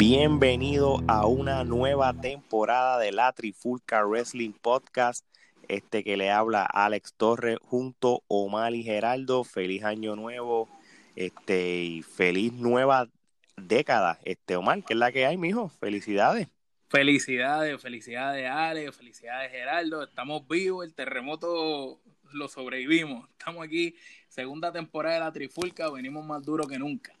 bienvenido 0.00 0.96
a 1.08 1.26
una 1.26 1.62
nueva 1.62 2.14
temporada 2.14 2.98
de 2.98 3.12
la 3.12 3.34
Trifulca 3.34 4.02
Wrestling 4.02 4.52
Podcast. 4.52 5.26
Este 5.68 6.02
que 6.02 6.16
le 6.16 6.30
habla 6.30 6.64
Alex 6.64 7.12
Torres 7.18 7.58
junto 7.60 8.14
a 8.14 8.20
Omar 8.28 8.74
y 8.74 8.82
Geraldo. 8.82 9.44
Feliz 9.44 9.84
año 9.84 10.16
nuevo, 10.16 10.70
este, 11.16 11.82
y 11.82 12.00
feliz 12.00 12.54
nueva 12.54 13.10
década. 13.58 14.18
Este, 14.24 14.56
Omar, 14.56 14.82
¿qué 14.84 14.94
es 14.94 14.98
la 14.98 15.12
que 15.12 15.26
hay, 15.26 15.36
mijo? 15.36 15.68
Felicidades. 15.68 16.48
Felicidades, 16.88 17.78
felicidades 17.82 18.48
Alex, 18.50 18.96
felicidades 18.96 19.50
Geraldo. 19.50 20.02
Estamos 20.02 20.48
vivos, 20.48 20.86
el 20.86 20.94
terremoto 20.94 22.00
lo 22.32 22.48
sobrevivimos. 22.48 23.28
Estamos 23.38 23.66
aquí, 23.66 23.94
segunda 24.30 24.72
temporada 24.72 25.16
de 25.16 25.20
la 25.20 25.32
Trifulca, 25.32 25.90
venimos 25.90 26.24
más 26.24 26.42
duro 26.42 26.66
que 26.66 26.78
nunca. 26.78 27.19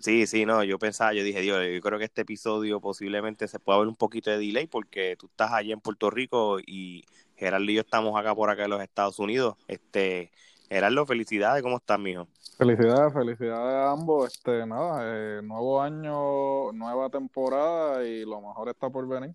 Sí, 0.00 0.28
sí, 0.28 0.46
no, 0.46 0.62
yo 0.62 0.78
pensaba, 0.78 1.12
yo 1.12 1.24
dije, 1.24 1.40
Dios, 1.40 1.60
yo 1.74 1.80
creo 1.80 1.98
que 1.98 2.04
este 2.04 2.22
episodio 2.22 2.80
posiblemente 2.80 3.48
se 3.48 3.58
pueda 3.58 3.80
ver 3.80 3.88
un 3.88 3.96
poquito 3.96 4.30
de 4.30 4.38
delay 4.38 4.68
porque 4.68 5.16
tú 5.18 5.26
estás 5.26 5.52
allá 5.52 5.72
en 5.72 5.80
Puerto 5.80 6.08
Rico 6.08 6.60
y 6.60 7.04
Gerardo 7.34 7.64
y 7.64 7.74
yo 7.74 7.80
estamos 7.80 8.18
acá 8.18 8.32
por 8.34 8.48
acá 8.48 8.64
en 8.64 8.70
los 8.70 8.80
Estados 8.80 9.18
Unidos. 9.18 9.56
Este, 9.66 10.30
Gerardo, 10.68 11.04
felicidades, 11.04 11.62
¿cómo 11.62 11.78
estás, 11.78 11.98
mijo? 11.98 12.28
Felicidades, 12.58 13.12
felicidades 13.12 13.74
a 13.74 13.90
ambos. 13.90 14.32
Este, 14.32 14.66
nada, 14.66 15.00
eh, 15.04 15.42
nuevo 15.42 15.80
año, 15.82 16.72
nueva 16.72 17.10
temporada 17.10 18.04
y 18.04 18.24
lo 18.24 18.40
mejor 18.40 18.68
está 18.68 18.90
por 18.90 19.06
venir. 19.08 19.34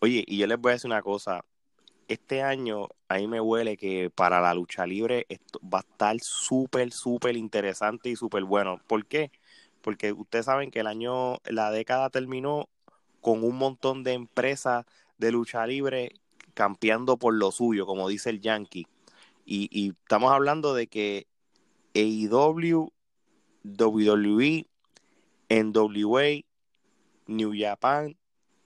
Oye, 0.00 0.24
y 0.26 0.38
yo 0.38 0.46
les 0.48 0.58
voy 0.58 0.70
a 0.70 0.72
decir 0.74 0.88
una 0.88 1.02
cosa. 1.02 1.44
Este 2.08 2.42
año 2.42 2.88
a 3.08 3.16
mí 3.16 3.26
me 3.26 3.40
huele 3.40 3.76
que 3.76 4.10
para 4.10 4.40
la 4.40 4.54
lucha 4.54 4.86
libre 4.86 5.26
va 5.62 5.78
a 5.78 5.82
estar 5.82 6.16
súper, 6.20 6.92
súper 6.92 7.36
interesante 7.36 8.10
y 8.10 8.16
súper 8.16 8.44
bueno. 8.44 8.80
¿Por 8.86 9.06
qué? 9.06 9.30
Porque 9.82 10.12
ustedes 10.12 10.46
saben 10.46 10.70
que 10.70 10.80
el 10.80 10.86
año, 10.86 11.38
la 11.44 11.70
década 11.70 12.10
terminó 12.10 12.68
con 13.20 13.44
un 13.44 13.56
montón 13.56 14.02
de 14.04 14.12
empresas 14.12 14.84
de 15.18 15.32
lucha 15.32 15.66
libre 15.66 16.12
campeando 16.54 17.16
por 17.16 17.34
lo 17.34 17.50
suyo, 17.52 17.86
como 17.86 18.08
dice 18.08 18.30
el 18.30 18.40
Yankee. 18.40 18.86
Y, 19.44 19.68
y 19.70 19.90
estamos 19.90 20.32
hablando 20.32 20.74
de 20.74 20.86
que 20.86 21.26
AEW, 21.94 22.92
WWE, 23.64 24.66
NWA, 25.48 26.44
New 27.26 27.52
Japan, 27.56 28.16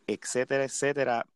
etcétera, 0.07 0.65
etcétera, 0.65 1.27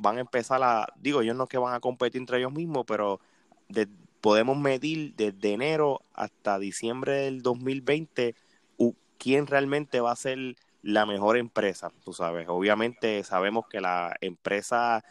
van 0.00 0.18
a 0.18 0.20
empezar 0.20 0.62
a, 0.62 0.86
digo, 0.96 1.22
ellos 1.22 1.36
no 1.36 1.44
es 1.44 1.48
que 1.50 1.58
van 1.58 1.74
a 1.74 1.80
competir 1.80 2.20
entre 2.20 2.38
ellos 2.38 2.52
mismos, 2.52 2.84
pero 2.86 3.20
de- 3.68 3.88
podemos 4.20 4.56
medir 4.58 5.14
desde 5.16 5.52
enero 5.52 6.00
hasta 6.14 6.58
diciembre 6.58 7.12
del 7.22 7.42
2020 7.42 8.34
u- 8.76 8.94
quién 9.18 9.46
realmente 9.46 10.00
va 10.00 10.12
a 10.12 10.16
ser 10.16 10.56
la 10.82 11.06
mejor 11.06 11.36
empresa, 11.36 11.92
tú 12.04 12.12
sabes. 12.12 12.48
Obviamente 12.48 13.22
sabemos 13.24 13.66
que 13.68 13.80
la 13.80 14.16
empresa, 14.20 15.04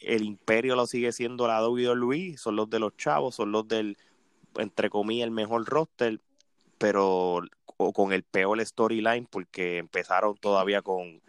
el 0.00 0.22
imperio 0.24 0.76
lo 0.76 0.86
sigue 0.86 1.12
siendo 1.12 1.46
la 1.48 1.60
WWE, 1.66 2.36
son 2.38 2.56
los 2.56 2.70
de 2.70 2.78
los 2.78 2.96
chavos, 2.96 3.34
son 3.34 3.52
los 3.52 3.66
del, 3.68 3.96
entre 4.56 4.90
comillas, 4.90 5.24
el 5.26 5.30
mejor 5.30 5.64
roster, 5.66 6.20
pero 6.78 7.42
con 7.94 8.12
el 8.12 8.22
peor 8.22 8.64
storyline 8.64 9.26
porque 9.26 9.78
empezaron 9.78 10.36
todavía 10.36 10.82
con, 10.82 11.22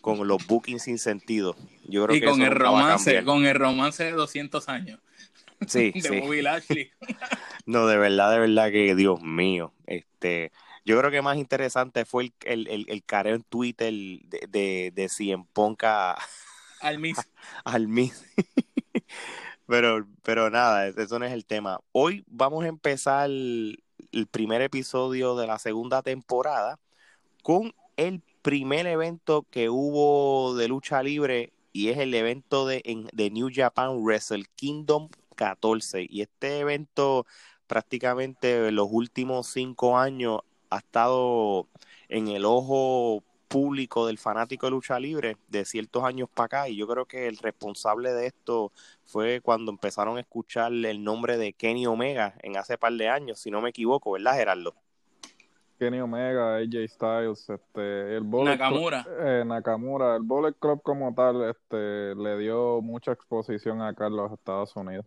con 0.00 0.26
los 0.26 0.46
bookings 0.46 0.82
sin 0.84 0.98
sentido. 0.98 1.56
Yo 1.84 2.04
creo 2.04 2.16
Y 2.16 2.20
que 2.20 2.26
con 2.26 2.40
el 2.42 2.52
romance, 2.52 3.24
con 3.24 3.44
el 3.46 3.54
romance 3.54 4.04
de 4.04 4.12
200 4.12 4.68
años 4.68 5.00
Sí, 5.66 5.92
de 5.94 6.00
sí. 6.00 6.20
Bobby 6.20 6.42
Lashley. 6.42 6.90
No, 7.66 7.86
de 7.86 7.96
verdad, 7.98 8.32
de 8.32 8.38
verdad 8.40 8.70
que 8.70 8.94
Dios 8.94 9.22
mío. 9.22 9.72
Este, 9.86 10.52
yo 10.84 10.98
creo 10.98 11.10
que 11.10 11.22
más 11.22 11.36
interesante 11.36 12.04
fue 12.04 12.24
el, 12.24 12.32
el, 12.44 12.66
el, 12.68 12.86
el 12.88 13.04
careo 13.04 13.34
en 13.36 13.42
Twitter 13.42 13.92
de, 13.92 14.46
de, 14.48 14.92
de 14.94 15.08
CM 15.08 15.44
Punk 15.52 15.84
a- 15.84 16.16
Al 16.80 16.98
Miss. 16.98 17.18
al 17.64 17.88
Miz. 17.88 18.24
Pero, 19.66 20.06
pero 20.22 20.50
nada, 20.50 20.88
eso 20.88 21.18
no 21.18 21.24
es 21.26 21.32
el 21.32 21.46
tema. 21.46 21.80
Hoy 21.92 22.24
vamos 22.26 22.64
a 22.64 22.68
empezar 22.68 23.30
el 23.30 24.26
primer 24.30 24.62
episodio 24.62 25.36
de 25.36 25.46
la 25.46 25.58
segunda 25.58 26.02
temporada 26.02 26.78
con 27.42 27.74
el 27.96 28.22
primer 28.42 28.86
evento 28.86 29.46
que 29.50 29.68
hubo 29.70 30.54
de 30.56 30.68
lucha 30.68 31.02
libre 31.02 31.52
y 31.72 31.88
es 31.88 31.98
el 31.98 32.14
evento 32.14 32.66
de, 32.66 32.82
en- 32.84 33.08
de 33.12 33.30
New 33.30 33.48
Japan 33.54 34.02
Wrestle 34.02 34.44
Kingdom 34.56 35.08
14. 35.36 36.06
Y 36.08 36.22
este 36.22 36.58
evento 36.60 37.26
prácticamente 37.66 38.68
en 38.68 38.74
los 38.76 38.88
últimos 38.90 39.46
cinco 39.48 39.98
años 39.98 40.40
ha 40.70 40.78
estado 40.78 41.68
en 42.08 42.28
el 42.28 42.44
ojo 42.44 43.22
público 43.48 44.06
del 44.06 44.18
fanático 44.18 44.66
de 44.66 44.70
lucha 44.70 44.98
libre 45.00 45.36
de 45.48 45.64
ciertos 45.64 46.04
años 46.04 46.28
para 46.32 46.46
acá 46.46 46.68
y 46.68 46.76
yo 46.76 46.86
creo 46.86 47.06
que 47.06 47.26
el 47.26 47.36
responsable 47.38 48.12
de 48.12 48.26
esto 48.28 48.72
fue 49.04 49.40
cuando 49.40 49.72
empezaron 49.72 50.16
a 50.18 50.20
escuchar 50.20 50.72
el 50.72 51.02
nombre 51.02 51.36
de 51.36 51.52
Kenny 51.52 51.86
Omega 51.86 52.34
en 52.42 52.56
hace 52.56 52.78
par 52.78 52.92
de 52.92 53.08
años, 53.08 53.40
si 53.40 53.50
no 53.50 53.60
me 53.60 53.70
equivoco, 53.70 54.12
¿verdad, 54.12 54.34
Gerardo? 54.36 54.74
Kenny 55.80 55.98
Omega, 55.98 56.56
AJ 56.56 56.88
Styles, 56.88 57.48
este, 57.48 58.14
el 58.14 58.20
Bullet 58.20 58.50
Nakamura. 58.50 59.02
Club, 59.02 59.14
eh, 59.18 59.44
Nakamura, 59.46 60.16
el 60.16 60.22
Bullet 60.22 60.52
Club 60.52 60.82
como 60.82 61.14
tal, 61.14 61.48
este, 61.48 62.14
le 62.14 62.36
dio 62.36 62.82
mucha 62.82 63.12
exposición 63.12 63.80
acá 63.80 64.08
en 64.08 64.16
los 64.16 64.30
Estados 64.30 64.76
Unidos. 64.76 65.06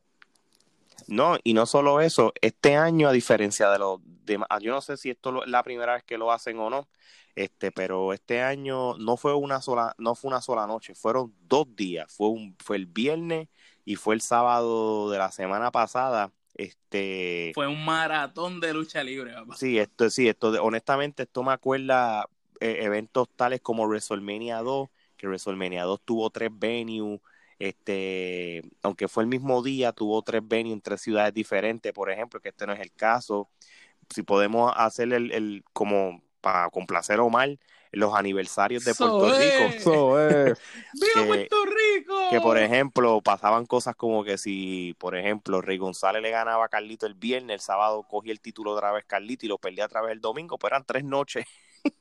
No, 1.08 1.38
y 1.44 1.54
no 1.54 1.68
solo 1.68 2.02
eso, 2.02 2.34
este 2.42 2.76
año, 2.76 3.08
a 3.08 3.12
diferencia 3.12 3.70
de 3.70 3.78
los 3.78 4.00
demás, 4.26 4.48
yo 4.62 4.72
no 4.72 4.82
sé 4.82 4.98
si 4.98 5.12
esto 5.12 5.44
es 5.44 5.50
la 5.50 5.62
primera 5.62 5.94
vez 5.94 6.04
que 6.06 6.18
lo 6.18 6.32
hacen 6.32 6.58
o 6.58 6.72
no, 6.72 6.88
este, 7.36 7.72
pero 7.72 8.12
este 8.12 8.42
año 8.42 8.98
no 8.98 9.16
fue 9.16 9.36
una 9.36 9.62
sola, 9.62 9.94
no 10.00 10.16
fue 10.16 10.30
una 10.30 10.42
sola 10.42 10.66
noche, 10.66 10.96
fueron 10.96 11.36
dos 11.42 11.68
días, 11.76 12.12
fue 12.12 12.30
un, 12.30 12.56
fue 12.58 12.78
el 12.78 12.88
viernes 12.88 13.48
y 13.86 13.96
fue 13.96 14.16
el 14.16 14.22
sábado 14.22 15.12
de 15.12 15.20
la 15.20 15.32
semana 15.32 15.70
pasada, 15.70 16.32
este, 16.56 17.52
Fue 17.54 17.68
un 17.68 17.84
maratón 17.84 18.60
de 18.60 18.74
lucha 18.74 19.04
libre, 19.04 19.34
papá. 19.34 19.56
sí, 19.58 19.78
esto, 19.80 20.10
sí, 20.10 20.28
esto, 20.28 20.50
honestamente, 20.64 21.24
esto 21.24 21.44
me 21.44 21.52
acuerda 21.54 22.26
eh, 22.60 22.80
eventos 22.82 23.30
tales 23.36 23.62
como 23.62 23.86
WrestleMania 23.88 24.60
2, 24.62 24.90
que 25.18 25.28
WrestleMania 25.28 25.84
2 25.84 26.02
tuvo 26.06 26.30
tres 26.30 26.50
venues, 26.54 27.22
este, 27.60 28.62
aunque 28.82 29.08
fue 29.08 29.24
el 29.24 29.30
mismo 29.30 29.62
día, 29.64 29.92
tuvo 29.94 30.22
tres 30.22 30.42
venues 30.46 30.74
en 30.74 30.82
tres 30.82 31.02
ciudades 31.02 31.34
diferentes, 31.34 31.94
por 31.94 32.10
ejemplo, 32.12 32.40
que 32.42 32.50
este 32.50 32.66
no 32.68 32.74
es 32.74 32.80
el 32.80 32.92
caso. 32.94 33.50
Si 34.10 34.24
podemos 34.24 34.74
hacer 34.76 35.14
el, 35.14 35.32
el 35.32 35.64
como 35.74 36.24
para 36.42 36.70
complacer 36.70 37.20
a 37.20 37.24
Omar, 37.24 37.58
los 37.94 38.14
aniversarios 38.16 38.84
de 38.84 38.94
Puerto 38.96 39.32
Rico, 39.38 40.16
¡Viva 40.94 41.14
que- 41.16 41.26
Puerto 41.28 41.66
Rico! 41.66 42.16
que 42.30 42.42
por 42.42 42.58
ejemplo 42.58 43.22
pasaban 43.22 43.66
cosas 43.66 43.96
como 43.96 44.24
que 44.24 44.38
si, 44.38 44.96
por 45.00 45.16
ejemplo, 45.16 45.62
Rey 45.62 45.78
González 45.78 46.22
le 46.22 46.32
ganaba 46.32 46.66
a 46.66 46.70
Carlito 46.70 47.06
el 47.06 47.14
viernes, 47.14 47.54
el 47.56 47.60
sábado 47.62 48.04
cogía 48.04 48.32
el 48.34 48.40
título 48.42 48.72
otra 48.72 48.92
vez 48.92 49.06
Carlito 49.06 49.46
y 49.46 49.50
lo 49.50 49.58
perdía 49.58 49.86
otra 49.86 50.02
vez 50.02 50.12
el 50.12 50.22
domingo, 50.22 50.58
pues 50.58 50.72
eran 50.72 50.84
tres 50.86 51.04
noches. 51.04 51.46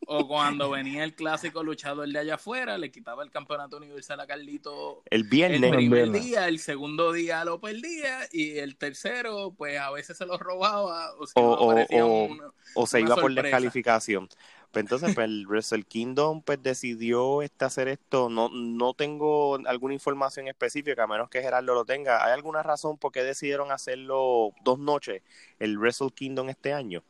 O 0.07 0.29
cuando 0.29 0.71
venía 0.71 1.03
el 1.03 1.12
clásico 1.17 1.65
luchador 1.65 2.06
de 2.09 2.17
allá 2.17 2.37
afuera, 2.37 2.79
le 2.79 2.93
quitaba 2.93 3.25
el 3.25 3.33
campeonato 3.33 3.79
universal 3.79 4.21
a 4.21 4.29
Carlito 4.29 5.03
El 5.11 5.23
el 5.23 5.29
viernes, 5.29 5.73
primer 5.73 6.05
viernes. 6.05 6.25
día, 6.25 6.47
el 6.47 6.61
segundo 6.61 7.11
día 7.12 7.45
lo 7.45 7.61
perdía 7.61 8.21
y 8.31 8.59
el 8.59 8.77
tercero, 8.77 9.53
pues 9.59 9.81
a 9.81 9.91
veces 9.91 10.17
se 10.17 10.25
lo 10.25 10.38
robaba 10.38 11.12
o 11.19 11.27
si 11.27 11.33
O- 11.35 11.43
o- 11.43 12.29
o- 12.77 12.87
se 12.87 13.00
iba 13.00 13.17
por 13.17 13.35
descalificación. 13.35 14.29
Pues 14.73 14.85
entonces, 14.85 15.15
pues 15.15 15.27
el 15.27 15.47
Wrestle 15.47 15.85
Kingdom 15.85 16.41
pues 16.43 16.63
decidió 16.63 17.43
este 17.43 17.67
hacer 17.67 17.89
esto. 17.89 18.31
No, 18.31 18.49
no 18.49 18.95
tengo 18.95 19.57
alguna 19.67 19.93
información 19.93 20.49
específica, 20.49 21.05
a 21.05 21.07
menos 21.07 21.29
que 21.29 21.43
Gerardo 21.43 21.75
lo 21.75 21.85
tenga. 21.85 22.25
¿Hay 22.25 22.33
alguna 22.33 22.63
razón 22.63 22.97
por 22.97 23.13
qué 23.13 23.23
decidieron 23.23 23.71
hacerlo 23.71 24.51
dos 24.65 24.79
noches, 24.79 25.23
el 25.59 25.79
Wrestle 25.79 26.11
Kingdom 26.11 26.49
este 26.49 26.73
año? 26.73 27.05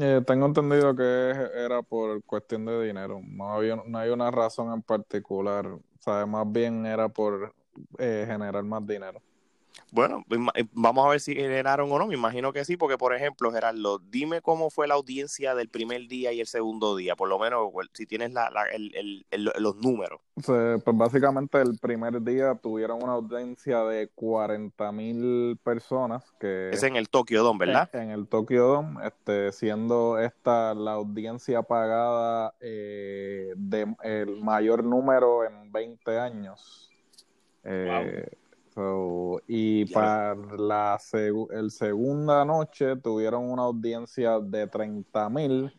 Eh, 0.00 0.22
tengo 0.26 0.46
entendido 0.46 0.96
que 0.96 1.02
era 1.54 1.82
por 1.82 2.22
cuestión 2.24 2.64
de 2.64 2.86
dinero, 2.86 3.20
no 3.22 3.52
había, 3.52 3.76
no 3.76 3.98
hay 3.98 4.10
una 4.10 4.32
razón 4.32 4.72
en 4.72 4.82
particular, 4.82 5.66
o 5.66 5.80
sea, 6.00 6.26
más 6.26 6.50
bien 6.50 6.84
era 6.86 7.08
por 7.08 7.54
eh, 7.98 8.24
generar 8.26 8.64
más 8.64 8.84
dinero. 8.84 9.22
Bueno, 9.92 10.24
eh, 10.54 10.64
vamos 10.72 11.06
a 11.06 11.10
ver 11.10 11.20
si 11.20 11.34
generaron 11.34 11.90
o 11.90 11.98
no. 11.98 12.06
Me 12.06 12.14
imagino 12.14 12.52
que 12.52 12.64
sí, 12.64 12.76
porque 12.76 12.98
por 12.98 13.14
ejemplo, 13.14 13.50
Gerardo, 13.52 13.98
dime 13.98 14.42
cómo 14.42 14.70
fue 14.70 14.86
la 14.86 14.94
audiencia 14.94 15.54
del 15.54 15.68
primer 15.68 16.08
día 16.08 16.32
y 16.32 16.40
el 16.40 16.46
segundo 16.46 16.96
día, 16.96 17.16
por 17.16 17.28
lo 17.28 17.38
menos 17.38 17.70
si 17.92 18.06
tienes 18.06 18.32
la, 18.32 18.50
los 19.30 19.76
números. 19.76 20.20
Pues, 20.34 20.82
pues, 20.82 20.96
básicamente 20.96 21.60
el 21.60 21.78
primer 21.78 22.20
día 22.22 22.54
tuvieron 22.54 23.02
una 23.02 23.12
audiencia 23.12 23.84
de 23.84 24.08
40 24.08 24.92
mil 24.92 25.58
personas. 25.62 26.24
que 26.38 26.70
Es 26.70 26.82
en 26.82 26.96
el 26.96 27.08
Tokyo 27.08 27.42
Dome, 27.42 27.66
¿verdad? 27.66 27.88
En, 27.94 28.10
el 28.10 28.28
Tokyo 28.28 28.66
Dome, 28.66 29.06
este, 29.06 29.52
siendo 29.52 30.18
esta 30.18 30.74
la 30.74 30.92
audiencia 30.92 31.62
pagada 31.62 32.54
eh, 32.60 33.54
de 33.56 33.94
el 34.02 34.42
mayor 34.42 34.84
número 34.84 35.44
en 35.44 35.72
20 35.72 36.18
años. 36.18 36.90
Eh, 37.64 38.28
y 39.46 39.86
para 39.86 40.34
la 40.34 40.98
el 41.50 41.70
segunda 41.70 42.44
noche 42.44 42.96
tuvieron 42.96 43.50
una 43.50 43.62
audiencia 43.62 44.38
de 44.38 44.66
30 44.66 45.30
mil 45.30 45.72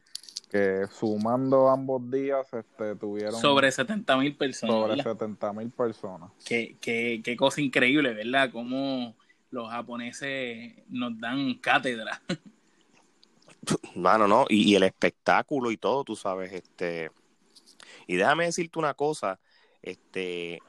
que 0.49 0.85
sumando 0.91 1.69
ambos 1.69 2.09
días 2.09 2.51
este, 2.53 2.95
tuvieron 2.95 3.39
sobre 3.39 3.71
70 3.71 4.17
mil 4.17 4.35
personas. 4.35 4.75
Sobre 4.75 5.03
70 5.03 5.53
mil 5.53 5.69
personas. 5.69 6.31
Qué, 6.45 6.77
qué, 6.79 7.21
qué 7.23 7.35
cosa 7.35 7.61
increíble, 7.61 8.13
¿verdad? 8.13 8.49
Cómo 8.51 9.15
los 9.51 9.69
japoneses 9.69 10.73
nos 10.89 11.19
dan 11.19 11.55
cátedra. 11.55 12.21
Mano, 13.95 14.27
no, 14.27 14.45
y, 14.49 14.71
y, 14.71 14.75
el 14.75 14.83
espectáculo 14.83 15.69
y 15.71 15.77
todo, 15.77 16.03
tú 16.03 16.15
sabes, 16.15 16.53
este. 16.53 17.11
Y 18.07 18.15
déjame 18.15 18.45
decirte 18.45 18.79
una 18.79 18.93
cosa, 18.93 19.39
este, 19.81 20.61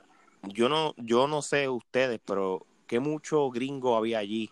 yo 0.43 0.69
no, 0.69 0.95
yo 0.97 1.27
no 1.27 1.43
sé 1.43 1.69
ustedes, 1.69 2.21
pero 2.25 2.67
qué 2.87 3.01
mucho 3.01 3.51
gringo 3.51 3.97
había 3.97 4.19
allí. 4.19 4.51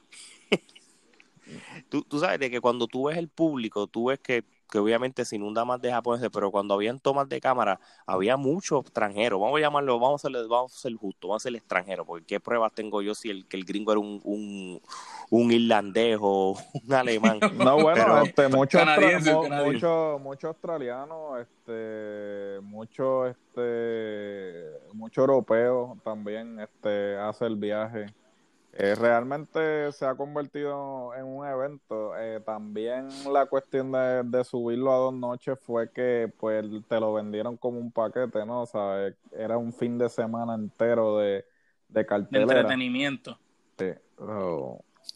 tú, 1.88 2.02
tú 2.02 2.18
sabes 2.18 2.38
de 2.38 2.50
que 2.50 2.60
cuando 2.60 2.86
tú 2.86 3.04
ves 3.04 3.16
el 3.18 3.28
público, 3.28 3.86
tú 3.86 4.06
ves 4.06 4.20
que 4.20 4.44
que 4.70 4.78
obviamente 4.78 5.24
se 5.24 5.36
inunda 5.36 5.64
más 5.64 5.80
de 5.80 5.90
japoneses, 5.90 6.30
pero 6.32 6.50
cuando 6.50 6.74
habían 6.74 6.98
tomas 6.98 7.28
de 7.28 7.40
cámara, 7.40 7.80
había 8.06 8.36
muchos 8.36 8.82
extranjeros. 8.84 9.40
Vamos 9.40 9.58
a 9.58 9.60
llamarlo, 9.60 9.98
vamos 9.98 10.24
a 10.24 10.28
ser, 10.28 10.46
vamos 10.48 10.74
a 10.74 10.78
ser 10.78 10.94
justo, 10.94 11.28
vamos 11.28 11.42
a 11.42 11.44
ser 11.44 11.56
extranjero, 11.56 12.04
porque 12.04 12.26
qué 12.26 12.40
pruebas 12.40 12.72
tengo 12.72 13.02
yo 13.02 13.14
si 13.14 13.30
el 13.30 13.46
que 13.46 13.56
el 13.56 13.64
gringo 13.64 13.92
era 13.92 14.00
un, 14.00 14.20
un, 14.24 14.80
un 15.30 15.52
irlandés 15.52 16.18
o 16.20 16.56
un 16.86 16.94
alemán. 16.94 17.40
No, 17.56 17.82
bueno, 17.82 18.22
este, 18.22 18.48
muchos 18.48 18.82
mucho, 19.64 20.20
mucho 20.22 20.48
australianos, 20.48 21.40
este, 21.40 22.60
mucho, 22.62 23.26
este, 23.26 24.72
mucho 24.92 25.22
europeo 25.22 25.96
también, 26.04 26.60
este, 26.60 27.16
hace 27.16 27.46
el 27.46 27.56
viaje. 27.56 28.06
Eh, 28.78 28.94
realmente 28.94 29.90
se 29.92 30.04
ha 30.04 30.14
convertido 30.14 31.14
en 31.14 31.24
un 31.24 31.46
evento. 31.46 32.14
Eh, 32.18 32.40
también 32.44 33.08
la 33.32 33.46
cuestión 33.46 33.90
de, 33.92 34.44
subirlo 34.44 34.92
a 34.92 34.96
dos 34.96 35.14
noches 35.14 35.58
fue 35.62 35.90
que 35.90 36.30
pues 36.38 36.66
te 36.86 37.00
lo 37.00 37.14
vendieron 37.14 37.56
como 37.56 37.78
un 37.78 37.90
paquete, 37.90 38.44
¿no? 38.44 38.62
O 38.62 38.66
sea, 38.66 39.10
era 39.32 39.56
un 39.56 39.72
fin 39.72 39.96
de 39.96 40.10
semana 40.10 40.54
entero 40.54 41.16
de, 41.18 41.46
de 41.88 42.04
cartelera. 42.04 42.46
De 42.46 42.60
entretenimiento. 42.60 43.38
Sí. 43.78 43.86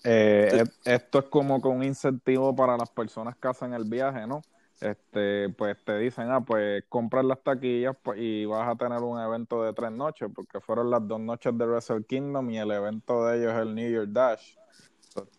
Eh, 0.05 0.65
esto 0.85 1.19
es 1.19 1.25
como 1.27 1.61
con 1.61 1.77
un 1.77 1.83
incentivo 1.83 2.57
para 2.57 2.79
las 2.79 2.89
personas 2.89 3.37
que 3.37 3.49
hacen 3.49 3.75
el 3.75 3.85
viaje, 3.85 4.27
¿no? 4.27 4.41
Este, 4.81 5.51
pues 5.51 5.77
te 5.85 5.99
dicen, 5.99 6.31
ah, 6.31 6.41
pues 6.41 6.85
compras 6.89 7.25
las 7.25 7.43
taquillas 7.43 7.97
pues, 8.03 8.19
y 8.21 8.45
vas 8.47 8.69
a 8.69 8.77
tener 8.77 9.01
un 9.01 9.21
evento 9.21 9.63
de 9.63 9.73
tres 9.73 9.93
noches, 9.93 10.29
porque 10.35 10.61
fueron 10.61 10.91
las 10.91 11.07
dos 11.07 11.21
noches 11.21 11.57
de 11.57 11.67
Wrestle 11.67 12.05
Kingdom 12.05 12.51
y 12.51 12.59
el 12.59 12.71
evento 12.71 13.27
de 13.27 13.39
ellos, 13.39 13.55
el 13.55 13.75
New 13.75 13.91
Year 13.91 14.11
Dash. 14.11 14.55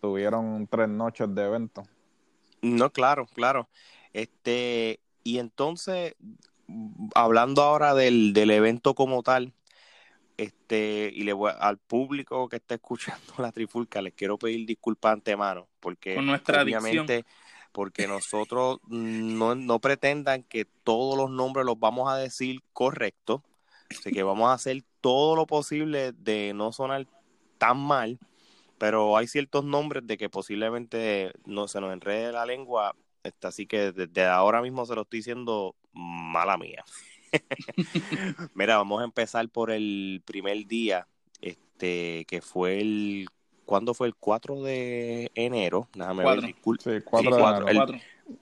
tuvieron 0.00 0.66
tres 0.68 0.88
noches 0.88 1.34
de 1.34 1.44
evento. 1.44 1.82
No, 2.60 2.90
claro, 2.90 3.26
claro. 3.26 3.68
Este, 4.12 5.00
y 5.24 5.38
entonces, 5.38 6.14
hablando 7.14 7.62
ahora 7.62 7.94
del, 7.94 8.32
del 8.32 8.50
evento 8.52 8.94
como 8.94 9.22
tal, 9.22 9.52
este, 10.36 11.10
y 11.14 11.24
le 11.24 11.32
voy 11.32 11.52
al 11.58 11.78
público 11.78 12.48
que 12.48 12.56
está 12.56 12.74
escuchando 12.74 13.20
la 13.38 13.52
trifulca, 13.52 14.00
les 14.00 14.14
quiero 14.14 14.38
pedir 14.38 14.66
disculpas 14.66 15.14
antemano, 15.14 15.68
porque 15.80 16.14
Con 16.14 16.26
nuestra 16.26 16.62
obviamente 16.62 17.24
porque 17.72 18.06
nosotros 18.06 18.78
no, 18.88 19.54
no 19.54 19.80
pretendan 19.80 20.42
que 20.42 20.64
todos 20.84 21.16
los 21.16 21.30
nombres 21.30 21.66
los 21.66 21.78
vamos 21.78 22.10
a 22.10 22.16
decir 22.16 22.60
correctos, 22.72 23.40
así 23.90 24.12
que 24.12 24.22
vamos 24.22 24.48
a 24.48 24.54
hacer 24.54 24.82
todo 25.00 25.34
lo 25.34 25.46
posible 25.46 26.12
de 26.12 26.52
no 26.54 26.72
sonar 26.72 27.06
tan 27.58 27.78
mal, 27.78 28.18
pero 28.78 29.16
hay 29.16 29.26
ciertos 29.26 29.64
nombres 29.64 30.06
de 30.06 30.18
que 30.18 30.28
posiblemente 30.28 31.32
no 31.44 31.68
se 31.68 31.80
nos 31.80 31.92
enrede 31.92 32.32
la 32.32 32.46
lengua, 32.46 32.94
este, 33.22 33.46
así 33.46 33.66
que 33.66 33.92
desde 33.92 34.26
ahora 34.26 34.60
mismo 34.60 34.84
se 34.86 34.94
lo 34.94 35.02
estoy 35.02 35.20
diciendo 35.20 35.74
mala 35.92 36.56
mía. 36.58 36.84
Mira, 38.54 38.76
vamos 38.76 39.00
a 39.00 39.04
empezar 39.04 39.48
por 39.48 39.70
el 39.70 40.22
primer 40.24 40.66
día, 40.66 41.06
este, 41.40 42.24
que 42.26 42.42
fue 42.42 42.80
el 42.80 43.28
¿Cuándo 43.72 43.94
fue 43.94 44.06
el 44.06 44.14
4 44.14 44.60
de 44.64 45.30
enero? 45.34 45.88
Déjame 45.94 46.24
ver. 46.42 46.44
Sí, 46.44 46.54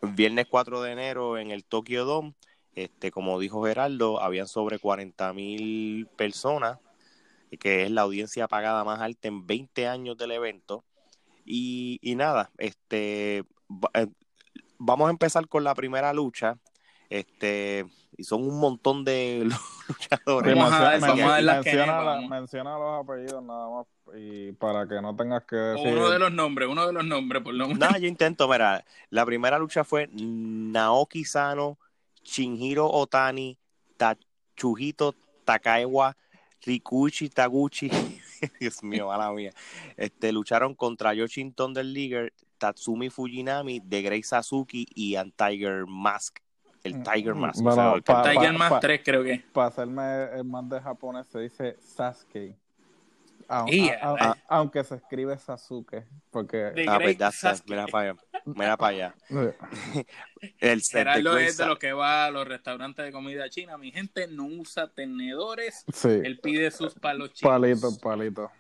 El 0.02 0.10
viernes 0.16 0.48
4 0.50 0.82
de 0.82 0.90
enero 0.90 1.38
en 1.38 1.52
el 1.52 1.62
Tokyo 1.62 2.04
Dome, 2.04 2.34
este, 2.74 3.12
como 3.12 3.38
dijo 3.38 3.62
Gerardo, 3.62 4.20
habían 4.20 4.48
sobre 4.48 4.80
40 4.80 5.32
mil 5.32 6.08
personas, 6.16 6.80
que 7.60 7.84
es 7.84 7.92
la 7.92 8.00
audiencia 8.00 8.48
pagada 8.48 8.82
más 8.82 9.00
alta 9.00 9.28
en 9.28 9.46
20 9.46 9.86
años 9.86 10.18
del 10.18 10.32
evento. 10.32 10.82
Y, 11.44 12.00
y 12.02 12.16
nada, 12.16 12.50
este, 12.58 13.44
eh, 13.94 14.06
vamos 14.78 15.06
a 15.06 15.10
empezar 15.12 15.46
con 15.46 15.62
la 15.62 15.76
primera 15.76 16.12
lucha. 16.12 16.58
Este, 17.08 17.86
y 18.20 18.25
son 18.25 18.43
un 18.46 18.61
montón 18.61 19.02
de 19.02 19.49
luchadores. 19.88 20.55
menciona, 22.28 22.78
los 22.78 23.02
apellidos 23.02 23.43
nada 23.43 23.69
más 23.70 23.87
y 24.14 24.52
para 24.52 24.87
que 24.87 25.00
no 25.00 25.17
tengas 25.17 25.44
que 25.44 25.56
decir... 25.56 25.88
Uno 25.88 26.11
de 26.11 26.19
los 26.19 26.32
nombres, 26.32 26.69
uno 26.69 26.87
de 26.87 26.93
los 26.93 27.05
nombres, 27.05 27.43
por 27.43 27.55
lo 27.55 27.69
menos. 27.69 27.78
No, 27.78 27.99
yo 27.99 28.06
intento, 28.06 28.46
mira, 28.46 28.84
la 29.08 29.25
primera 29.25 29.58
lucha 29.58 29.84
fue 29.84 30.11
Naoki 30.12 31.25
Sano, 31.25 31.78
Shinjiro 32.22 32.90
Otani, 32.90 33.56
Tachuhito 33.96 35.14
Takaiwa, 35.44 36.14
Rikuchi 36.62 37.31
Taguchi, 37.31 37.90
Dios 38.61 38.82
mío, 38.82 39.06
mala 39.06 39.32
mía, 39.32 39.52
este, 39.96 40.32
lucharon 40.32 40.75
contra 40.75 41.14
Yoshin 41.14 41.55
Thunder 41.55 41.87
Leaguer, 41.87 42.34
Tatsumi 42.58 43.08
Fujinami, 43.08 43.81
The 43.81 44.02
Grey 44.02 44.23
Sasuki 44.23 44.87
y 44.94 45.16
Tiger 45.37 45.87
Mask. 45.87 46.40
El 46.82 46.98
mm, 46.98 47.02
Tiger 47.02 47.34
Mask. 47.34 47.60
el 47.64 48.02
Tiger 48.02 48.52
Mask 48.52 48.80
3 48.80 49.00
creo 49.04 49.22
que. 49.22 49.44
Para 49.52 49.68
hacerme 49.68 50.25
el 50.34 50.44
más 50.44 50.68
de 50.68 50.80
japonés 50.80 51.26
se 51.26 51.40
dice 51.40 51.76
Sasuke 51.80 52.56
aunque 54.49 54.84
se 54.84 54.94
escribe 54.96 55.37
Sasuke, 55.37 56.06
porque... 56.30 56.72
Ah, 56.88 56.99
verdad, 56.99 57.32
pues 57.40 57.64
mira 57.66 57.87
para 57.87 58.10
allá. 58.10 58.20
Mira 58.44 58.76
para 58.76 58.90
allá. 58.90 59.14
el 60.60 60.82
Gerardo 60.82 61.38
es 61.38 61.56
de 61.56 61.66
los 61.66 61.78
que 61.78 61.92
va 61.92 62.26
a 62.26 62.30
los 62.30 62.46
restaurantes 62.46 63.04
de 63.04 63.12
comida 63.12 63.49
china. 63.50 63.76
Mi 63.76 63.90
gente 63.90 64.28
no 64.28 64.44
usa 64.46 64.88
tenedores. 64.88 65.84
Él 66.04 66.38
pide 66.40 66.70
sus 66.70 66.94
palos 66.94 67.32
chinos. 67.32 67.52
Palitos, 67.52 67.99
palitos. 67.99 68.50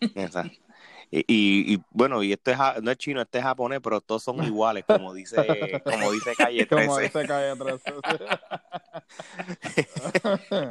Exacto. 0.00 0.65
Y, 1.10 1.74
y, 1.74 1.82
bueno, 1.90 2.22
y 2.22 2.32
este 2.32 2.52
es, 2.52 2.58
no 2.82 2.90
es 2.90 2.98
chino, 2.98 3.22
este 3.22 3.38
es 3.38 3.44
japonés, 3.44 3.80
pero 3.82 4.00
todos 4.00 4.22
son 4.22 4.42
iguales, 4.44 4.84
como 4.86 5.14
dice, 5.14 5.36
como 5.84 6.12
dice 6.12 6.34
Calle 6.36 6.66
13. 6.66 6.86
Como 6.86 6.98
dice 6.98 7.26
Calle 7.26 7.56
13. 7.56 7.94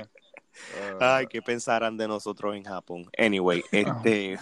Ay, 1.00 1.28
¿qué 1.28 1.42
pensarán 1.42 1.98
de 1.98 2.08
nosotros 2.08 2.56
en 2.56 2.64
Japón? 2.64 3.10
Anyway, 3.18 3.64
este, 3.72 4.38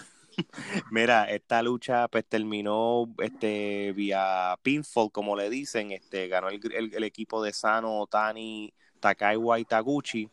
mira, 0.92 1.30
esta 1.30 1.62
lucha 1.62 2.08
pues 2.08 2.26
terminó 2.26 3.14
este 3.20 3.94
vía 3.94 4.58
pinfall, 4.62 5.12
como 5.12 5.36
le 5.36 5.50
dicen, 5.50 5.92
este, 5.92 6.28
ganó 6.28 6.50
el, 6.50 7.04
equipo 7.04 7.44
de 7.44 7.54
Sano, 7.54 8.06
Tani, 8.08 8.74
Takaiwa 9.00 9.60
y 9.60 9.66
Taguchi. 9.66 10.30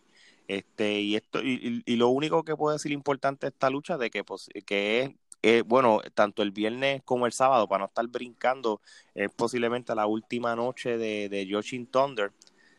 Este, 0.49 1.01
y 1.01 1.15
esto, 1.15 1.41
y, 1.43 1.85
lo 1.97 2.09
único 2.09 2.43
que 2.43 2.57
puedo 2.57 2.73
decir 2.73 2.91
importante 2.91 3.47
de 3.47 3.51
esta 3.51 3.71
lucha 3.71 3.97
de 3.99 4.11
que, 4.11 4.25
pues, 4.25 4.49
que 4.67 5.03
es 5.03 5.11
bueno, 5.67 6.01
tanto 6.15 6.43
el 6.43 6.51
viernes 6.51 7.03
como 7.05 7.27
el 7.27 7.33
sábado, 7.33 7.69
para 7.69 7.81
no 7.81 7.87
estar 7.87 8.07
brincando, 8.09 8.81
es 9.15 9.31
posiblemente 9.31 9.95
la 9.95 10.07
última 10.07 10.55
noche 10.55 10.99
de, 10.99 11.29
de 11.29 11.47
Yoshin 11.47 11.87
Thunder. 11.87 12.33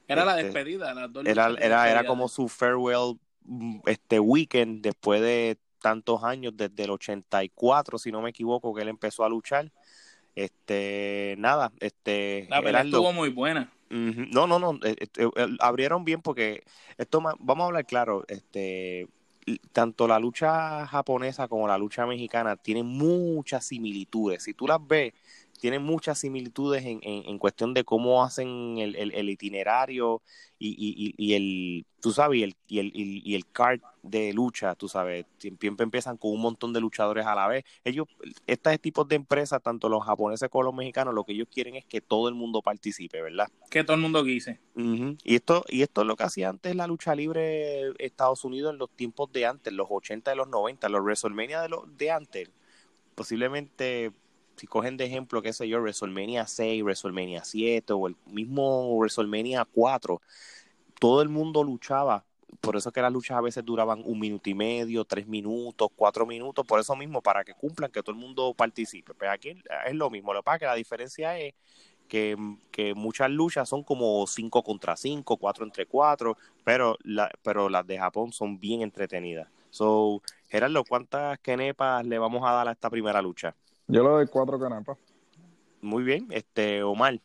Era 0.07 0.25
la 0.25 0.33
este, 0.33 0.45
despedida, 0.45 0.93
las 0.93 1.11
dos 1.11 1.25
era, 1.25 1.53
era, 1.59 1.89
era 1.89 2.05
como 2.05 2.27
su 2.27 2.49
farewell 2.49 3.17
mm, 3.45 3.79
este 3.85 4.19
weekend 4.19 4.81
después 4.81 5.21
de 5.21 5.57
tantos 5.81 6.23
años, 6.23 6.53
desde 6.55 6.83
el 6.83 6.91
84, 6.91 7.97
si 7.97 8.11
no 8.11 8.21
me 8.21 8.29
equivoco, 8.29 8.73
que 8.73 8.83
él 8.83 8.87
empezó 8.87 9.25
a 9.25 9.29
luchar. 9.29 9.71
Este, 10.35 11.35
nada, 11.37 11.73
este. 11.79 12.47
La 12.49 12.61
pelea 12.61 12.83
estuvo 12.83 13.11
muy 13.11 13.29
buena. 13.29 13.71
No, 13.89 14.47
no, 14.47 14.57
no, 14.57 14.79
eh, 14.83 14.95
este, 14.99 15.23
eh, 15.23 15.57
abrieron 15.59 16.05
bien 16.05 16.21
porque 16.21 16.63
esto, 16.97 17.21
vamos 17.39 17.63
a 17.63 17.67
hablar 17.67 17.85
claro, 17.85 18.23
este, 18.29 19.09
tanto 19.71 20.07
la 20.07 20.19
lucha 20.19 20.85
japonesa 20.87 21.47
como 21.47 21.67
la 21.67 21.77
lucha 21.77 22.05
mexicana 22.05 22.55
tienen 22.55 22.85
muchas 22.85 23.65
similitudes. 23.65 24.43
Si 24.43 24.53
tú 24.53 24.67
las 24.67 24.85
ves, 24.85 25.13
tienen 25.61 25.83
muchas 25.83 26.17
similitudes 26.17 26.83
en, 26.83 26.99
en, 27.03 27.37
cuestión 27.37 27.75
de 27.75 27.83
cómo 27.83 28.23
hacen 28.23 28.79
el, 28.79 28.95
el, 28.95 29.29
itinerario 29.29 30.23
y, 30.57 30.69
y, 30.69 31.13
y, 31.15 31.33
el, 31.35 31.85
tú 31.99 32.11
sabes, 32.11 32.39
y 32.39 32.43
el, 32.43 32.55
y 32.67 32.79
el, 32.79 32.91
y 32.95 33.35
el 33.35 33.45
card 33.45 33.79
de 34.01 34.33
lucha, 34.33 34.73
tú 34.73 34.89
sabes, 34.89 35.27
siempre 35.37 35.83
empiezan 35.83 36.17
con 36.17 36.31
un 36.31 36.41
montón 36.41 36.73
de 36.73 36.81
luchadores 36.81 37.27
a 37.27 37.35
la 37.35 37.47
vez. 37.47 37.63
Ellos, 37.83 38.07
estos 38.47 38.79
tipos 38.79 39.07
de 39.07 39.17
empresas, 39.17 39.61
tanto 39.61 39.87
los 39.87 40.03
japoneses 40.03 40.49
como 40.49 40.63
los 40.63 40.73
mexicanos, 40.73 41.13
lo 41.13 41.23
que 41.23 41.33
ellos 41.33 41.47
quieren 41.53 41.75
es 41.75 41.85
que 41.85 42.01
todo 42.01 42.27
el 42.27 42.33
mundo 42.33 42.63
participe, 42.63 43.21
¿verdad? 43.21 43.47
Que 43.69 43.83
todo 43.83 43.93
el 43.95 44.01
mundo 44.01 44.23
quise. 44.23 44.59
y, 44.75 45.35
esto, 45.35 45.63
y 45.69 45.83
esto 45.83 46.01
es 46.01 46.07
lo 46.07 46.15
que 46.15 46.23
hacía 46.23 46.49
antes 46.49 46.75
la 46.75 46.87
lucha 46.87 47.13
libre 47.13 47.93
Estados 47.99 48.43
Unidos 48.45 48.73
en 48.73 48.79
los 48.79 48.89
tiempos 48.89 49.31
de 49.31 49.45
antes, 49.45 49.71
los 49.71 49.85
80 49.91 50.33
y 50.33 50.37
los 50.37 50.47
90, 50.47 50.89
los 50.89 51.03
WrestleMania 51.03 51.61
de, 51.61 51.69
los, 51.69 51.97
de 51.97 52.09
antes. 52.09 52.49
Posiblemente 53.13 54.11
si 54.61 54.67
cogen 54.67 54.95
de 54.95 55.05
ejemplo, 55.05 55.41
qué 55.41 55.53
sé 55.53 55.67
yo, 55.67 55.79
WrestleMania 55.79 56.45
6, 56.45 56.83
WrestleMania 56.83 57.43
7 57.43 57.93
o 57.93 58.05
el 58.07 58.15
mismo 58.27 58.95
WrestleMania 58.95 59.65
4, 59.65 60.21
todo 60.99 61.23
el 61.23 61.29
mundo 61.29 61.63
luchaba. 61.63 62.23
Por 62.59 62.75
eso 62.75 62.91
que 62.91 63.01
las 63.01 63.11
luchas 63.11 63.39
a 63.39 63.41
veces 63.41 63.65
duraban 63.65 64.03
un 64.05 64.19
minuto 64.19 64.51
y 64.51 64.53
medio, 64.53 65.03
tres 65.03 65.25
minutos, 65.25 65.89
cuatro 65.95 66.27
minutos, 66.27 66.63
por 66.63 66.79
eso 66.79 66.95
mismo, 66.95 67.23
para 67.23 67.43
que 67.43 67.55
cumplan, 67.55 67.91
que 67.91 68.03
todo 68.03 68.11
el 68.11 68.21
mundo 68.21 68.53
participe. 68.55 69.15
Pero 69.15 69.17
pues 69.17 69.31
aquí 69.31 69.63
es 69.87 69.95
lo 69.95 70.11
mismo, 70.11 70.31
lo 70.31 70.41
que 70.41 70.43
pasa 70.43 70.55
es 70.57 70.59
que 70.59 70.65
la 70.67 70.75
diferencia 70.75 71.39
es 71.39 71.55
que, 72.07 72.37
que, 72.71 72.93
muchas 72.93 73.31
luchas 73.31 73.67
son 73.67 73.81
como 73.81 74.27
5 74.27 74.61
contra 74.61 74.95
5, 74.95 75.37
4 75.37 75.65
entre 75.65 75.87
4, 75.87 76.37
pero, 76.63 76.99
la, 77.03 77.31
pero 77.41 77.67
las 77.67 77.87
de 77.87 77.97
Japón 77.97 78.31
son 78.31 78.59
bien 78.59 78.83
entretenidas. 78.83 79.47
So, 79.71 80.21
Gerardo, 80.49 80.83
¿cuántas 80.83 81.39
kenepas 81.39 82.05
le 82.05 82.19
vamos 82.19 82.43
a 82.47 82.51
dar 82.51 82.67
a 82.67 82.73
esta 82.73 82.91
primera 82.91 83.23
lucha? 83.23 83.55
Yo 83.91 84.03
le 84.03 84.09
doy 84.09 84.27
cuatro 84.27 84.57
canepas. 84.57 84.97
Muy 85.81 86.03
bien, 86.03 86.27
este 86.29 86.81
Omar. 86.81 87.19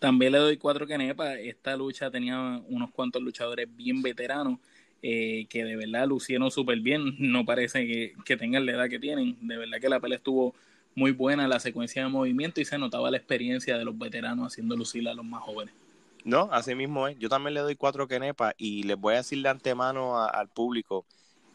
También 0.00 0.32
le 0.32 0.38
doy 0.38 0.56
cuatro 0.56 0.84
canepas. 0.84 1.36
Esta 1.38 1.76
lucha 1.76 2.10
tenía 2.10 2.60
unos 2.68 2.90
cuantos 2.90 3.22
luchadores 3.22 3.68
bien 3.76 4.02
veteranos 4.02 4.58
eh, 5.02 5.46
que 5.48 5.64
de 5.64 5.76
verdad 5.76 6.08
lucieron 6.08 6.50
súper 6.50 6.80
bien. 6.80 7.14
No 7.18 7.44
parece 7.44 7.86
que, 7.86 8.14
que, 8.24 8.36
tengan 8.36 8.66
la 8.66 8.72
edad 8.72 8.88
que 8.88 8.98
tienen. 8.98 9.36
De 9.40 9.56
verdad 9.56 9.78
que 9.80 9.88
la 9.88 10.00
pelea 10.00 10.16
estuvo 10.16 10.52
muy 10.96 11.12
buena, 11.12 11.46
la 11.46 11.60
secuencia 11.60 12.02
de 12.02 12.08
movimiento 12.08 12.60
y 12.60 12.64
se 12.64 12.76
notaba 12.76 13.08
la 13.12 13.16
experiencia 13.16 13.78
de 13.78 13.84
los 13.84 13.96
veteranos 13.96 14.48
haciendo 14.48 14.76
lucir 14.76 15.08
a 15.08 15.14
los 15.14 15.24
más 15.24 15.42
jóvenes. 15.42 15.74
No, 16.24 16.48
así 16.50 16.74
mismo 16.74 17.06
es. 17.06 17.16
Yo 17.20 17.28
también 17.28 17.54
le 17.54 17.60
doy 17.60 17.76
cuatro 17.76 18.08
canepas 18.08 18.54
y 18.58 18.82
les 18.82 18.96
voy 18.96 19.14
a 19.14 19.18
decir 19.18 19.40
de 19.42 19.48
antemano 19.48 20.20
al 20.20 20.48
público, 20.48 21.06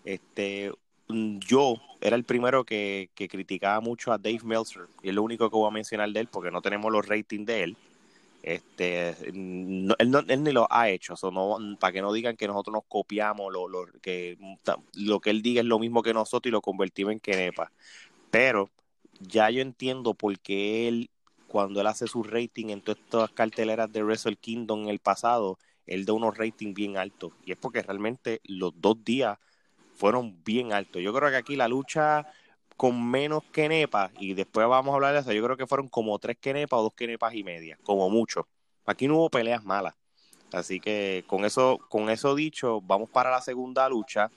este, 0.06 0.72
yo 1.08 1.82
era 2.02 2.16
el 2.16 2.24
primero 2.24 2.64
que, 2.64 3.10
criticaba 3.16 3.80
mucho 3.82 4.12
a 4.12 4.18
Dave 4.18 4.42
Meltzer 4.44 4.84
y 5.04 5.10
es 5.10 5.16
lo 5.16 5.24
único 5.24 5.50
que 5.50 5.56
voy 5.56 5.68
a 5.68 5.72
mencionar 5.72 6.10
de 6.10 6.22
él 6.22 6.28
porque 6.28 6.52
no 6.52 6.62
tenemos 6.62 6.92
los 6.92 7.08
ratings 7.08 7.46
de 7.46 7.64
él. 7.64 7.78
Este, 8.44 9.10
él, 9.28 10.44
ni 10.44 10.52
lo 10.52 10.68
ha 10.70 10.90
hecho, 10.90 11.16
para 11.80 11.94
que 11.94 12.02
no 12.02 12.14
digan 12.14 12.38
que 12.38 12.48
nosotros 12.48 12.74
nos 12.74 12.84
copiamos, 12.88 13.52
lo, 13.52 13.88
que, 14.02 14.38
lo 14.94 15.20
que 15.20 15.32
él 15.32 15.42
diga 15.42 15.62
es 15.62 15.68
lo 15.68 15.80
mismo 15.80 16.04
que 16.04 16.14
nosotros 16.14 16.50
y 16.50 16.52
lo 16.52 16.62
convertimos 16.62 17.14
en 17.14 17.20
Kenepa. 17.20 17.72
Pero 18.30 18.70
ya 19.20 19.50
yo 19.50 19.62
entiendo 19.62 20.14
por 20.14 20.38
qué 20.40 20.88
él, 20.88 21.10
cuando 21.48 21.82
él 21.82 21.88
hace 21.88 22.06
su 22.06 22.22
rating 22.22 22.68
en 22.68 22.82
todas 22.82 23.00
estas 23.00 23.32
carteleras 23.32 23.92
de 23.92 24.04
Wrestle 24.04 24.36
Kingdom 24.36 24.84
en 24.84 24.90
el 24.90 25.00
pasado, 25.00 25.58
él 25.88 26.06
da 26.06 26.14
unos 26.14 26.38
ratings 26.38 26.76
bien 26.76 26.98
altos. 26.98 27.34
Y 27.46 27.52
es 27.52 27.58
porque 27.58 27.82
realmente 27.82 28.42
los 28.44 28.74
dos 28.80 29.04
días 29.04 29.40
fueron 29.96 30.44
bien 30.44 30.74
altos. 30.74 31.02
Yo 31.02 31.14
creo 31.14 31.30
que 31.30 31.38
aquí 31.38 31.56
la 31.56 31.68
lucha 31.68 32.26
con 32.78 33.10
menos 33.10 33.44
quenepas, 33.54 34.12
y 34.20 34.34
después 34.34 34.68
vamos 34.68 34.92
a 34.92 34.96
hablar 34.96 35.14
de 35.14 35.22
eso, 35.22 35.32
yo 35.32 35.44
creo 35.44 35.56
que 35.56 35.66
fueron 35.66 35.88
como 35.88 36.20
tres 36.20 36.38
quenepas 36.40 36.80
o 36.80 36.84
dos 36.84 36.94
quenepas 36.94 37.34
y 37.34 37.44
media, 37.44 37.78
como 37.84 38.10
mucho. 38.10 38.48
Aquí 38.86 39.08
no 39.08 39.16
hubo 39.16 39.30
peleas 39.30 39.64
malas. 39.64 39.96
Así 40.52 40.80
que 40.80 41.24
con 41.28 41.46
eso, 41.46 41.80
con 41.90 42.10
eso 42.10 42.36
dicho, 42.36 42.82
vamos 42.82 43.10
para 43.10 43.32
la 43.32 43.42
segunda 43.42 43.88
lucha. 43.90 44.30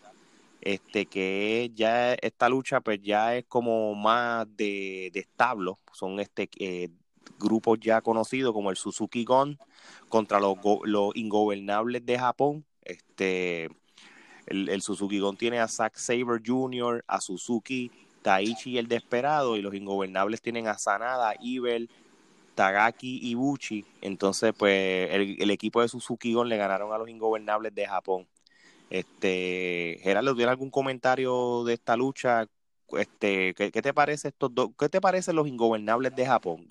Este 0.61 1.07
que 1.07 1.71
ya 1.75 2.15
esta 2.15 2.49
lucha 2.49 2.81
pues 2.81 3.01
ya 3.01 3.37
es 3.37 3.45
como 3.45 3.95
más 3.95 4.47
de, 4.57 5.11
de 5.13 5.21
establo. 5.21 5.79
Son 5.93 6.19
este 6.19 6.49
eh, 6.59 6.89
grupos 7.39 7.79
ya 7.81 8.01
conocidos 8.01 8.53
como 8.53 8.71
el 8.71 8.77
Suzuki 8.77 9.25
Gun 9.25 9.59
contra 10.09 10.41
los, 10.41 10.57
los 10.85 11.15
ingobernables 11.15 12.05
de 12.05 12.19
Japón. 12.19 12.65
Este 12.83 13.69
el, 14.51 14.83
Suzuki 14.83 15.19
Gon 15.19 15.37
tiene 15.37 15.61
a 15.61 15.69
Zack 15.69 15.97
Saber 15.97 16.43
Jr., 16.45 17.05
a 17.07 17.21
Suzuki, 17.21 17.91
Taichi 18.23 18.73
y 18.73 18.79
el 18.79 18.89
Desperado, 18.89 19.57
y 19.57 19.63
los 19.63 19.75
Ingobernables 19.75 20.43
tienen 20.43 20.67
a 20.67 20.79
Sanada, 20.79 21.35
Ibel, 21.41 21.89
Tagaki 22.55 23.21
y 23.23 23.35
Buchi. 23.35 23.85
Entonces, 24.01 24.53
pues, 24.57 25.11
el, 25.13 25.51
equipo 25.51 25.81
de 25.81 25.89
Suzuki 25.89 26.33
Gon 26.33 26.49
le 26.49 26.57
ganaron 26.57 26.93
a 26.93 26.99
los 26.99 27.09
Ingobernables 27.09 27.75
de 27.75 27.87
Japón. 27.87 28.27
Este, 28.91 30.01
Gerardo, 30.03 30.35
¿tienes 30.35 30.51
algún 30.51 30.71
comentario 30.71 31.65
de 31.65 31.75
esta 31.75 31.97
lucha? 31.97 32.47
Este, 32.93 33.55
¿qué, 33.55 33.71
te 33.71 33.93
parece 33.93 34.29
estos 34.29 34.55
dos? 34.55 34.71
¿Qué 34.79 34.89
te 34.89 35.01
parecen 35.01 35.37
los 35.37 35.47
Ingobernables 35.47 36.17
de 36.17 36.27
Japón? 36.27 36.67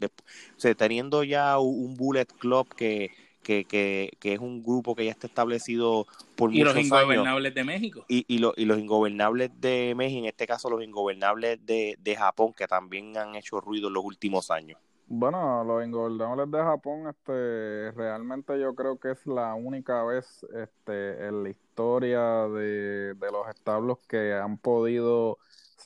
teniendo 0.78 1.24
ya 1.24 1.60
un 1.60 1.96
Bullet 1.96 2.26
Club 2.26 2.68
que 2.76 3.12
que, 3.48 3.64
que, 3.64 4.12
que, 4.20 4.34
es 4.34 4.40
un 4.40 4.62
grupo 4.62 4.94
que 4.94 5.06
ya 5.06 5.12
está 5.12 5.28
establecido 5.28 6.06
por 6.36 6.50
muchos 6.52 6.76
años. 6.76 6.86
Y 6.86 6.90
los 6.90 7.02
ingobernables 7.02 7.56
de 7.56 7.64
México. 7.64 8.06
Y, 8.10 8.26
y, 8.28 8.44
y, 8.58 8.66
los 8.66 8.78
ingobernables 8.78 9.52
de 9.62 9.94
México, 9.96 10.20
en 10.20 10.26
este 10.26 10.46
caso 10.46 10.70
los 10.70 10.84
ingobernables 10.84 11.66
de, 11.66 11.96
de 11.98 12.16
Japón, 12.18 12.54
que 12.54 12.68
también 12.68 13.16
han 13.18 13.36
hecho 13.36 13.62
ruido 13.62 13.88
en 13.88 13.94
los 13.94 14.04
últimos 14.04 14.52
años. 14.52 14.78
Bueno, 15.08 15.64
los 15.64 15.86
ingobernables 15.86 16.52
de 16.52 16.58
Japón, 16.58 17.08
este, 17.08 17.92
realmente 17.94 18.60
yo 18.60 18.76
creo 18.76 19.00
que 19.00 19.12
es 19.12 19.26
la 19.26 19.56
única 19.56 20.04
vez 20.04 20.46
este, 20.54 21.28
en 21.28 21.44
la 21.44 21.50
historia 21.50 22.50
de, 22.50 23.14
de 23.14 23.32
los 23.32 23.48
establos 23.48 24.00
que 24.10 24.34
han 24.34 24.58
podido 24.58 25.38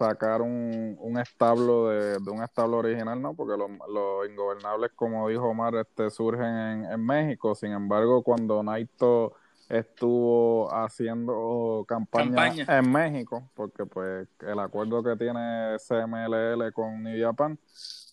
sacar 0.02 0.42
un, 0.42 0.98
un 1.00 1.20
establo 1.20 1.90
de, 1.90 2.18
un 2.30 2.44
establo 2.44 2.78
original, 2.78 3.22
¿no? 3.22 3.34
Porque 3.34 3.58
los, 3.58 3.70
los 3.88 4.30
ingobernables, 4.30 4.92
como 4.96 5.28
dijo 5.30 5.46
Omar, 5.46 5.76
este, 5.76 6.10
surgen 6.10 6.46
en, 6.46 6.86
en 6.86 7.06
México. 7.06 7.54
Sin 7.54 7.72
embargo, 7.72 8.24
cuando 8.24 8.64
Naito 8.64 9.34
estuvo 9.70 10.74
haciendo 10.74 11.86
campaña, 11.88 12.52
en 12.68 12.92
México, 12.92 13.50
porque 13.56 13.86
pues 13.86 14.28
el 14.42 14.60
acuerdo 14.60 15.02
que 15.02 15.16
tiene 15.16 15.78
CMLL 15.88 16.74
con 16.74 17.04
New 17.04 17.24
Japan, 17.24 17.58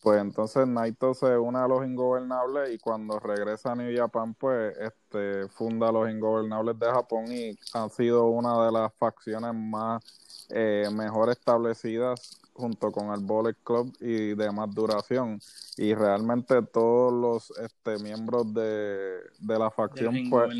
pues 0.03 0.21
entonces 0.21 0.69
Naito 0.69 1.15
se 1.15 1.37
une 1.37 1.59
a 1.59 1.67
los 1.67 1.85
ingobernables 1.85 2.73
y 2.73 2.79
cuando 2.79 3.19
regresa 3.19 3.73
a 3.73 3.75
New 3.75 3.97
Japan, 3.97 4.35
pues 4.35 4.77
este 4.79 5.49
funda 5.49 5.91
los 5.91 6.09
ingobernables 6.09 6.79
de 6.79 6.87
Japón 6.87 7.25
y 7.33 7.59
ha 7.75 7.89
sido 7.89 8.27
una 8.27 8.65
de 8.65 8.71
las 8.73 8.93
facciones 8.95 9.53
más 9.53 10.28
eh, 10.51 10.89
mejor 10.93 11.31
establecidas 11.31 12.41
junto 12.59 12.91
con 12.91 13.15
el 13.15 13.21
Bullet 13.21 13.55
Club 13.63 13.95
y 14.01 14.35
de 14.35 14.51
más 14.51 14.75
duración. 14.75 15.41
Y 15.77 15.95
realmente 15.95 16.61
todos 16.63 17.13
los 17.13 17.59
este, 17.59 18.03
miembros 18.03 18.53
de, 18.53 19.21
la 19.41 19.71
facción 19.71 20.29
pues, 20.29 20.53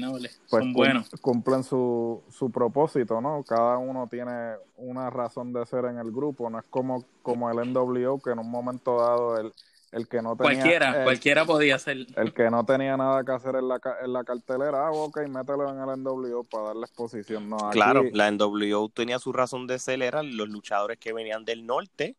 pues 0.49 0.65
cumplen 1.21 1.65
su, 1.65 2.23
su 2.31 2.51
propósito, 2.51 3.21
¿no? 3.21 3.43
Cada 3.43 3.79
uno 3.79 4.07
tiene 4.09 4.55
una 4.77 5.11
razón 5.11 5.53
de 5.53 5.67
ser 5.67 5.87
en 5.87 5.99
el 5.99 6.13
grupo, 6.13 6.49
no 6.49 6.61
es 6.61 6.65
como, 6.71 7.05
como 7.23 7.51
el 7.51 7.73
NWO 7.73 8.21
que 8.21 8.31
en 8.31 8.39
un 8.39 8.51
momento 8.51 9.01
dado 9.01 9.37
el 9.39 9.53
el 9.93 10.09
que 10.09 10.21
no 10.21 10.37
tenía, 10.37 10.61
cualquiera, 10.61 11.05
cualquiera 11.05 11.45
podía 11.45 11.79
ser. 11.79 12.07
El 12.17 12.35
que 12.35 12.51
no 12.51 12.65
tenía 12.65 12.97
nada 12.97 13.25
que 13.25 13.33
hacer 13.33 13.57
en 13.57 13.69
la, 13.69 13.81
en 14.03 14.13
la 14.13 14.25
cartelera, 14.25 14.87
ah, 14.87 14.93
ok, 14.93 15.21
mételo 15.29 15.71
en 15.71 15.79
el 15.79 16.03
NWO 16.03 16.45
para 16.45 16.69
darle 16.69 16.83
exposición. 16.83 17.49
No, 17.49 17.57
claro, 17.71 18.05
la 18.13 18.31
NWO 18.31 18.91
tenía 18.91 19.19
su 19.19 19.33
razón 19.33 19.67
de 19.67 19.79
ser, 19.79 20.03
eran 20.03 20.37
los 20.37 20.49
luchadores 20.49 20.99
que 20.99 21.13
venían 21.13 21.45
del 21.45 21.67
norte, 21.67 22.17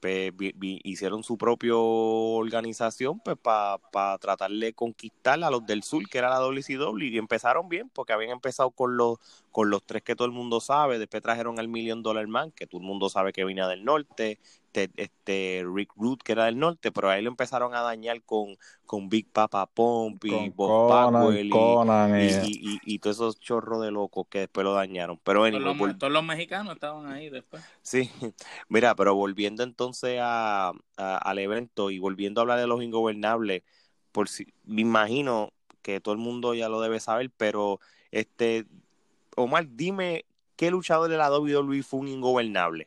pues, 0.00 0.32
hicieron 0.60 1.22
su 1.22 1.36
propia 1.36 1.76
organización 1.76 3.20
pues 3.20 3.36
para 3.36 4.18
tratar 4.18 4.50
de 4.50 4.72
conquistar 4.72 5.42
a 5.44 5.50
los 5.50 5.66
del 5.66 5.82
sur, 5.82 6.08
que 6.08 6.18
era 6.18 6.30
la 6.30 6.38
WCW, 6.38 6.98
y 7.02 7.18
empezaron 7.18 7.68
bien, 7.68 7.90
porque 7.90 8.14
habían 8.14 8.30
empezado 8.30 8.70
con 8.70 8.96
los, 8.96 9.18
con 9.50 9.70
los 9.70 9.84
tres 9.84 10.02
que 10.02 10.14
todo 10.14 10.26
el 10.26 10.32
mundo 10.32 10.60
sabe, 10.60 10.98
después 10.98 11.22
trajeron 11.22 11.58
al 11.58 11.68
Million 11.68 12.02
Dollar 12.02 12.26
Man, 12.26 12.52
que 12.52 12.66
todo 12.66 12.80
el 12.80 12.86
mundo 12.86 13.08
sabe 13.08 13.32
que 13.32 13.44
venía 13.44 13.66
del 13.66 13.84
norte, 13.84 14.38
este, 14.72 14.90
este 14.96 15.64
Rick 15.66 15.92
Root, 15.96 16.22
que 16.22 16.32
era 16.32 16.44
del 16.44 16.58
norte, 16.58 16.92
pero 16.92 17.10
ahí 17.10 17.22
lo 17.22 17.30
empezaron 17.30 17.74
a 17.74 17.80
dañar 17.80 18.22
con, 18.22 18.56
con 18.86 19.08
Big 19.08 19.26
Papa 19.28 19.66
Pomp 19.66 20.24
y 20.24 20.48
Bob 20.50 21.50
Conan, 21.50 22.20
y, 22.20 22.78
y, 22.84 22.98
todos 23.00 23.16
esos 23.16 23.40
chorros 23.40 23.82
de 23.82 23.90
locos 23.90 24.28
que 24.30 24.40
después 24.40 24.64
lo 24.64 24.72
dañaron. 24.72 25.18
Pero 25.24 25.42
todos, 25.50 26.12
los, 26.12 26.24
mexicanos 26.24 26.74
estaban 26.74 27.10
ahí 27.10 27.30
después. 27.30 27.64
Sí, 27.82 28.08
mira, 28.68 28.94
pero 28.94 29.16
volviendo 29.16 29.64
entonces 29.64 30.20
a, 30.22 30.72
al 30.96 31.38
evento 31.40 31.90
y 31.90 31.98
volviendo 31.98 32.40
a 32.40 32.42
hablar 32.42 32.60
de 32.60 32.68
los 32.68 32.80
ingobernables, 32.80 33.64
por 34.12 34.28
si, 34.28 34.54
me 34.64 34.82
imagino 34.82 35.52
que 35.82 36.00
todo 36.00 36.14
el 36.14 36.20
mundo 36.20 36.54
ya 36.54 36.68
lo 36.68 36.80
debe 36.80 37.00
saber, 37.00 37.32
pero 37.36 37.80
este 38.12 38.66
Omar, 39.42 39.66
dime 39.68 40.24
¿qué 40.56 40.70
luchador 40.70 41.10
de 41.10 41.16
la 41.16 41.30
WWE 41.30 41.82
fue 41.82 42.00
un 42.00 42.08
ingobernable? 42.08 42.86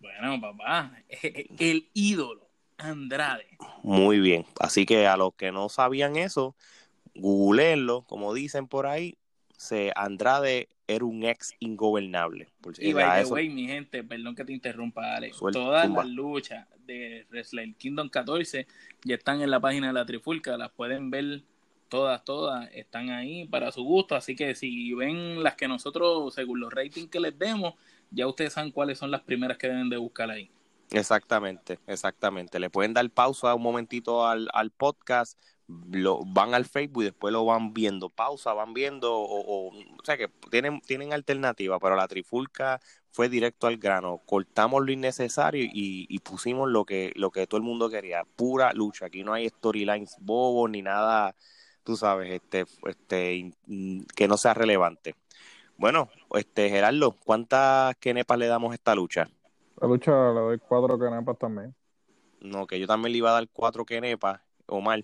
Bueno, 0.00 0.40
papá, 0.40 0.92
el 1.58 1.88
ídolo, 1.94 2.48
Andrade. 2.76 3.48
Muy 3.82 4.20
bien, 4.20 4.46
así 4.60 4.86
que 4.86 5.08
a 5.08 5.16
los 5.16 5.34
que 5.34 5.50
no 5.50 5.68
sabían 5.68 6.16
eso, 6.16 6.54
googleenlo, 7.16 8.02
como 8.02 8.32
dicen 8.34 8.68
por 8.68 8.86
ahí, 8.86 9.16
se 9.56 9.92
Andrade 9.96 10.68
era 10.86 11.04
un 11.04 11.24
ex 11.24 11.54
ingobernable. 11.58 12.48
y 12.78 12.92
by 12.92 13.24
the 13.24 13.30
way, 13.30 13.48
mi 13.48 13.66
gente, 13.66 14.04
perdón 14.04 14.36
que 14.36 14.44
te 14.44 14.52
interrumpa, 14.52 15.16
Alex. 15.16 15.38
Todas 15.38 15.90
las 15.90 16.06
luchas 16.06 16.66
de 16.86 17.26
Wrestling 17.30 17.74
Kingdom 17.74 18.08
14 18.08 18.66
ya 19.04 19.14
están 19.16 19.42
en 19.42 19.50
la 19.50 19.58
página 19.58 19.88
de 19.88 19.92
la 19.92 20.06
Trifulca, 20.06 20.56
las 20.56 20.70
pueden 20.70 21.10
ver 21.10 21.42
todas, 21.88 22.24
todas, 22.24 22.68
están 22.72 23.10
ahí 23.10 23.46
para 23.46 23.72
su 23.72 23.82
gusto. 23.82 24.14
Así 24.14 24.36
que 24.36 24.54
si 24.54 24.94
ven 24.94 25.42
las 25.42 25.54
que 25.56 25.68
nosotros, 25.68 26.34
según 26.34 26.60
los 26.60 26.72
ratings 26.72 27.10
que 27.10 27.20
les 27.20 27.38
demos, 27.38 27.74
ya 28.10 28.26
ustedes 28.26 28.52
saben 28.52 28.70
cuáles 28.70 28.98
son 28.98 29.10
las 29.10 29.22
primeras 29.22 29.58
que 29.58 29.68
deben 29.68 29.90
de 29.90 29.96
buscar 29.96 30.30
ahí. 30.30 30.50
Exactamente, 30.90 31.78
exactamente. 31.86 32.58
Le 32.58 32.70
pueden 32.70 32.94
dar 32.94 33.08
pausa 33.10 33.54
un 33.54 33.62
momentito 33.62 34.26
al, 34.26 34.48
al 34.54 34.70
podcast, 34.70 35.38
lo, 35.90 36.24
van 36.24 36.54
al 36.54 36.64
Facebook 36.64 37.02
y 37.02 37.06
después 37.06 37.32
lo 37.32 37.44
van 37.44 37.74
viendo, 37.74 38.08
pausa, 38.08 38.54
van 38.54 38.72
viendo, 38.72 39.14
o, 39.14 39.68
o, 39.68 39.72
sea 40.02 40.16
que 40.16 40.28
tienen, 40.50 40.80
tienen 40.80 41.12
alternativa, 41.12 41.78
pero 41.78 41.94
la 41.94 42.08
trifulca 42.08 42.80
fue 43.10 43.28
directo 43.28 43.66
al 43.66 43.76
grano, 43.76 44.22
cortamos 44.24 44.84
lo 44.84 44.90
innecesario 44.90 45.64
y, 45.64 46.06
y, 46.08 46.18
pusimos 46.20 46.70
lo 46.70 46.86
que, 46.86 47.12
lo 47.16 47.30
que 47.30 47.46
todo 47.46 47.58
el 47.58 47.64
mundo 47.64 47.90
quería, 47.90 48.24
pura 48.24 48.72
lucha, 48.72 49.06
aquí 49.06 49.22
no 49.24 49.34
hay 49.34 49.48
storylines 49.50 50.16
bobos 50.20 50.70
ni 50.70 50.80
nada, 50.80 51.34
tú 51.88 51.96
sabes, 51.96 52.30
este, 52.30 52.66
este, 52.86 53.50
que 54.14 54.28
no 54.28 54.36
sea 54.36 54.52
relevante. 54.52 55.14
Bueno, 55.78 56.10
este 56.34 56.68
Gerardo, 56.68 57.12
¿cuántas 57.12 57.96
kenepas 57.96 58.38
le 58.38 58.46
damos 58.46 58.72
a 58.72 58.74
esta 58.74 58.94
lucha? 58.94 59.26
La 59.80 59.88
lucha 59.88 60.10
le 60.10 60.40
doy 60.40 60.58
cuatro 60.58 60.98
kenepas 60.98 61.38
también. 61.38 61.74
No, 62.42 62.66
que 62.66 62.78
yo 62.78 62.86
también 62.86 63.12
le 63.12 63.18
iba 63.18 63.30
a 63.30 63.32
dar 63.32 63.48
cuatro 63.50 63.86
kenepas, 63.86 64.38
Omar. 64.66 65.02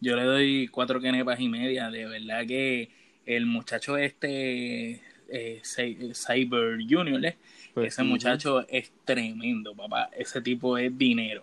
Yo 0.00 0.14
le 0.14 0.22
doy 0.22 0.68
cuatro 0.68 1.00
kenepas 1.00 1.40
y 1.40 1.48
media. 1.48 1.90
De 1.90 2.06
verdad 2.06 2.46
que 2.46 2.92
el 3.26 3.46
muchacho 3.46 3.96
este, 3.96 5.02
eh, 5.28 5.60
Cyber 5.64 6.78
Junior, 6.88 7.24
¿eh? 7.24 7.36
pues, 7.74 7.94
ese 7.94 8.04
muchacho 8.04 8.64
es 8.68 8.92
tremendo, 9.04 9.74
papá. 9.74 10.08
Ese 10.16 10.40
tipo 10.40 10.78
es 10.78 10.96
dinero. 10.96 11.42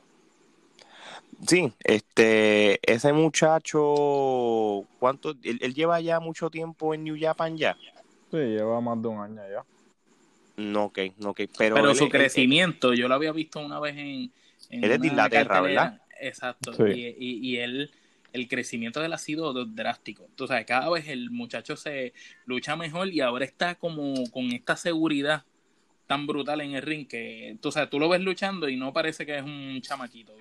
Sí, 1.46 1.72
este, 1.84 2.80
ese 2.82 3.14
muchacho, 3.14 4.86
¿cuánto? 5.00 5.36
Él, 5.44 5.74
lleva 5.74 6.02
ya 6.02 6.20
mucho 6.20 6.50
tiempo 6.50 6.94
en 6.94 7.04
New 7.04 7.18
Japan 7.20 7.58
ya. 7.58 7.78
Sí, 8.32 8.38
lleva 8.38 8.82
más 8.82 9.02
de 9.02 9.08
un 9.08 9.20
año 9.20 9.42
ya. 9.50 9.64
No, 10.58 10.86
ok, 10.86 11.00
ok. 11.24 11.42
Pero, 11.58 11.76
pero 11.76 11.94
su 11.94 12.10
crecimiento, 12.10 12.94
yo 12.94 13.08
lo 13.08 13.14
había 13.14 13.32
visto 13.32 13.60
una 13.60 13.80
vez 13.80 13.96
en. 13.98 14.32
en 14.72 14.84
él 14.84 14.92
es 14.92 15.00
de 15.00 15.08
Inglaterra, 15.08 15.62
¿verdad? 15.62 16.02
Exacto. 16.20 16.88
Y, 16.88 17.16
y, 17.20 17.58
él 17.58 17.92
el 18.34 18.48
crecimiento 18.48 19.00
de 19.00 19.06
él 19.06 19.14
ha 19.14 19.20
sido 19.20 19.54
drástico. 19.66 20.26
Entonces, 20.28 20.66
cada 20.66 20.90
vez 20.90 21.08
el 21.08 21.30
muchacho 21.30 21.76
se 21.76 22.14
lucha 22.46 22.76
mejor 22.76 23.10
y 23.10 23.22
ahora 23.22 23.46
está 23.46 23.76
como 23.76 24.16
con 24.32 24.52
esta 24.52 24.76
seguridad 24.76 25.44
tan 26.08 26.26
brutal 26.26 26.62
en 26.62 26.74
el 26.74 26.82
ring 26.82 27.08
que 27.08 27.58
tú, 27.62 27.70
tú 27.92 28.00
lo 28.00 28.10
ves 28.10 28.22
luchando 28.22 28.70
y 28.70 28.78
no 28.78 28.94
parece 28.94 29.26
que 29.26 29.38
es 29.38 29.44
un 29.44 29.80
chamaquito. 29.82 30.34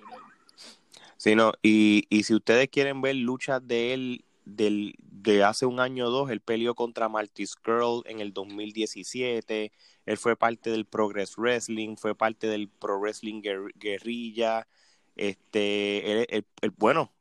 Y, 1.61 2.05
y 2.09 2.23
si 2.23 2.35
ustedes 2.35 2.69
quieren 2.69 3.01
ver 3.01 3.15
luchas 3.15 3.65
de 3.67 3.93
él 3.93 4.25
del, 4.45 4.95
de 4.99 5.43
hace 5.43 5.65
un 5.65 5.79
año 5.79 6.07
o 6.07 6.09
dos, 6.09 6.29
él 6.29 6.41
peleó 6.41 6.75
contra 6.75 7.09
Marty 7.09 7.45
Skrull 7.45 8.03
en 8.05 8.19
el 8.21 8.33
2017, 8.33 9.71
él 10.05 10.17
fue 10.17 10.35
parte 10.35 10.69
del 10.69 10.85
Progress 10.85 11.35
Wrestling, 11.37 11.97
fue 11.97 12.15
parte 12.15 12.47
del 12.47 12.69
Pro 12.69 12.99
Wrestling 12.99 13.41
Guerrilla, 13.75 14.67
este, 15.15 16.35
el, 16.35 16.71
bueno, 16.77 17.11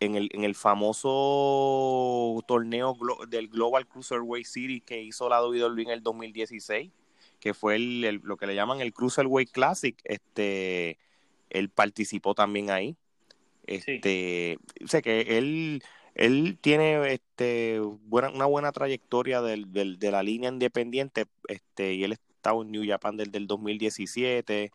en 0.00 0.16
el, 0.16 0.28
en 0.32 0.44
el 0.44 0.54
famoso 0.54 2.42
torneo 2.48 2.96
del 3.28 3.48
Global 3.48 3.86
Cruiserweight 3.86 4.46
Series 4.46 4.82
que 4.82 5.02
hizo 5.02 5.28
la 5.28 5.42
WWE 5.44 5.82
en 5.82 5.90
el 5.90 6.02
2016, 6.02 6.90
que 7.38 7.54
fue 7.54 7.76
el, 7.76 8.20
lo 8.24 8.36
que 8.36 8.46
le 8.46 8.54
llaman 8.54 8.80
el 8.80 8.92
Cruiserweight 8.92 9.50
Classic, 9.52 9.96
este, 10.04 10.98
él 11.50 11.70
participó 11.70 12.34
también 12.34 12.70
ahí. 12.70 12.96
Este, 13.66 14.58
sé 14.86 15.02
que 15.02 15.38
él, 15.38 15.82
él 16.14 16.58
tiene 16.60 17.12
este, 17.12 17.80
buena, 17.80 18.30
una 18.30 18.46
buena 18.46 18.72
trayectoria 18.72 19.42
del, 19.42 19.72
del, 19.72 19.98
de 19.98 20.10
la 20.10 20.22
línea 20.22 20.50
independiente, 20.50 21.26
este, 21.48 21.94
y 21.94 22.04
él 22.04 22.12
estaba 22.12 22.62
en 22.62 22.70
New 22.70 22.84
Japan 22.86 23.16
desde 23.16 23.38
el 23.38 23.46
2017 23.46 24.72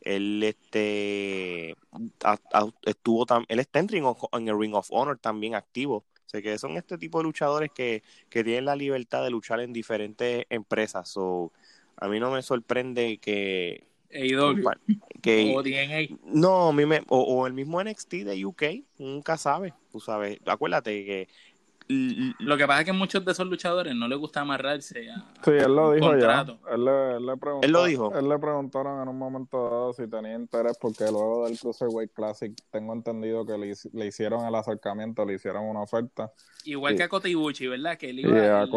él 0.00 0.42
este 0.42 1.76
estuvo 2.86 3.26
él 3.48 3.58
está 3.58 3.78
en, 3.80 3.88
en 3.92 4.48
el 4.48 4.58
Ring 4.58 4.74
of 4.74 4.88
Honor 4.90 5.18
también 5.18 5.54
activo. 5.54 6.06
O 6.26 6.30
sea 6.30 6.42
que 6.42 6.58
son 6.58 6.76
este 6.76 6.96
tipo 6.96 7.18
de 7.18 7.24
luchadores 7.24 7.70
que, 7.74 8.02
que 8.28 8.44
tienen 8.44 8.66
la 8.66 8.76
libertad 8.76 9.24
de 9.24 9.30
luchar 9.30 9.60
en 9.60 9.72
diferentes 9.72 10.46
empresas. 10.48 11.12
O 11.16 11.52
a 11.96 12.08
mí 12.08 12.20
no 12.20 12.30
me 12.30 12.42
sorprende 12.42 13.18
que 13.18 13.84
que 15.22 15.52
o 15.54 15.62
DNA. 15.62 16.16
no 16.24 16.68
a 16.68 16.72
mí 16.72 16.86
me, 16.86 17.02
o, 17.08 17.20
o, 17.20 17.46
el 17.46 17.52
mismo 17.52 17.82
NXT 17.82 18.12
de 18.24 18.44
UK 18.44 18.62
nunca 18.98 19.36
sabe 19.36 19.74
tú 19.92 20.00
sabes 20.00 20.38
acuérdate 20.46 21.04
que 21.04 21.28
lo 22.38 22.56
que 22.56 22.66
pasa 22.66 22.80
es 22.80 22.86
que 22.86 22.92
muchos 22.92 23.24
de 23.24 23.32
esos 23.32 23.46
luchadores 23.48 23.94
no 23.96 24.06
les 24.06 24.16
gusta 24.16 24.42
amarrarse 24.42 25.10
a 25.10 25.16
Sí, 25.44 25.50
él 25.50 25.74
lo 25.74 25.92
dijo 25.92 26.16
ya. 26.16 26.46
Él 26.70 26.84
le, 26.84 27.16
él, 27.16 27.38
preguntó, 27.38 27.66
él 27.66 27.72
lo 27.72 27.84
dijo. 27.84 28.16
Él 28.16 28.28
le 28.28 28.38
preguntaron 28.38 29.02
en 29.02 29.08
un 29.08 29.18
momento 29.18 29.64
dado 29.64 29.92
si 29.92 30.08
tenía 30.08 30.34
interés 30.34 30.78
porque 30.80 31.04
luego 31.04 31.46
del 31.48 31.58
Cruiserweight 31.58 32.12
Classic 32.12 32.52
tengo 32.70 32.92
entendido 32.92 33.44
que 33.44 33.58
le, 33.58 33.74
le 33.92 34.06
hicieron 34.06 34.46
el 34.46 34.54
acercamiento, 34.54 35.24
le 35.24 35.34
hicieron 35.34 35.64
una 35.64 35.82
oferta. 35.82 36.32
Igual 36.64 36.94
que 36.94 37.02
a 37.02 37.08
Kotibuchi, 37.08 37.66
¿verdad? 37.66 37.98
Que 37.98 38.10
él 38.10 38.20
iba, 38.20 38.62
a 38.62 38.68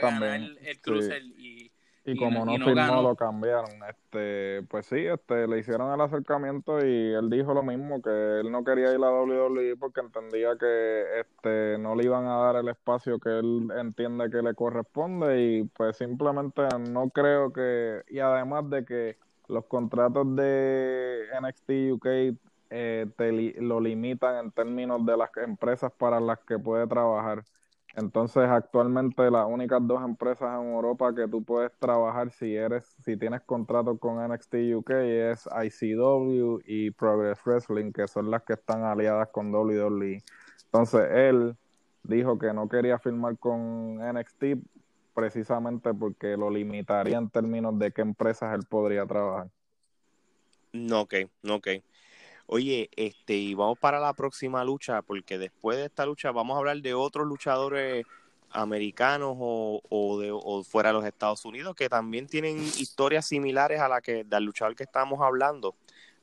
también. 0.00 0.42
el, 0.42 0.58
el 0.58 0.80
cruiser 0.80 1.22
y 1.22 1.61
y, 2.04 2.16
como 2.16 2.44
no, 2.44 2.52
firmó, 2.64 3.02
lo 3.02 3.14
cambiaron. 3.14 3.70
Este, 3.88 4.62
pues 4.68 4.86
sí, 4.86 4.98
este, 4.98 5.46
le 5.46 5.58
hicieron 5.58 5.92
el 5.92 6.00
acercamiento 6.00 6.84
y 6.84 7.12
él 7.14 7.30
dijo 7.30 7.54
lo 7.54 7.62
mismo, 7.62 8.02
que 8.02 8.40
él 8.40 8.50
no 8.50 8.64
quería 8.64 8.92
ir 8.92 9.02
a 9.02 9.10
WWE 9.10 9.76
porque 9.76 10.00
entendía 10.00 10.56
que 10.58 11.20
este, 11.20 11.78
no 11.78 11.94
le 11.94 12.04
iban 12.04 12.26
a 12.26 12.36
dar 12.38 12.56
el 12.56 12.68
espacio 12.68 13.18
que 13.18 13.38
él 13.38 13.68
entiende 13.78 14.30
que 14.30 14.42
le 14.42 14.54
corresponde 14.54 15.40
y 15.42 15.64
pues 15.64 15.96
simplemente 15.96 16.62
no 16.90 17.10
creo 17.10 17.52
que, 17.52 18.02
y 18.08 18.18
además 18.18 18.68
de 18.68 18.84
que 18.84 19.18
los 19.48 19.66
contratos 19.66 20.34
de 20.34 21.26
NXT 21.40 21.70
UK 21.92 22.06
eh, 22.70 23.06
te 23.16 23.32
lo 23.60 23.80
limitan 23.80 24.46
en 24.46 24.50
términos 24.50 25.04
de 25.04 25.16
las 25.16 25.30
empresas 25.36 25.92
para 25.92 26.20
las 26.20 26.38
que 26.40 26.58
puede 26.58 26.86
trabajar. 26.86 27.44
Entonces, 27.94 28.44
actualmente 28.44 29.30
las 29.30 29.46
únicas 29.46 29.80
dos 29.86 30.02
empresas 30.02 30.48
en 30.60 30.72
Europa 30.72 31.14
que 31.14 31.28
tú 31.28 31.44
puedes 31.44 31.70
trabajar 31.78 32.30
si 32.30 32.56
eres, 32.56 32.84
si 33.04 33.18
tienes 33.18 33.42
contrato 33.42 33.98
con 33.98 34.16
NXT 34.26 34.54
UK 34.76 34.90
es 34.90 35.46
ICW 35.46 36.60
y 36.64 36.90
Progress 36.90 37.38
Wrestling, 37.44 37.92
que 37.92 38.08
son 38.08 38.30
las 38.30 38.42
que 38.44 38.54
están 38.54 38.84
aliadas 38.84 39.28
con 39.28 39.54
WWE. 39.54 40.22
Entonces, 40.64 41.06
él 41.12 41.54
dijo 42.02 42.38
que 42.38 42.52
no 42.54 42.68
quería 42.68 42.98
firmar 42.98 43.36
con 43.38 43.98
NXT 43.98 44.44
precisamente 45.14 45.92
porque 45.92 46.36
lo 46.36 46.50
limitaría 46.50 47.18
en 47.18 47.28
términos 47.28 47.78
de 47.78 47.92
qué 47.92 48.00
empresas 48.00 48.54
él 48.54 48.64
podría 48.66 49.04
trabajar. 49.04 49.48
No, 50.72 51.02
ok, 51.02 51.14
no, 51.42 51.56
ok. 51.56 51.68
Oye, 52.46 52.90
este, 52.96 53.34
y 53.34 53.54
vamos 53.54 53.78
para 53.78 53.98
la 54.00 54.12
próxima 54.12 54.64
lucha, 54.64 55.02
porque 55.02 55.38
después 55.38 55.78
de 55.78 55.86
esta 55.86 56.06
lucha 56.06 56.32
vamos 56.32 56.56
a 56.56 56.58
hablar 56.58 56.80
de 56.80 56.94
otros 56.94 57.26
luchadores 57.26 58.04
americanos 58.50 59.36
o, 59.38 59.80
o, 59.88 60.18
de, 60.20 60.30
o 60.32 60.62
fuera 60.62 60.90
de 60.90 60.94
los 60.94 61.04
Estados 61.04 61.44
Unidos 61.44 61.74
que 61.74 61.88
también 61.88 62.26
tienen 62.26 62.58
historias 62.58 63.26
similares 63.26 63.80
a 63.80 63.88
la 63.88 64.00
que 64.00 64.24
del 64.24 64.44
luchador 64.44 64.76
que 64.76 64.84
estamos 64.84 65.20
hablando. 65.20 65.74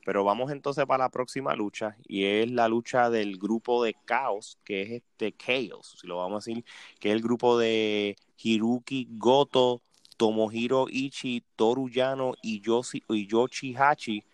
Pero 0.04 0.24
vamos 0.24 0.50
entonces 0.50 0.86
para 0.86 1.04
la 1.04 1.10
próxima 1.10 1.54
lucha 1.54 1.96
y 2.06 2.24
es 2.24 2.50
la 2.50 2.68
lucha 2.68 3.10
del 3.10 3.36
grupo 3.36 3.84
de 3.84 3.94
Chaos, 4.06 4.58
que 4.64 4.82
es 4.82 4.90
este 4.92 5.32
Chaos, 5.32 5.98
si 6.00 6.06
lo 6.06 6.16
vamos 6.16 6.46
a 6.46 6.50
decir, 6.50 6.64
que 6.98 7.10
es 7.10 7.14
el 7.14 7.22
grupo 7.22 7.58
de 7.58 8.16
Hiruki 8.38 9.08
Goto, 9.10 9.82
Tomohiro 10.16 10.86
Ichi, 10.88 11.44
Toru 11.54 11.88
Yano 11.90 12.34
y, 12.42 12.60
Yoshi, 12.60 13.02
y 13.08 13.26
Yoshi 13.26 13.74
Hachi 13.76 14.24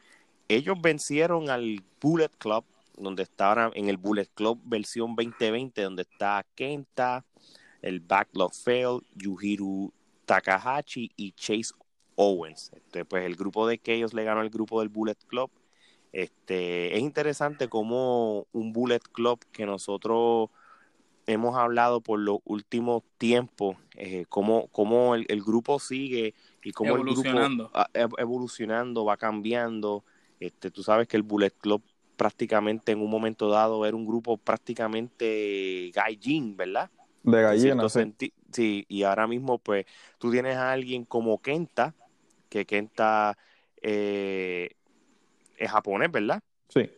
ellos 0.49 0.81
vencieron 0.81 1.51
al 1.51 1.83
Bullet 2.01 2.31
Club, 2.39 2.65
donde 2.97 3.23
estaban 3.23 3.71
en 3.75 3.89
el 3.89 3.97
Bullet 3.97 4.29
Club 4.35 4.61
versión 4.65 5.15
2020, 5.17 5.83
donde 5.83 6.03
está 6.03 6.45
Kenta, 6.55 7.25
el 7.83 8.01
Backlog 8.01 8.55
Fail, 8.55 9.01
Yuhiru 9.15 9.93
Takahashi 10.25 11.13
y 11.17 11.33
Chase 11.33 11.75
Owens. 12.15 12.71
Este, 12.75 13.05
pues 13.05 13.25
el 13.25 13.37
grupo 13.37 13.67
de 13.67 13.79
que 13.79 13.95
ellos 13.95 14.15
le 14.15 14.25
ganó 14.25 14.41
al 14.41 14.51
grupo 14.51 14.81
del 14.81 14.89
Bullet 14.89 15.17
Club. 15.27 15.51
Este, 16.13 16.97
es 16.97 17.03
interesante 17.03 17.69
como 17.69 18.47
un 18.53 18.73
Bullet 18.73 19.03
Club 19.13 19.45
que 19.53 19.67
nosotros 19.67 20.51
hemos 21.27 21.57
hablado 21.57 22.01
por 22.01 22.21
los 22.21 22.39
últimos 22.45 23.03
tiempos, 23.19 23.77
eh, 23.97 24.25
cómo, 24.29 24.69
cómo 24.69 25.15
el, 25.15 25.43
grupo 25.43 25.79
sigue 25.79 26.35
y 26.63 26.73
cómo 26.73 26.97
el 26.97 27.03
grupo 27.03 27.23
evolucionando, 28.17 29.05
va 29.05 29.17
cambiando. 29.17 30.05
Este, 30.41 30.71
tú 30.71 30.83
sabes 30.83 31.09
que 31.09 31.17
el 31.17 31.23
Bullet 31.23 31.51
Club 31.51 31.83
prácticamente 32.17 32.93
en 32.93 33.01
un 33.01 33.11
momento 33.11 33.49
dado 33.49 33.85
era 33.87 33.97
un 33.97 34.07
grupo 34.07 34.37
prácticamente 34.37 35.91
gallín, 35.95 36.57
¿verdad? 36.57 36.91
De 37.23 37.43
gallina, 37.43 37.89
sí. 37.89 38.33
sí. 38.53 38.85
y 38.89 39.03
ahora 39.03 39.27
mismo 39.27 39.59
pues 39.59 39.85
tú 40.19 40.31
tienes 40.31 40.57
a 40.57 40.73
alguien 40.73 41.05
como 41.05 41.41
Kenta, 41.41 41.95
que 42.49 42.65
Kenta 42.65 43.37
eh, 43.83 44.71
es 45.57 45.71
japonés, 45.71 46.11
¿verdad? 46.11 46.41
Sí. 46.69 46.91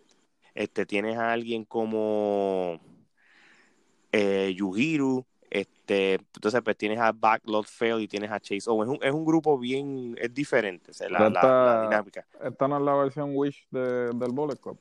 Este, 0.54 0.86
tienes 0.86 1.16
a 1.16 1.32
alguien 1.32 1.64
como 1.64 2.80
eh, 4.12 4.54
Yuhiru, 4.56 5.24
este, 5.88 6.14
entonces 6.34 6.60
pues 6.62 6.76
tienes 6.76 6.98
a 6.98 7.12
Backlot 7.12 7.66
Fail 7.66 8.00
y 8.02 8.08
tienes 8.08 8.30
a 8.30 8.38
Chase 8.38 8.68
Owen. 8.68 8.90
Es 8.90 8.98
un, 8.98 9.04
es 9.04 9.12
un 9.12 9.24
grupo 9.24 9.58
bien, 9.58 10.14
es 10.20 10.32
diferente, 10.34 10.92
la, 11.08 11.30
la, 11.30 11.82
dinámica. 11.88 12.26
Esta 12.42 12.68
no 12.68 12.76
es 12.76 12.82
la 12.82 12.94
versión 12.94 13.30
Wish 13.34 13.66
de, 13.70 14.10
del 14.12 14.32
Bullet 14.32 14.56
Club. 14.56 14.78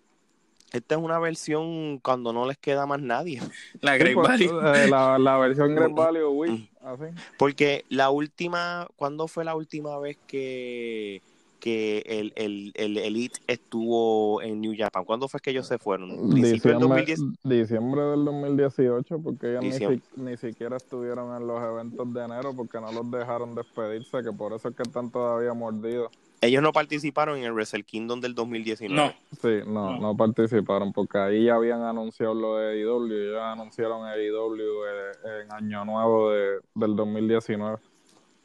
Esta 0.73 0.95
es 0.95 1.01
una 1.01 1.17
versión 1.17 1.99
cuando 1.99 2.33
no 2.33 2.45
les 2.45 2.57
queda 2.57 2.85
más 2.85 2.99
nadie. 2.99 3.41
La 3.81 3.95
Great 3.95 4.15
pues, 4.15 4.41
eh, 4.41 4.89
la, 4.89 5.37
versión 5.37 5.73
Great 5.75 5.91
Value 5.95 6.27
Wish, 6.27 6.69
así. 6.81 7.05
Porque 7.37 7.85
la 7.87 8.09
última, 8.09 8.85
¿cuándo 8.97 9.29
fue 9.29 9.45
la 9.45 9.55
última 9.55 9.97
vez 9.97 10.17
que 10.27 11.21
que 11.59 12.03
el, 12.05 12.33
el, 12.35 12.71
el, 12.75 12.97
Elite 12.97 13.39
estuvo 13.47 14.41
en 14.41 14.61
New 14.61 14.73
Japan. 14.77 15.05
¿Cuándo 15.05 15.27
fue 15.27 15.39
que 15.39 15.51
ellos 15.51 15.67
se 15.67 15.77
fueron? 15.77 16.29
Diciembre, 16.29 17.15
diciembre 17.43 18.01
del 18.01 18.25
2018, 18.25 19.19
porque 19.19 19.57
ellos 19.57 20.01
ni, 20.15 20.37
siquiera 20.37 20.77
estuvieron 20.77 21.35
en 21.35 21.47
los 21.47 21.61
eventos 21.61 22.13
de 22.13 22.23
enero 22.23 22.53
porque 22.55 22.79
no 22.79 22.91
los 22.91 23.09
dejaron 23.11 23.55
despedirse, 23.55 24.23
que 24.23 24.31
por 24.31 24.53
eso 24.53 24.69
es 24.69 24.75
que 24.75 24.83
están 24.83 25.11
todavía 25.11 25.53
mordidos. 25.53 26.11
Ellos 26.39 26.61
no 26.61 26.71
participaron 26.71 27.39
en 27.39 27.45
el 27.45 27.53
Wrestle 27.53 27.83
Kingdom 27.83 28.21
del 28.21 28.35
2019. 28.35 28.93
No. 28.93 29.11
Sí, 29.41 29.67
no, 29.67 29.97
no, 29.97 30.15
participaron 30.15 30.93
porque 30.93 31.17
ahí 31.17 31.45
ya 31.45 31.55
habían 31.55 31.81
anunciado 31.81 32.35
lo 32.35 32.57
de 32.57 32.79
AEW, 32.79 33.33
ya 33.33 33.51
anunciaron 33.53 34.05
AEW 34.05 34.85
eh, 34.85 35.41
en 35.43 35.51
Año 35.51 35.83
Nuevo 35.83 36.31
de, 36.31 36.59
del 36.75 36.95
2019. 36.95 37.77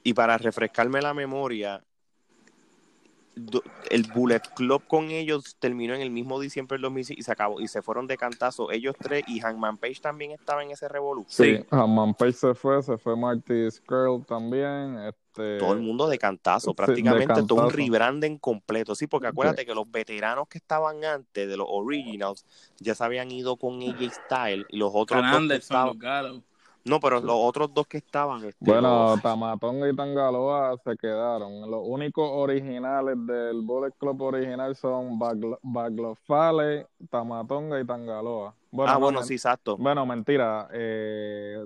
Y 0.04 0.14
para 0.14 0.38
refrescarme 0.38 1.02
la 1.02 1.12
memoria, 1.12 1.82
el 3.90 4.02
Bullet 4.14 4.42
Club 4.54 4.82
con 4.86 5.10
ellos 5.10 5.56
terminó 5.58 5.94
en 5.94 6.02
el 6.02 6.10
mismo 6.10 6.38
diciembre 6.40 6.76
del 6.76 6.82
2006 6.82 7.18
y 7.18 7.22
se 7.22 7.32
acabó 7.32 7.60
y 7.60 7.68
se 7.68 7.82
fueron 7.82 8.06
de 8.06 8.16
cantazo 8.16 8.70
ellos 8.70 8.94
tres 8.98 9.24
y 9.26 9.40
Hangman 9.40 9.78
Page 9.78 10.00
también 10.00 10.32
estaba 10.32 10.62
en 10.62 10.70
ese 10.70 10.88
revolución. 10.88 11.48
Sí, 11.48 11.64
Hangman 11.70 12.14
Page 12.14 12.32
se 12.32 12.54
fue, 12.54 12.82
se 12.82 12.98
fue 12.98 13.16
Marty 13.16 13.70
Skrull 13.70 14.24
también, 14.26 14.98
este 14.98 15.58
todo 15.58 15.72
el 15.72 15.80
mundo 15.80 16.08
de 16.08 16.18
cantazo, 16.18 16.74
prácticamente 16.74 17.42
todo 17.44 17.64
un 17.66 17.70
rebranding 17.70 18.38
completo, 18.38 18.94
sí, 18.94 19.06
porque 19.06 19.28
acuérdate 19.28 19.64
que 19.64 19.74
los 19.74 19.90
veteranos 19.90 20.46
que 20.48 20.58
estaban 20.58 21.04
antes 21.04 21.48
de 21.48 21.56
los 21.56 21.66
originals 21.70 22.44
ya 22.78 22.94
se 22.94 23.02
habían 23.02 23.30
ido 23.30 23.56
con 23.56 23.82
AJ 23.82 24.12
Style 24.26 24.66
y 24.68 24.76
los 24.76 24.90
otros 24.92 25.22
dos 25.22 25.96
no, 26.84 27.00
pero 27.00 27.20
los 27.20 27.36
otros 27.36 27.72
dos 27.72 27.86
que 27.86 27.98
estaban. 27.98 28.44
Este, 28.44 28.56
bueno, 28.60 29.16
Tamatonga 29.22 29.88
y 29.88 29.94
Tangaloa 29.94 30.76
se 30.84 30.96
quedaron. 30.96 31.70
Los 31.70 31.82
únicos 31.84 32.28
originales 32.32 33.16
del 33.26 33.62
Bullet 33.62 33.92
Club 33.98 34.20
original 34.22 34.74
son 34.74 35.18
Baglofale, 35.62 36.86
Tamatonga 37.10 37.80
y 37.80 37.86
Tangaloa. 37.86 38.54
Bueno, 38.72 38.90
ah, 38.90 38.96
bueno, 38.96 39.22
sí, 39.22 39.34
exacto. 39.34 39.76
Bueno, 39.76 40.06
mentira. 40.06 40.66
Eh, 40.72 41.62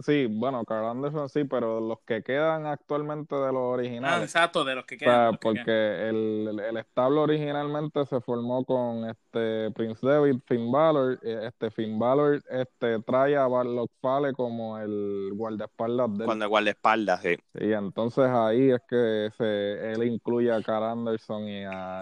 sí, 0.00 0.26
bueno, 0.30 0.64
Carl 0.64 0.86
Anderson 0.86 1.28
sí, 1.28 1.44
pero 1.44 1.78
los 1.78 1.98
que 2.06 2.22
quedan 2.22 2.64
actualmente 2.64 3.34
de 3.36 3.52
los 3.52 3.74
originales. 3.74 4.18
Ah, 4.18 4.22
exacto, 4.22 4.64
de 4.64 4.74
los 4.74 4.86
que 4.86 4.96
quedan. 4.96 5.36
porque 5.36 6.08
El, 6.08 6.58
el, 6.58 6.76
establo 6.78 7.20
originalmente 7.20 8.06
se 8.06 8.22
formó 8.22 8.64
con 8.64 9.10
este 9.10 9.70
Prince 9.72 10.06
David, 10.06 10.36
Finn 10.46 10.72
Balor. 10.72 11.18
Este 11.22 11.70
Finn 11.70 11.98
Balor 11.98 12.42
este, 12.48 12.98
trae 13.00 13.36
a 13.36 13.46
Barlock 13.46 13.90
Fale 14.00 14.32
como 14.32 14.78
el 14.78 15.32
guardaespaldas 15.34 16.16
de 16.16 16.24
Cuando 16.24 16.46
el 16.46 16.48
guardaespaldas, 16.48 17.20
sí. 17.20 17.36
Y 17.60 17.72
entonces 17.72 18.24
ahí 18.24 18.70
es 18.70 18.80
que 18.88 19.28
se, 19.36 19.92
él 19.92 20.02
incluye 20.04 20.50
a 20.50 20.62
Carl 20.62 20.84
Anderson 20.84 21.46
y, 21.46 21.60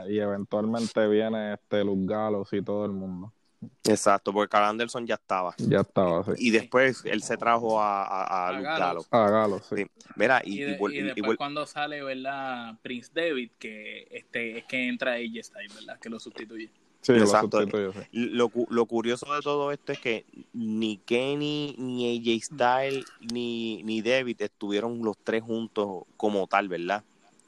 y 0.08 0.20
eventualmente 0.20 1.08
viene 1.08 1.54
este 1.54 1.82
Luke 1.82 2.06
Gallows 2.06 2.59
todo 2.62 2.84
el 2.84 2.92
mundo. 2.92 3.32
Exacto, 3.84 4.32
porque 4.32 4.50
Carl 4.50 4.70
Anderson 4.70 5.06
ya 5.06 5.14
estaba. 5.14 5.54
Ya 5.58 5.80
estaba, 5.80 6.24
sí. 6.24 6.32
Y 6.38 6.50
después 6.50 7.02
él 7.04 7.22
se 7.22 7.36
trajo 7.36 7.80
a, 7.80 8.04
a, 8.04 8.48
a, 8.48 8.60
Galo. 8.60 9.04
A 9.10 9.30
Galo, 9.30 9.60
sí. 9.60 9.86
Mira, 10.16 10.40
y, 10.44 10.62
y, 10.62 11.02
después 11.02 11.36
cuando 11.36 11.66
sale, 11.66 12.02
¿verdad? 12.02 12.78
Prince 12.82 13.10
David, 13.14 13.50
que 13.58 14.08
este 14.10 14.58
es 14.58 14.64
que 14.64 14.88
entra 14.88 15.18
ella 15.18 15.42
Styles, 15.42 15.74
¿verdad? 15.74 15.98
Que 16.00 16.08
lo 16.08 16.18
sustituye. 16.18 16.70
Sí, 17.02 17.12
Exacto. 17.12 17.60
Lo, 18.12 18.50
lo, 18.68 18.86
curioso 18.86 19.34
de 19.34 19.40
todo 19.40 19.72
esto 19.72 19.92
es 19.92 20.00
que 20.00 20.26
ni 20.52 20.98
Kenny, 20.98 21.74
ni 21.78 22.18
AJ 22.18 22.44
Styles, 22.44 23.06
ni, 23.32 23.82
ni 23.84 24.02
David 24.02 24.42
estuvieron 24.42 25.02
los 25.02 25.16
tres 25.18 25.42
juntos 25.42 26.04
como 26.18 26.46
tal, 26.46 26.68
¿verdad? 26.68 27.02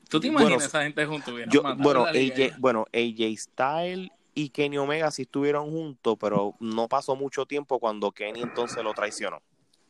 ¿Tú 0.08 0.20
te 0.20 0.28
imaginas 0.28 0.64
esa 0.64 0.82
gente 0.82 1.04
juntos? 1.04 1.34
bueno, 1.78 2.06
AJ, 2.06 2.58
bueno, 2.58 2.86
AJ 2.92 3.38
Styles 3.38 4.10
y 4.34 4.50
Kenny 4.50 4.78
Omega 4.78 5.10
sí 5.10 5.22
estuvieron 5.22 5.70
juntos, 5.70 6.16
pero 6.20 6.54
no 6.60 6.88
pasó 6.88 7.16
mucho 7.16 7.46
tiempo 7.46 7.78
cuando 7.78 8.12
Kenny 8.12 8.42
entonces 8.42 8.82
lo 8.82 8.94
traicionó. 8.94 9.40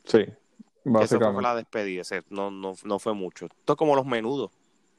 Sí, 0.05 0.24
básicamente. 0.85 1.05
Eso 1.05 1.33
fue 1.33 1.42
la 1.42 1.55
despedida, 1.55 2.02
no, 2.31 2.50
no, 2.50 2.74
no 2.85 2.98
fue 2.98 3.14
mucho. 3.14 3.46
Esto 3.46 3.72
es 3.72 3.76
como 3.76 3.94
los 3.96 4.07
menudos. 4.07 4.50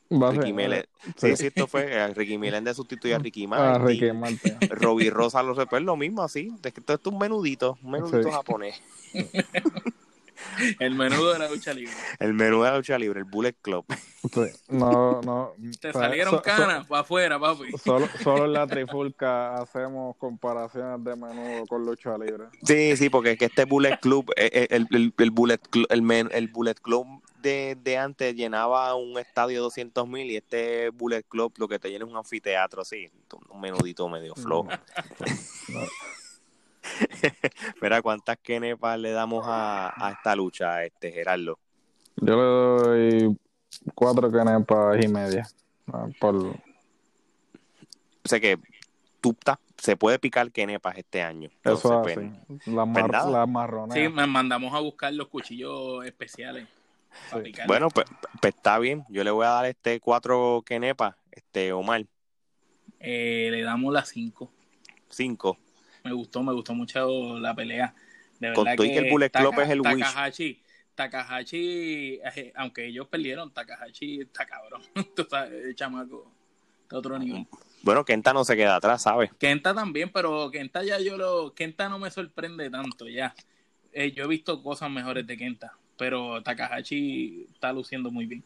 Ricky 0.10 0.54
sí. 1.18 1.36
sí, 1.36 1.48
esto 1.48 1.68
fue 1.68 1.92
eh, 1.92 2.08
Ricky 2.10 2.38
de 2.38 2.74
sustituir 2.74 3.16
a 3.16 3.20
Ricky 3.20 3.48
Martin. 3.48 3.82
Ah, 3.82 3.86
Ricky 3.86 4.12
Martin. 4.12 4.58
Robbie 4.70 5.10
Rosa 5.10 5.42
lo 5.42 5.60
es 5.60 5.82
lo 5.82 5.96
mismo 5.96 6.22
así. 6.22 6.52
Esto 6.64 6.94
es 6.94 7.00
un 7.06 7.18
menudito, 7.18 7.78
un 7.84 7.92
menudito 7.92 8.32
japonés. 8.32 8.82
El 10.80 10.96
menudo 10.96 11.34
de 11.34 11.40
la 11.40 11.50
lucha 11.50 11.74
libre. 11.74 11.94
El 12.20 12.34
menú 12.34 12.64
de 12.64 12.70
la 12.70 12.78
lucha 12.78 12.98
libre, 12.98 13.20
el 13.20 13.26
Bullet 13.26 13.56
Club. 13.62 13.86
no, 14.70 15.22
no. 15.22 15.54
Te 15.80 15.92
salieron 15.94 16.40
canas 16.40 16.88
para 16.88 17.02
afuera, 17.02 17.40
papi. 17.40 17.72
Solo, 17.84 18.08
solo 18.22 18.46
en 18.46 18.54
la 18.54 18.68
trifulca 18.68 19.56
hacemos 19.56 20.16
comparaciones 20.18 21.04
de 21.04 21.16
menudo 21.16 21.66
con 21.68 21.86
lucha 21.86 22.18
libre. 22.18 22.46
Sí, 22.64 22.96
sí, 22.98 23.10
porque 23.10 23.32
es 23.32 23.38
que 23.38 23.46
este 23.46 23.66
Bullet 23.66 23.98
Club, 24.02 24.32
eh, 24.36 24.50
eh, 24.54 24.68
el, 24.70 24.88
el, 24.92 25.14
el 25.18 25.32
Bullet 25.32 25.58
Club, 25.58 25.88
el, 25.90 26.30
el 26.32 26.48
Bullet 26.48 26.76
Club 26.76 27.24
de, 27.44 27.78
de, 27.84 27.98
antes 27.98 28.34
llenaba 28.36 28.96
un 28.96 29.20
estadio 29.20 29.58
de 29.58 29.64
200 29.64 30.08
mil 30.08 30.32
y 30.32 30.38
este 30.38 30.90
Bullet 30.90 31.24
Club 31.24 31.54
lo 31.58 31.68
que 31.68 31.78
te 31.78 31.90
llena 31.90 32.06
es 32.06 32.12
un 32.12 32.18
anfiteatro 32.18 32.82
así, 32.82 33.12
un 33.50 33.60
menudito 33.62 34.08
medio 34.08 34.34
flojo. 34.34 34.70
Mira, 37.82 38.02
¿cuántas 38.02 38.38
kenepas 38.38 39.00
le 39.00 39.12
damos 39.12 39.46
a, 39.48 40.12
esta 40.12 40.36
lucha, 40.36 40.84
este 40.84 41.12
Gerardo? 41.12 41.60
Yo 42.18 42.36
le 42.36 42.44
doy 42.44 43.38
cuatro 43.96 44.32
kenepas 44.32 45.04
y 45.04 45.08
media. 45.08 45.48
Ah, 45.92 46.08
por... 46.20 46.36
O 46.36 46.56
sea 48.26 48.40
que 48.40 48.58
tú 49.20 49.32
estás, 49.32 49.58
se 49.78 49.98
puede 49.98 50.20
picar 50.20 50.52
kenepas 50.52 50.98
este 50.98 51.22
año. 51.22 51.50
Eso 51.64 52.06
es 52.08 52.18
La, 52.68 52.86
mar, 52.86 53.72
Sí, 53.94 54.08
mandamos 54.10 54.74
a 54.74 54.80
buscar 54.80 55.14
los 55.14 55.28
cuchillos 55.28 56.06
especiales. 56.06 56.68
Bueno, 57.68 57.90
pues, 57.90 58.08
pues, 58.42 58.56
está 58.56 58.80
bien. 58.80 59.06
Yo 59.10 59.24
le 59.24 59.30
voy 59.30 59.46
a 59.46 59.50
dar 59.50 59.66
este 59.66 60.00
cuatro 60.00 60.64
kenepas, 60.66 61.16
este 61.32 61.72
Omar. 61.72 62.06
Eh, 63.00 63.50
le 63.52 63.62
damos 63.62 63.94
las 63.94 64.10
cinco. 64.10 64.52
Cinco 65.10 65.58
me 66.04 66.12
gustó, 66.12 66.44
me 66.44 66.54
gustó 66.54 66.74
mucho 66.74 67.40
la 67.40 67.56
pelea. 67.56 67.94
De 68.40 68.50
verdad 68.50 68.76
Con 68.76 68.88
que, 68.88 68.98
el 68.98 69.10
Bullet 69.10 69.30
Club 69.30 69.60
es 69.60 69.70
el 69.70 69.82
Takahashi, 69.82 70.62
Takahashi, 70.96 72.20
eh, 72.36 72.54
aunque 72.56 72.88
ellos 72.88 73.08
perdieron, 73.08 73.52
Takahashi 73.54 74.22
está 74.22 74.46
cabrón. 74.46 74.82
Tú 75.16 75.26
sabes, 75.30 75.76
chamaco, 75.76 76.32
de 76.90 76.98
otro 76.98 77.18
nivel. 77.18 77.48
Bueno, 77.82 78.06
Kenta 78.06 78.34
no 78.34 78.44
se 78.44 78.56
queda 78.56 78.76
atrás, 78.76 79.04
¿sabes? 79.04 79.32
Kenta 79.38 79.74
también, 79.74 80.10
pero 80.12 80.50
Kenta 80.52 80.84
ya 80.84 81.00
yo 81.00 81.18
lo. 81.18 81.54
Kenta 81.54 81.90
no 81.90 82.00
me 82.00 82.12
sorprende 82.12 82.70
tanto 82.70 83.08
ya. 83.08 83.34
Eh, 83.92 84.12
yo 84.12 84.26
he 84.26 84.28
visto 84.28 84.62
cosas 84.62 84.90
mejores 84.90 85.26
de 85.26 85.38
Kenta, 85.38 85.78
pero 85.98 86.42
Takahashi 86.44 87.48
está 87.54 87.72
luciendo 87.72 88.12
muy 88.12 88.26
bien. 88.26 88.44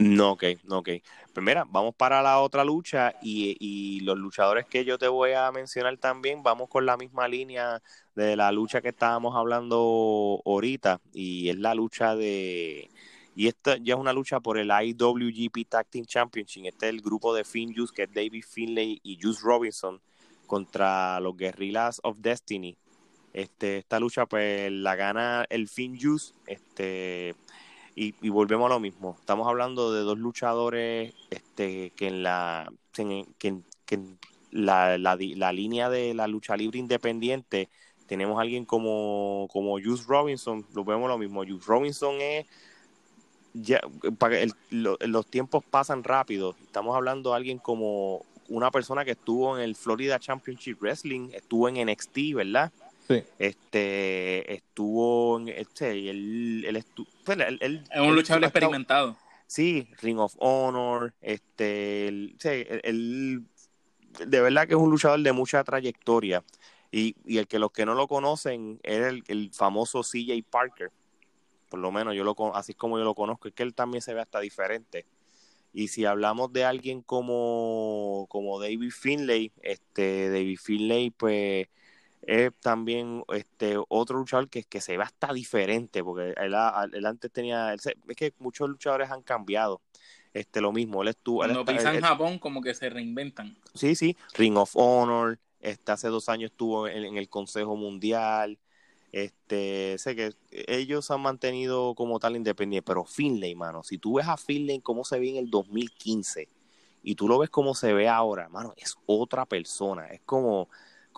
No, 0.00 0.32
ok, 0.32 0.44
no, 0.64 0.78
ok. 0.78 0.88
Pues 1.34 1.44
mira, 1.44 1.66
vamos 1.68 1.94
para 1.94 2.22
la 2.22 2.40
otra 2.40 2.64
lucha 2.64 3.12
y, 3.20 4.00
los 4.00 4.16
luchadores 4.16 4.64
que 4.64 4.82
yo 4.86 4.96
te 4.96 5.08
voy 5.08 5.32
a 5.32 5.52
mencionar 5.52 5.94
también, 5.98 6.42
vamos 6.42 6.70
con 6.70 6.86
la 6.86 6.96
misma 6.96 7.28
línea 7.28 7.82
de 8.14 8.34
la 8.34 8.50
lucha 8.50 8.80
que 8.80 8.88
estábamos 8.88 9.36
hablando 9.36 10.40
ahorita 10.46 11.02
y 11.12 11.50
es 11.50 11.58
la 11.58 11.74
lucha 11.74 12.16
de... 12.16 12.90
Y 13.36 13.48
esta 13.48 13.76
ya 13.76 13.94
es 13.94 14.00
una 14.00 14.14
lucha 14.14 14.40
por 14.40 14.56
el 14.56 14.70
IWGP 14.70 15.68
Tag 15.68 15.86
Team 15.88 16.06
Championship. 16.06 16.64
Este 16.64 16.86
es 16.86 16.94
el 16.94 17.02
grupo 17.02 17.34
de 17.34 17.44
Finn 17.44 17.74
Juice, 17.74 17.92
que 17.94 18.04
es 18.04 18.12
David 18.12 18.44
Finlay 18.48 19.00
y 19.02 19.18
Juice 19.20 19.40
Robinson, 19.42 20.00
contra 20.46 21.20
los 21.20 21.36
Guerrillas 21.36 22.00
of 22.02 22.18
Destiny. 22.20 22.74
Este, 23.34 23.78
esta 23.78 24.00
lucha 24.00 24.24
pues 24.24 24.72
la 24.72 24.96
gana 24.96 25.44
el 25.50 25.68
Finn 25.68 25.98
Juice, 26.00 26.32
este, 26.46 27.34
y, 28.00 28.28
volvemos 28.30 28.66
a 28.66 28.74
lo 28.74 28.80
mismo. 28.80 29.16
Estamos 29.20 29.46
hablando 29.46 29.92
de 29.92 30.00
dos 30.00 30.18
luchadores 30.18 31.14
este, 31.28 31.90
que 31.90 32.06
en 32.08 32.22
la 32.22 32.72
que, 32.94 33.26
la, 34.50 34.96
la, 34.96 35.52
línea 35.52 35.90
de 35.90 36.14
la 36.14 36.26
lucha 36.26 36.56
libre 36.56 36.78
independiente 36.78 37.68
tenemos 38.06 38.38
a 38.38 38.42
alguien 38.42 38.64
como, 38.64 39.48
como 39.52 39.72
Juice 39.72 40.04
Robinson, 40.08 40.64
lo 40.74 40.84
vemos 40.84 41.08
lo 41.08 41.18
mismo. 41.18 41.44
Juice 41.44 41.66
Robinson 41.66 42.14
es 42.20 42.46
ya 43.52 43.80
para 44.18 44.36
los 44.70 45.26
tiempos 45.26 45.62
pasan 45.62 46.02
rápido. 46.02 46.56
Estamos 46.62 46.96
hablando 46.96 47.30
de 47.30 47.36
alguien 47.36 47.58
como 47.58 48.24
una 48.48 48.70
persona 48.70 49.04
que 49.04 49.12
estuvo 49.12 49.58
en 49.58 49.62
el 49.62 49.76
Florida 49.76 50.18
Championship 50.18 50.80
Wrestling, 50.80 51.30
estuvo 51.34 51.68
en 51.68 51.86
NXT, 51.86 52.34
¿verdad? 52.34 52.72
Sí. 53.14 53.24
Este, 53.38 54.54
estuvo 54.54 55.38
en 55.38 55.48
este, 55.48 56.10
él, 56.10 56.64
él, 56.66 56.84
pues, 57.24 57.38
es 57.38 58.00
un 58.00 58.14
luchador 58.14 58.44
experimentado. 58.44 59.16
Sí, 59.46 59.88
Ring 60.00 60.18
of 60.18 60.34
Honor, 60.38 61.12
este, 61.20 62.08
él, 62.08 63.44
de 64.26 64.40
verdad 64.40 64.68
que 64.68 64.74
es 64.74 64.80
un 64.80 64.90
luchador 64.90 65.20
de 65.20 65.32
mucha 65.32 65.64
trayectoria. 65.64 66.44
Y, 66.92 67.16
y 67.24 67.38
el 67.38 67.46
que 67.46 67.58
los 67.58 67.72
que 67.72 67.84
no 67.84 67.94
lo 67.94 68.08
conocen 68.08 68.80
es 68.82 69.00
el, 69.00 69.24
el 69.28 69.50
famoso 69.52 70.02
CJ 70.02 70.42
Parker 70.48 70.90
por 71.70 71.78
lo 71.78 71.92
menos 71.92 72.14
yo 72.14 72.24
lo 72.24 72.34
así 72.54 72.74
como 72.74 72.98
yo 72.98 73.04
lo 73.04 73.14
conozco, 73.14 73.48
es 73.48 73.54
que 73.54 73.62
él 73.62 73.74
también 73.74 74.02
se 74.02 74.12
ve 74.12 74.20
hasta 74.20 74.40
diferente. 74.40 75.06
Y 75.72 75.88
si 75.88 76.04
hablamos 76.04 76.52
de 76.52 76.64
alguien 76.64 77.00
como, 77.00 78.26
como 78.28 78.60
David 78.60 78.90
Finlay, 78.90 79.52
este 79.62 80.28
David 80.28 80.58
Finlay 80.60 81.10
pues 81.10 81.68
es 82.22 82.52
también 82.60 83.24
este 83.32 83.76
otro 83.88 84.18
luchador 84.18 84.48
que, 84.48 84.64
que 84.64 84.80
se 84.80 84.96
ve 84.96 85.02
hasta 85.02 85.32
diferente, 85.32 86.04
porque 86.04 86.34
él, 86.36 86.54
antes 86.54 87.30
tenía, 87.32 87.74
es 87.74 87.82
que 88.16 88.34
muchos 88.38 88.68
luchadores 88.68 89.10
han 89.10 89.22
cambiado. 89.22 89.80
Este, 90.32 90.60
lo 90.60 90.70
mismo, 90.70 91.02
él 91.02 91.08
estuvo... 91.08 91.38
Cuando 91.38 91.64
pisan 91.64 91.96
en 91.96 92.02
Japón 92.02 92.38
como 92.38 92.62
que 92.62 92.72
se 92.72 92.88
reinventan. 92.88 93.56
Sí, 93.74 93.96
sí, 93.96 94.16
Ring 94.34 94.56
of 94.56 94.70
Honor, 94.74 95.40
este, 95.60 95.90
hace 95.90 96.08
dos 96.08 96.28
años 96.28 96.52
estuvo 96.52 96.86
en 96.86 97.16
el 97.16 97.28
Consejo 97.28 97.74
Mundial, 97.74 98.58
este, 99.12 99.98
sé 99.98 100.14
que 100.14 100.32
ellos 100.50 101.10
han 101.10 101.20
mantenido 101.20 101.94
como 101.96 102.20
tal 102.20 102.36
independiente, 102.36 102.86
pero 102.86 103.04
Finlay, 103.04 103.54
mano, 103.56 103.82
si 103.82 103.98
tú 103.98 104.14
ves 104.14 104.28
a 104.28 104.36
Finlay 104.36 104.80
como 104.80 105.04
se 105.04 105.18
ve 105.18 105.30
en 105.30 105.36
el 105.36 105.50
2015 105.50 106.48
y 107.02 107.14
tú 107.16 107.26
lo 107.26 107.38
ves 107.38 107.50
como 107.50 107.74
se 107.74 107.92
ve 107.92 108.08
ahora, 108.08 108.48
mano, 108.48 108.72
es 108.76 108.96
otra 109.06 109.46
persona. 109.46 110.06
Es 110.08 110.20
como, 110.24 110.68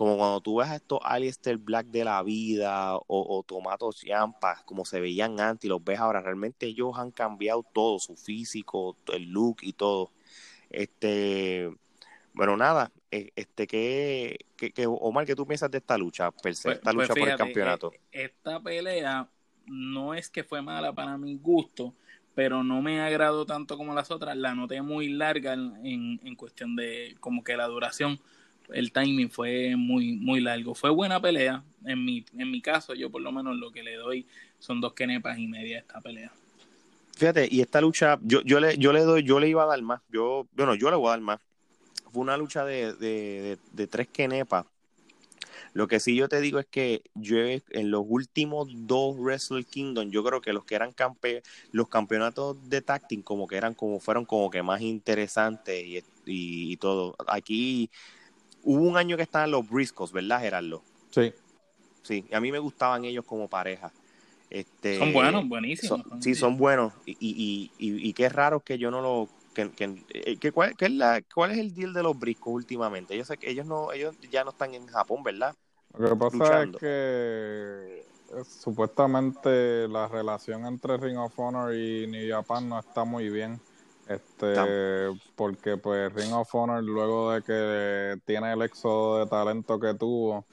como 0.02 0.16
cuando 0.16 0.40
tú 0.40 0.56
ves 0.56 0.68
a 0.68 0.74
estos 0.74 0.98
Alistair 1.04 1.58
Black 1.58 1.86
de 1.86 2.02
la 2.02 2.20
vida 2.24 2.96
o, 2.96 3.04
o 3.06 3.44
Tomatos 3.44 4.02
Yampas, 4.02 4.64
como 4.64 4.84
se 4.84 4.98
veían 4.98 5.38
antes 5.38 5.66
y 5.66 5.68
los 5.68 5.84
ves 5.84 6.00
ahora, 6.00 6.20
realmente 6.20 6.66
ellos 6.66 6.98
han 6.98 7.12
cambiado 7.12 7.64
todo, 7.72 8.00
su 8.00 8.16
físico, 8.16 8.96
el 9.12 9.30
look 9.30 9.58
y 9.62 9.74
todo. 9.74 10.10
Este, 10.70 11.70
bueno, 12.32 12.56
nada, 12.56 12.90
eh, 13.12 13.30
este, 13.36 13.68
¿qué, 13.68 14.38
qué, 14.56 14.72
Omar, 14.88 15.24
¿qué 15.24 15.36
tú 15.36 15.46
piensas 15.46 15.70
de 15.70 15.78
esta 15.78 15.96
lucha, 15.96 16.32
pues, 16.32 16.66
esta 16.66 16.92
pues 16.92 17.08
lucha 17.08 17.14
por 17.14 17.28
el 17.28 17.36
campeonato? 17.36 17.92
Eh, 17.92 18.24
esta 18.24 18.60
pelea 18.60 19.28
no 19.66 20.14
es 20.14 20.28
que 20.30 20.42
fue 20.42 20.62
mala 20.62 20.92
para 20.92 21.16
mi 21.16 21.36
gusto, 21.36 21.94
pero 22.34 22.64
no 22.64 22.82
me 22.82 23.00
agradó 23.00 23.46
tanto 23.46 23.76
como 23.76 23.94
las 23.94 24.10
otras. 24.10 24.36
La 24.36 24.56
noté 24.56 24.82
muy 24.82 25.10
larga 25.10 25.52
en, 25.52 26.18
en 26.24 26.34
cuestión 26.34 26.74
de 26.74 27.14
como 27.20 27.44
que 27.44 27.56
la 27.56 27.68
duración, 27.68 28.18
el 28.72 28.92
timing 28.92 29.30
fue 29.30 29.76
muy, 29.76 30.12
muy 30.16 30.40
largo. 30.40 30.74
Fue 30.74 30.90
buena 30.90 31.20
pelea. 31.20 31.62
En 31.84 32.04
mi, 32.04 32.24
en 32.36 32.50
mi 32.50 32.60
caso, 32.60 32.94
yo 32.94 33.10
por 33.10 33.22
lo 33.22 33.32
menos 33.32 33.56
lo 33.56 33.70
que 33.72 33.82
le 33.82 33.96
doy 33.96 34.26
son 34.58 34.80
dos 34.80 34.92
kenepas 34.94 35.38
y 35.38 35.46
media 35.46 35.78
esta 35.78 36.00
pelea. 36.00 36.32
Fíjate, 37.16 37.48
y 37.50 37.60
esta 37.60 37.80
lucha, 37.80 38.18
yo, 38.22 38.40
yo 38.42 38.60
le, 38.60 38.78
yo 38.78 38.92
le 38.92 39.00
doy, 39.00 39.22
yo 39.22 39.38
le 39.38 39.48
iba 39.48 39.64
a 39.64 39.66
dar 39.66 39.82
más. 39.82 40.00
Yo, 40.12 40.46
bueno, 40.54 40.74
yo 40.74 40.90
le 40.90 40.96
voy 40.96 41.08
a 41.08 41.10
dar 41.10 41.20
más 41.20 41.40
fue 42.12 42.22
una 42.22 42.36
lucha 42.36 42.64
de, 42.64 43.58
de, 43.72 43.86
tres 43.86 44.08
kenepas. 44.08 44.66
Lo 45.72 45.88
que 45.88 46.00
sí 46.00 46.14
yo 46.14 46.28
te 46.28 46.42
digo 46.42 46.58
es 46.58 46.66
que 46.66 47.02
yo 47.14 47.38
en 47.38 47.90
los 47.90 48.04
últimos 48.06 48.68
dos 48.70 49.16
Wrestle 49.16 49.64
Kingdom, 49.64 50.10
yo 50.10 50.22
creo 50.22 50.42
que 50.42 50.52
los 50.52 50.66
que 50.66 50.74
eran 50.74 50.92
campe 50.92 51.42
los 51.70 51.88
campeonatos 51.88 52.56
de 52.68 52.82
tacting 52.82 53.22
como 53.22 53.46
que 53.46 53.56
eran 53.56 53.72
como 53.72 53.98
fueron 53.98 54.26
como 54.26 54.50
que 54.50 54.62
más 54.62 54.82
interesantes 54.82 55.82
y, 55.82 56.04
y, 56.26 56.76
todo. 56.76 57.16
Aquí 57.26 57.90
hubo 58.62 58.82
un 58.82 58.96
año 58.96 59.16
que 59.16 59.22
estaban 59.22 59.50
los 59.50 59.68
Briscos, 59.68 60.12
¿verdad, 60.12 60.40
Gerardo? 60.40 60.82
Sí. 61.10 61.32
Sí, 62.02 62.24
a 62.32 62.40
mí 62.40 62.50
me 62.50 62.58
gustaban 62.58 63.04
ellos 63.04 63.24
como 63.24 63.48
pareja. 63.48 63.92
Este, 64.50 64.98
son 64.98 65.12
buenos, 65.12 65.48
buenísimos. 65.48 66.02
sí, 66.20 66.34
son 66.34 66.58
buenos. 66.58 66.92
Y, 67.06 67.12
y, 67.20 67.70
y, 67.78 68.08
y, 68.08 68.12
qué 68.12 68.28
raro 68.28 68.60
que 68.60 68.76
yo 68.76 68.90
no 68.90 69.00
lo 69.00 69.28
que, 69.54 69.70
eh, 70.10 70.36
que, 70.38 70.52
cuál, 70.52 70.74
es 70.78 70.90
la, 70.90 71.22
¿Cuál 71.34 71.52
es 71.52 71.58
el 71.58 71.74
deal 71.74 71.92
de 71.92 72.02
los 72.02 72.18
briscos 72.18 72.52
últimamente? 72.52 73.14
Ellos, 73.14 73.30
ellos, 73.40 73.66
no, 73.66 73.92
ellos 73.92 74.14
ya 74.30 74.44
no 74.44 74.50
están 74.50 74.74
en 74.74 74.86
Japón, 74.86 75.22
¿verdad? 75.22 75.54
Lo 75.96 76.10
que 76.10 76.16
pasa 76.16 76.62
es 76.64 76.76
que 76.76 78.04
eh, 78.32 78.44
supuestamente 78.44 79.88
la 79.88 80.08
relación 80.08 80.66
entre 80.66 80.96
Ring 80.96 81.18
of 81.18 81.38
Honor 81.38 81.74
y 81.74 82.06
New 82.06 82.30
Japan 82.30 82.68
no 82.68 82.78
está 82.78 83.04
muy 83.04 83.28
bien. 83.28 83.60
Este, 84.14 85.10
porque 85.34 85.76
pues 85.76 86.12
Ring 86.12 86.32
of 86.32 86.54
Honor 86.54 86.82
luego 86.82 87.32
de 87.32 87.42
que 87.42 88.20
tiene 88.24 88.52
el 88.52 88.62
éxodo 88.62 89.20
de 89.20 89.26
talento 89.26 89.78
que 89.78 89.94
tuvo, 89.94 90.46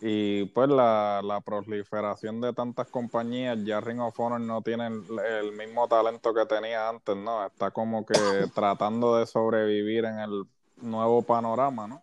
y 0.00 0.44
pues 0.46 0.68
la, 0.68 1.22
la, 1.24 1.40
proliferación 1.40 2.40
de 2.40 2.52
tantas 2.52 2.88
compañías, 2.88 3.58
ya 3.64 3.80
Ring 3.80 4.00
of 4.00 4.18
Honor 4.20 4.40
no 4.40 4.60
tiene 4.60 4.86
el, 4.86 5.52
mismo 5.52 5.88
talento 5.88 6.34
que 6.34 6.44
tenía 6.44 6.88
antes, 6.88 7.16
¿no? 7.16 7.46
Está 7.46 7.70
como 7.70 8.04
que 8.04 8.14
tratando 8.54 9.16
de 9.16 9.26
sobrevivir 9.26 10.04
en 10.04 10.18
el 10.18 10.44
nuevo 10.82 11.22
panorama, 11.22 11.86
¿no? 11.86 12.02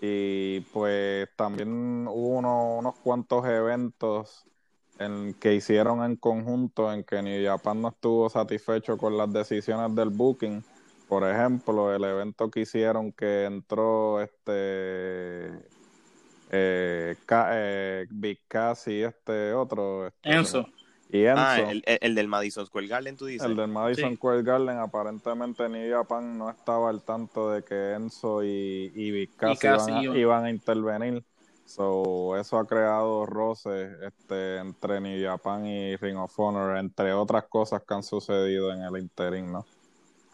Y 0.00 0.60
pues 0.72 1.28
también 1.36 2.06
hubo 2.08 2.78
unos 2.78 2.94
cuantos 3.00 3.44
eventos 3.46 4.46
en, 4.98 5.34
que 5.34 5.54
hicieron 5.54 6.04
en 6.04 6.16
conjunto 6.16 6.92
en 6.92 7.04
que 7.04 7.22
New 7.22 7.44
Japan 7.44 7.80
no 7.80 7.88
estuvo 7.88 8.28
satisfecho 8.28 8.96
con 8.96 9.16
las 9.16 9.32
decisiones 9.32 9.94
del 9.94 10.10
booking. 10.10 10.64
Por 11.08 11.28
ejemplo, 11.28 11.94
el 11.94 12.04
evento 12.04 12.50
que 12.50 12.60
hicieron 12.60 13.12
que 13.12 13.44
entró 13.44 14.20
este 14.20 15.52
eh, 16.50 17.16
eh, 17.30 18.06
Big 18.10 18.40
Cass 18.48 18.88
y 18.88 19.02
este 19.02 19.52
otro. 19.52 20.06
Este, 20.06 20.30
Enzo. 20.30 20.66
Y 21.10 21.24
Enzo. 21.24 21.42
Ah, 21.42 21.58
el, 21.60 22.14
del 22.14 22.28
Madison 22.28 22.66
Square 22.66 22.86
Garden, 22.86 23.16
tú 23.16 23.26
dices. 23.26 23.46
El 23.46 23.56
del 23.56 23.68
Madison 23.68 24.16
Square 24.16 24.42
Garden, 24.42 24.78
aparentemente 24.78 25.68
New 25.68 25.90
Japan 25.90 26.36
no 26.36 26.50
estaba 26.50 26.90
al 26.90 27.02
tanto 27.02 27.50
de 27.50 27.62
que 27.62 27.92
Enzo 27.92 28.44
y, 28.44 28.92
y 28.94 29.10
Big 29.10 29.36
Cass, 29.36 29.88
iban, 29.88 30.44
a, 30.44 30.50
intervenir. 30.50 31.24
So, 31.68 32.34
eso 32.38 32.58
ha 32.58 32.66
creado 32.66 33.26
roces 33.26 33.90
este, 34.00 34.56
entre 34.56 35.02
New 35.02 35.22
Japan 35.22 35.66
y 35.66 35.96
Ring 35.96 36.16
of 36.16 36.32
Honor, 36.40 36.78
entre 36.78 37.12
otras 37.12 37.44
cosas 37.44 37.82
que 37.86 37.92
han 37.92 38.02
sucedido 38.02 38.72
en 38.72 38.80
el 38.80 38.96
interim, 38.96 39.52
¿no? 39.52 39.66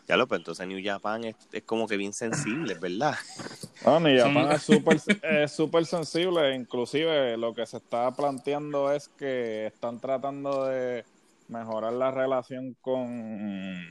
Ya 0.06 0.16
lo, 0.16 0.28
pero 0.28 0.38
entonces 0.38 0.64
New 0.68 0.78
Japan 0.80 1.24
es, 1.24 1.34
es 1.50 1.64
como 1.64 1.88
que 1.88 1.96
bien 1.96 2.12
sensible, 2.12 2.74
¿verdad? 2.74 3.16
No, 3.84 3.98
New 3.98 4.16
Japan 4.16 4.52
es 4.52 4.62
súper 4.62 5.00
es 5.22 5.50
super 5.50 5.84
sensible, 5.84 6.54
inclusive 6.54 7.36
lo 7.36 7.52
que 7.52 7.66
se 7.66 7.78
está 7.78 8.12
planteando 8.12 8.92
es 8.92 9.08
que 9.08 9.66
están 9.66 9.98
tratando 9.98 10.66
de 10.66 11.04
mejorar 11.48 11.94
la 11.94 12.12
relación 12.12 12.76
con 12.80 13.82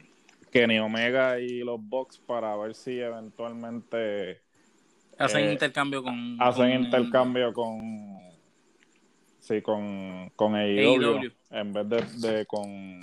Kenny 0.49 0.79
Omega 0.79 1.41
y 1.41 1.59
los 1.59 1.77
Bucks 1.81 2.19
para 2.19 2.55
ver 2.55 2.73
si 2.73 3.01
eventualmente 3.01 4.39
hacen 5.17 5.45
eh, 5.45 5.53
intercambio 5.53 6.03
con 6.03 6.37
hacen 6.41 6.83
intercambio 6.83 7.53
con 7.53 8.19
sí 9.39 9.61
con 9.61 10.31
con 10.35 10.55
AEW, 10.55 11.31
en 11.51 11.73
vez 11.73 11.89
de, 11.89 12.29
de 12.29 12.45
con 12.45 12.99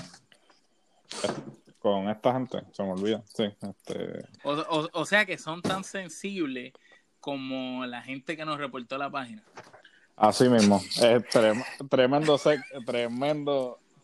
con 1.80 2.10
esta 2.10 2.34
gente, 2.34 2.62
se 2.72 2.82
me 2.82 2.92
olvida, 2.92 3.22
sí. 3.34 3.44
Este... 3.44 4.26
O, 4.44 5.04
sea 5.06 5.24
que 5.24 5.38
son 5.38 5.62
tan 5.62 5.82
sensibles 5.82 6.74
como 7.20 7.86
la 7.86 8.02
gente 8.02 8.36
que 8.36 8.44
nos 8.44 8.58
reportó 8.58 8.98
la 8.98 9.10
página. 9.10 9.42
Así 10.14 10.48
mismo, 10.48 10.80
es 11.00 11.26
tremendo, 11.28 11.64
tremendo, 11.88 12.38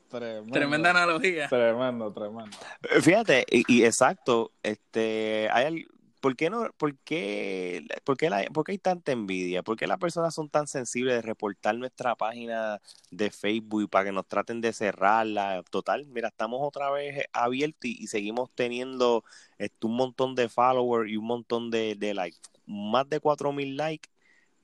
tremendo, 0.09 0.53
tremenda 0.53 0.91
analogía. 0.91 1.49
Tremendo, 1.49 2.11
tremendo. 2.13 2.57
Fíjate, 3.03 3.45
y, 3.51 3.65
y 3.69 3.85
exacto, 3.85 4.53
este, 4.63 5.51
hay, 5.53 5.87
¿por 6.27 6.35
qué 6.35 6.51
no, 6.51 6.69
por 6.77 6.97
qué, 7.05 7.87
por 8.03 8.17
qué, 8.17 8.29
la, 8.31 8.39
hay 8.39 8.79
tanta 8.79 9.13
envidia? 9.13 9.63
¿Por 9.63 9.77
qué 9.77 9.87
las 9.87 9.99
personas 9.99 10.35
son 10.35 10.49
tan 10.49 10.67
sensibles 10.67 11.15
de 11.15 11.23
reportar 11.23 11.77
nuestra 11.77 12.17
página 12.17 12.81
de 13.13 13.31
Facebook 13.31 13.89
para 13.89 14.07
que 14.07 14.13
nos 14.13 14.27
traten 14.27 14.61
de 14.61 14.73
cerrarla? 14.73 15.63
Total, 15.71 16.05
mira, 16.07 16.27
estamos 16.27 16.59
otra 16.65 16.91
vez 16.91 17.27
abiertos 17.33 17.85
y, 17.85 18.09
seguimos 18.09 18.51
teniendo 18.57 19.23
este, 19.57 19.87
un 19.87 19.95
montón 19.95 20.35
de 20.35 20.49
followers 20.49 21.09
y 21.09 21.17
un 21.17 21.27
montón 21.27 21.71
de, 21.71 21.97
likes. 22.13 22.39
Más 22.67 23.09
de 23.09 23.21
4000 23.21 23.77
likes 23.77 24.09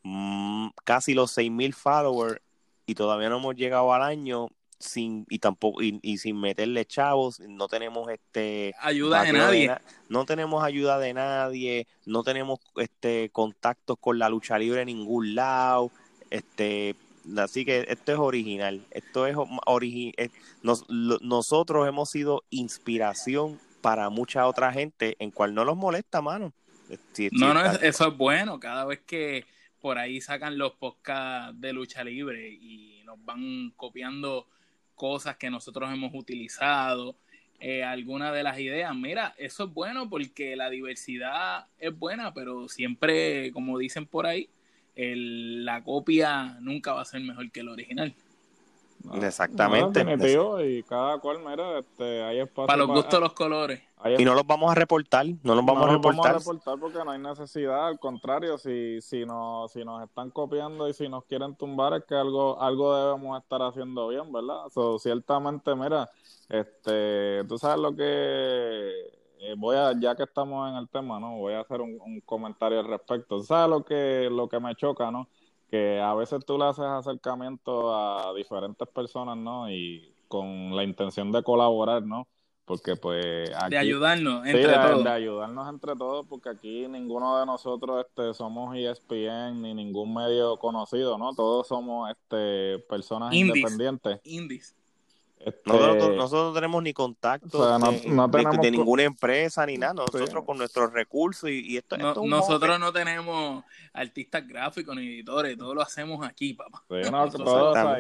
mm, 0.03 0.71
casi 0.83 1.15
los 1.15 1.31
6.000 1.39 1.75
followers 1.75 2.41
y 2.87 2.97
todavía 2.97 3.29
no 3.29 3.37
hemos 3.37 3.55
llegado 3.55 3.95
al 3.95 4.03
año 4.03 4.49
sin 4.83 5.27
y 5.29 5.39
tampoco 5.39 5.81
y, 5.83 6.19
sin 6.19 6.41
meterle 6.41 6.85
chavos 6.85 7.41
no 7.41 7.69
tenemos 7.69 8.11
este 8.11 8.75
ayuda 8.81 9.23
de 9.23 9.33
nadie. 9.33 9.75
no 10.09 10.25
tenemos 10.27 10.65
ayuda 10.65 10.99
de 10.99 11.15
nadie 11.15 11.87
no 12.07 12.23
tenemos 12.23 12.61
este 12.77 13.31
contactos 13.31 13.97
con 14.01 14.19
la 14.19 14.29
lucha 14.29 14.59
libre 14.59 14.83
en 14.83 14.87
ningún 14.87 15.35
lado 15.35 15.91
este 16.31 16.97
así 17.39 17.65
que 17.65 17.87
esto 17.89 18.13
es 18.13 18.19
original 18.19 18.85
esto 18.91 19.27
es 19.27 19.37
original 19.67 20.31
nosotros 20.63 21.89
hemos 21.89 22.11
sido 22.11 22.43
inspiración 22.51 23.59
para 23.83 24.09
mucha 24.09 24.47
otra 24.47 24.73
gente 24.73 25.17
en 25.19 25.31
cual 25.31 25.53
no 25.55 25.65
los 25.65 25.77
molesta 25.77 26.23
mano. 26.23 26.55
No 27.33 27.53
no 27.53 27.65
eso 27.67 28.09
es 28.09 28.17
bueno 28.17 28.59
cada 28.61 28.85
vez 28.85 29.01
que 29.07 29.45
por 29.81 29.99
ahí 29.99 30.21
sacan 30.21 30.57
los 30.57 30.73
podcasts 30.75 31.61
de 31.61 31.73
lucha 31.73 32.05
libre 32.05 32.49
y 32.49 33.03
nos 33.05 33.23
van 33.25 33.73
copiando 33.77 34.47
cosas 35.03 35.37
que 35.37 35.51
nosotros 35.51 35.93
hemos 35.93 36.15
utilizado, 36.15 37.17
eh, 37.59 37.83
algunas 37.83 38.33
de 38.33 38.45
las 38.45 38.57
ideas. 38.61 38.95
Mira, 38.95 39.35
eso 39.37 39.65
es 39.65 39.75
bueno 39.75 40.09
porque 40.09 40.55
la 40.55 40.71
diversidad 40.71 41.67
es 41.81 41.99
buena, 41.99 42.33
pero 42.33 42.69
siempre, 42.69 43.51
como 43.51 43.79
dicen 43.79 44.07
por 44.07 44.29
ahí, 44.29 44.49
la 44.95 45.83
copia 45.83 46.57
nunca 46.61 46.93
va 46.93 47.03
a 47.03 47.05
ser 47.05 47.21
mejor 47.21 47.51
que 47.51 47.59
el 47.59 47.71
original. 47.71 48.15
Exactamente. 49.15 50.05
y 50.65 50.83
cada 50.83 51.19
cual, 51.19 51.39
mira, 51.41 51.79
este, 51.79 52.23
hay 52.23 52.41
espacio. 52.41 52.67
Para 52.67 52.79
los 52.79 52.89
gustos, 52.89 53.21
los 53.21 53.33
colores. 53.33 53.81
Y 54.19 54.25
no 54.25 54.35
los 54.35 54.47
vamos 54.47 54.71
a 54.71 54.75
reportar, 54.75 55.27
no 55.43 55.55
los 55.55 55.65
vamos 55.65 55.89
a 55.89 55.93
reportar. 55.93 56.17
Vamos 56.17 56.27
a 56.27 56.39
reportar 56.39 56.79
porque 56.79 57.05
no 57.05 57.11
hay 57.13 57.21
necesidad, 57.21 57.87
al 57.87 58.01
contrario, 58.01 58.59
si, 58.59 59.01
si, 59.01 59.25
no, 59.25 59.69
si 59.69 59.85
nos 59.85 60.03
están 60.03 60.31
copiando 60.31 60.89
y 60.89 60.93
si 60.93 61.09
nos 61.09 61.25
quieren 61.25 61.55
tumbar 61.55 61.95
es 61.95 62.05
que 62.05 62.15
algo, 62.15 62.61
algo 62.61 62.97
debemos 62.97 63.41
estar 63.41 63.63
haciendo 63.63 64.09
bien, 64.09 64.33
¿verdad? 64.33 64.69
So, 64.75 64.99
ciertamente, 64.99 65.75
mira, 65.77 66.11
este, 66.49 67.45
tú 67.49 67.59
sabes 67.59 67.79
lo 67.79 67.95
que 67.95 68.91
eh, 69.39 69.55
voy 69.57 69.77
a, 69.77 69.93
ya 69.99 70.17
que 70.17 70.25
estamos 70.25 70.69
en 70.69 70.77
el 70.77 70.89
tema, 70.89 71.21
¿no? 71.21 71.39
Voy 71.39 71.55
a 71.55 71.61
hacer 71.61 71.81
un, 71.81 71.99
un 72.01 72.21
comentario 72.23 72.81
al 72.81 72.87
respecto. 72.89 73.39
¿Tú 73.39 73.45
sabes 73.45 73.71
lo 73.71 73.85
que, 73.85 74.29
lo 74.31 74.49
que 74.49 74.59
me 74.59 74.75
choca, 74.75 75.11
no? 75.13 75.29
Que 75.73 75.99
a 75.99 76.13
veces 76.13 76.45
tú 76.45 76.59
le 76.59 76.67
haces 76.67 76.85
acercamiento 76.85 77.97
a 77.97 78.35
diferentes 78.35 78.87
personas, 78.89 79.39
¿no? 79.39 79.71
Y 79.71 80.15
con 80.29 80.77
la 80.77 80.85
intención 80.85 81.33
de 81.33 81.43
colaborar, 81.43 82.03
¿no? 82.03 82.29
Porque 82.67 82.95
pues 82.95 83.51
de 83.71 83.79
ayudarnos 83.79 84.47
entre 84.47 84.75
todos. 84.75 85.03
De 85.03 85.11
ayudarnos 85.11 85.69
entre 85.71 85.97
todos, 85.97 86.27
porque 86.29 86.51
aquí 86.51 86.87
ninguno 86.89 87.39
de 87.39 87.47
nosotros 87.47 88.05
este, 88.07 88.35
somos 88.35 88.77
ESPN 88.77 89.63
ni 89.63 89.73
ningún 89.73 90.13
medio 90.13 90.59
conocido, 90.59 91.17
¿no? 91.17 91.33
Todos 91.35 91.69
somos 91.69 92.11
este, 92.11 92.79
personas 92.81 93.33
independientes. 93.33 94.21
Indies. 94.25 94.77
Este, 95.45 95.61
nosotros, 95.67 96.33
no 96.33 96.53
tenemos 96.53 96.83
ni 96.85 96.93
contacto 96.93 97.79
de, 97.79 98.71
ninguna 98.71 99.03
empresa 99.03 99.67
ni 99.67 99.77
nada. 99.77 99.95
Nosotros 99.95 100.45
con 100.45 100.57
nuestros 100.57 100.93
recursos 100.93 101.51
y, 101.51 101.77
esto,Nosotros 101.77 102.79
no 102.79 102.93
tenemos 102.93 103.65
artistas 103.93 104.47
gráficos 104.47 104.95
ni 104.95 105.03
editores, 105.03 105.59
todo 105.59 105.75
lo 105.75 105.83
hacemos 105.83 106.25
aquí, 106.25 106.55
papá. 106.55 106.85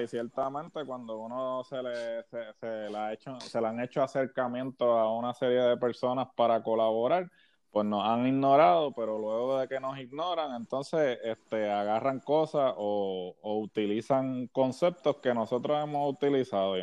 y 0.00 0.07
ciertamente 0.07 0.85
cuando 0.85 1.18
uno 1.18 1.64
se 1.64 1.83
le, 1.83 2.22
se, 2.61 2.90
le 2.90 2.96
ha 2.96 3.12
hecho, 3.12 3.40
se 3.40 3.61
le 3.61 3.66
han 3.66 3.81
hecho 3.81 4.02
acercamientos 4.02 4.88
a 4.88 5.09
una 5.09 5.35
serie 5.35 5.62
de 5.62 5.76
personas 5.76 6.28
para 6.37 6.62
colaborar, 6.62 7.28
pues 7.72 7.87
nos 7.87 8.07
han 8.07 8.24
ignorado, 8.26 8.92
pero 8.92 9.18
luego 9.18 9.59
de 9.59 9.66
que 9.66 9.81
nos 9.81 9.98
ignoran, 9.98 10.55
entonces 10.55 11.18
este, 11.24 11.70
agarran 11.70 12.20
cosas 12.20 12.72
o, 12.76 13.35
o 13.40 13.59
utilizan 13.59 14.46
conceptos 14.48 15.16
que 15.16 15.35
nosotros 15.35 15.83
hemos 15.83 16.12
utilizado. 16.12 16.76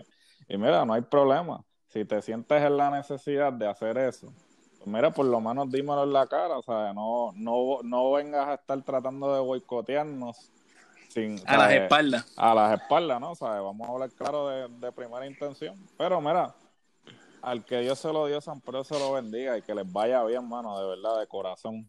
Y 0.50 0.58
mira, 0.58 0.84
no 0.84 0.94
hay 0.94 1.02
problema. 1.02 1.64
Si 1.88 2.04
te 2.06 2.22
sientes 2.22 2.62
en 2.62 2.76
la 2.76 2.90
necesidad 2.90 3.54
de 3.54 3.68
hacer 3.68 3.98
eso, 3.98 4.34
pues 4.78 4.88
mira, 4.88 5.12
por 5.12 5.26
lo 5.26 5.40
menos 5.40 5.72
dímelo 5.72 6.04
en 6.04 6.14
la 6.14 6.28
cara, 6.28 6.58
o 6.58 6.64
sea, 6.64 6.94
no, 6.94 7.32
no, 7.36 7.80
no 7.84 8.12
vengas 8.12 8.48
a 8.48 8.54
estar 8.56 8.82
tratando 8.84 9.34
de 9.34 9.42
boicotearnos 9.42 10.52
sin, 11.10 11.40
a 11.46 11.58
las 11.58 11.72
espaldas. 11.74 12.34
A 12.36 12.54
las 12.56 12.82
espaldas, 12.82 13.20
¿no? 13.20 13.36
¿sabes? 13.36 13.62
Vamos 13.62 13.88
a 13.88 13.92
hablar 13.92 14.12
claro 14.12 14.48
de, 14.48 14.92
primera 14.92 15.26
intención. 15.26 15.76
Pero 15.98 16.22
mira, 16.22 16.56
al 17.42 17.66
que 17.66 17.80
Dios 17.82 18.00
se 18.00 18.12
lo 18.12 18.26
dio, 18.28 18.42
San 18.42 18.62
Pedro 18.62 18.84
se 18.84 18.98
lo 18.98 19.14
bendiga 19.14 19.58
y 19.58 19.62
que 19.62 19.76
les 19.76 19.92
vaya 19.92 20.24
bien, 20.24 20.48
mano, 20.48 20.80
de 20.80 20.88
verdad, 20.88 21.20
de 21.20 21.28
corazón. 21.28 21.88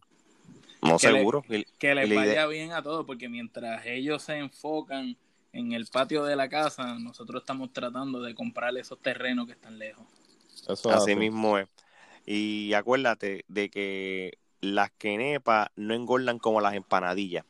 No 0.81 0.97
seguro. 0.97 1.43
que 1.43 1.95
les 1.95 2.15
vaya 2.15 2.45
bien 2.47 2.71
a 2.71 2.81
todos, 2.81 3.05
porque 3.05 3.29
mientras 3.29 3.85
ellos 3.85 4.23
se 4.23 4.37
enfocan 4.37 5.15
en 5.53 5.73
el 5.73 5.87
patio 5.87 6.23
de 6.23 6.35
la 6.35 6.49
casa, 6.49 6.97
nosotros 6.99 7.41
estamos 7.41 7.73
tratando 7.73 8.21
de 8.21 8.33
comprar 8.33 8.75
esos 8.77 8.99
terrenos 8.99 9.47
que 9.47 9.53
están 9.53 9.77
lejos. 9.77 10.05
así, 10.91 11.15
mismo 11.15 11.57
es. 11.57 11.67
Y 12.25 12.73
acuérdate 12.73 13.43
de 13.47 13.69
que 13.69 14.37
las 14.61 14.91
quenepas 14.91 15.69
no 15.75 15.93
engordan 15.93 16.39
como 16.39 16.61
las 16.61 16.75
empanadillas. 16.75 17.45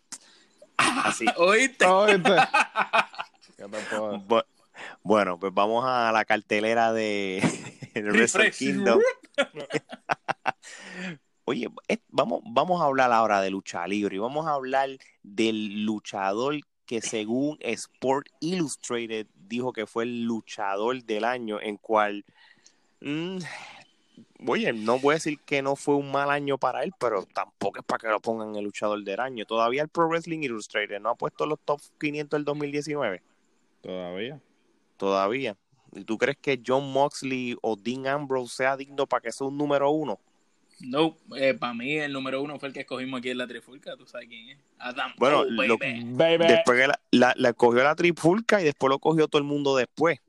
Así. 0.78 1.26
¿Oíste? 1.38 1.86
bueno, 5.04 5.40
pues 5.40 5.54
vamos 5.54 5.86
a 5.86 6.12
la 6.12 6.26
cartelera 6.26 6.92
de 6.94 7.44
Wrestle 7.96 8.52
Kingdom. 8.52 9.00
Oye, 11.46 11.68
vamos, 12.08 12.42
vamos 12.46 12.82
a 12.82 12.86
hablar 12.86 13.12
ahora 13.12 13.42
de 13.42 13.52
lucha 13.52 13.88
libre 13.88 14.16
y 14.16 14.20
vamos 14.20 14.48
a 14.48 14.54
hablar 14.54 14.90
del 15.22 15.86
luchador 15.86 16.56
que 16.92 17.02
según 17.02 17.58
Sport 17.62 18.28
Illustrated 18.42 19.26
dijo 19.48 19.72
que 19.72 19.86
fue 19.88 20.04
el 20.04 20.26
luchador 20.26 21.02
del 21.02 21.24
año, 21.24 21.58
en 21.62 21.78
cual, 21.78 22.26
mm, 23.00 23.38
oye, 24.46 24.74
no 24.74 25.00
voy 25.00 25.14
a 25.14 25.16
decir 25.16 25.40
que 25.46 25.62
no 25.62 25.78
fue 25.78 25.96
un 25.96 26.12
mal 26.12 26.30
año 26.30 26.58
para 26.58 26.84
él, 26.84 26.92
pero 27.00 27.26
tampoco 27.34 27.80
es 27.80 27.86
para 27.86 28.00
que 28.00 28.08
lo 28.10 28.20
pongan 28.20 28.58
el 28.58 28.66
luchador 28.66 29.02
del 29.06 29.22
año. 29.22 29.46
Todavía 29.46 29.84
el 29.84 29.88
Pro 29.88 30.10
Wrestling 30.10 30.42
Illustrated 30.42 31.00
no 31.00 31.12
ha 31.12 31.16
puesto 31.16 31.46
los 31.46 31.62
top 31.64 31.80
500 31.98 32.38
del 32.38 32.44
2019. 32.44 33.24
Todavía. 33.80 34.42
Todavía. 34.98 35.56
¿Y 35.94 36.04
tú 36.04 36.18
crees 36.18 36.40
que 36.42 36.62
John 36.62 36.92
Moxley 36.92 37.56
o 37.62 37.78
Dean 37.78 38.06
Ambrose 38.06 38.54
sea 38.54 38.76
digno 38.76 39.08
para 39.08 39.22
que 39.22 39.32
sea 39.32 39.48
un 39.48 39.58
número 39.58 39.90
uno? 39.92 40.20
No, 40.84 41.18
eh, 41.38 41.54
para 41.54 41.74
mí 41.74 41.98
el 41.98 42.14
número 42.14 42.42
uno 42.42 42.60
fue 42.60 42.70
el 42.70 42.74
que 42.74 42.82
escogimos 42.82 43.20
aquí 43.20 43.30
en 43.30 43.38
la 43.38 43.48
trifulca, 43.48 43.96
tú 43.98 44.06
sabes 44.06 44.28
quién 44.28 44.50
es. 44.50 44.58
Adam. 44.80 45.14
Bueno, 45.18 45.46
después 45.46 46.90
la, 47.12 47.34
la, 47.38 47.54
cogió 47.54 47.84
la 47.84 47.96
trifulca 47.96 48.62
y 48.62 48.66
después 48.66 48.90
lo 48.90 49.00
cogió 49.00 49.28
todo 49.28 49.42
el 49.42 49.48
mundo 49.48 49.76
después. 49.76 50.20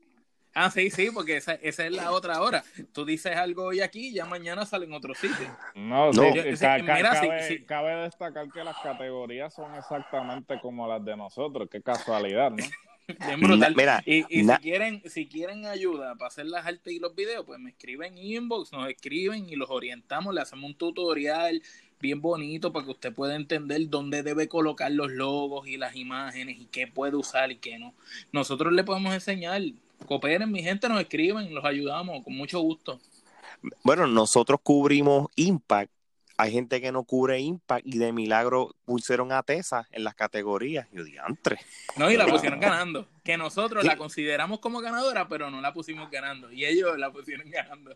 Ah, 0.55 0.69
sí, 0.69 0.91
sí, 0.91 1.09
porque 1.11 1.37
esa, 1.37 1.53
esa, 1.55 1.85
es 1.85 1.91
la 1.91 2.11
otra 2.11 2.41
hora. 2.41 2.63
Tú 2.93 3.05
dices 3.05 3.35
algo 3.35 3.63
hoy 3.65 3.81
aquí 3.81 4.09
y 4.09 4.13
ya 4.13 4.25
mañana 4.25 4.65
sale 4.65 4.85
en 4.85 4.93
otro 4.93 5.15
sitio. 5.15 5.47
No, 5.73 6.11
no. 6.11 6.21
cabe, 6.59 7.65
cabe, 7.65 7.95
destacar 8.03 8.47
que 8.51 8.63
las 8.63 8.77
categorías 8.77 9.51
son 9.53 9.73
exactamente 9.73 10.59
como 10.61 10.87
las 10.87 11.03
de 11.03 11.17
nosotros. 11.17 11.67
Qué 11.71 11.81
casualidad, 11.81 12.51
¿no? 12.51 12.57
Bien 13.07 13.39
brutal. 13.39 13.75
Mira, 13.75 14.03
y, 14.05 14.19
y 14.29 14.43
si 14.45 14.57
quieren, 14.61 15.01
si 15.05 15.27
quieren 15.27 15.65
ayuda 15.65 16.15
para 16.15 16.27
hacer 16.27 16.45
las 16.45 16.65
artes 16.65 16.93
y 16.93 16.99
los 16.99 17.15
videos, 17.15 17.45
pues 17.45 17.59
me 17.59 17.71
escriben 17.71 18.17
inbox, 18.17 18.71
nos 18.71 18.87
escriben 18.89 19.49
y 19.49 19.55
los 19.55 19.69
orientamos, 19.69 20.33
le 20.33 20.41
hacemos 20.41 20.69
un 20.69 20.75
tutorial 20.75 21.61
bien 21.99 22.21
bonito 22.21 22.73
para 22.73 22.85
que 22.85 22.91
usted 22.91 23.13
pueda 23.13 23.35
entender 23.35 23.89
dónde 23.89 24.23
debe 24.23 24.49
colocar 24.49 24.91
los 24.91 25.09
logos 25.09 25.67
y 25.67 25.77
las 25.77 25.95
imágenes 25.95 26.59
y 26.59 26.65
qué 26.65 26.85
puede 26.85 27.15
usar 27.15 27.51
y 27.51 27.57
qué 27.57 27.79
no. 27.79 27.93
Nosotros 28.31 28.73
le 28.73 28.83
podemos 28.83 29.13
enseñar. 29.13 29.61
Cooperen, 30.05 30.51
mi 30.51 30.61
gente, 30.61 30.89
nos 30.89 30.99
escriben, 30.99 31.53
los 31.55 31.63
ayudamos 31.63 32.21
con 32.25 32.35
mucho 32.35 32.59
gusto. 32.59 32.99
Bueno, 33.83 34.05
nosotros 34.05 34.59
cubrimos 34.61 35.27
Impact 35.37 35.92
hay 36.37 36.51
gente 36.51 36.81
que 36.81 36.91
no 36.91 37.03
cubre 37.03 37.39
Impact 37.39 37.85
y 37.85 37.97
de 37.99 38.11
milagro 38.11 38.75
pusieron 38.85 39.31
a 39.31 39.43
Tesa 39.43 39.87
en 39.91 40.03
las 40.03 40.15
categorías. 40.15 40.87
Yo 40.91 41.03
diantre. 41.03 41.59
No, 41.95 42.09
y 42.09 42.17
la 42.17 42.25
pusieron 42.27 42.59
ganando. 42.59 43.07
Que 43.23 43.37
nosotros 43.37 43.85
la 43.85 43.95
consideramos 43.95 44.59
como 44.59 44.81
ganadora, 44.81 45.29
pero 45.29 45.49
no 45.49 45.61
la 45.61 45.71
pusimos 45.71 46.09
ganando. 46.09 46.51
Y 46.51 46.65
ellos 46.65 46.97
la 46.97 47.09
pusieron 47.11 47.49
ganando. 47.49 47.95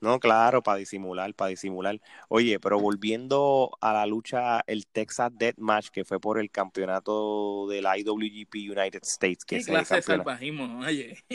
No, 0.00 0.20
claro, 0.20 0.62
para 0.62 0.76
disimular, 0.76 1.32
para 1.34 1.48
disimular. 1.48 1.98
Oye, 2.28 2.60
pero 2.60 2.78
volviendo 2.78 3.70
a 3.80 3.94
la 3.94 4.04
lucha, 4.04 4.60
el 4.66 4.86
Texas 4.86 5.30
Death 5.34 5.56
Match, 5.56 5.88
que 5.88 6.04
fue 6.04 6.20
por 6.20 6.38
el 6.38 6.50
campeonato 6.50 7.66
del 7.68 7.86
IWGP 7.86 8.54
United 8.76 9.02
States. 9.04 9.44
Que 9.44 9.58
¿Qué 9.58 9.64
clase 9.64 9.96
de 9.96 10.02
salvajismo? 10.02 10.80
Oye, 10.80 11.16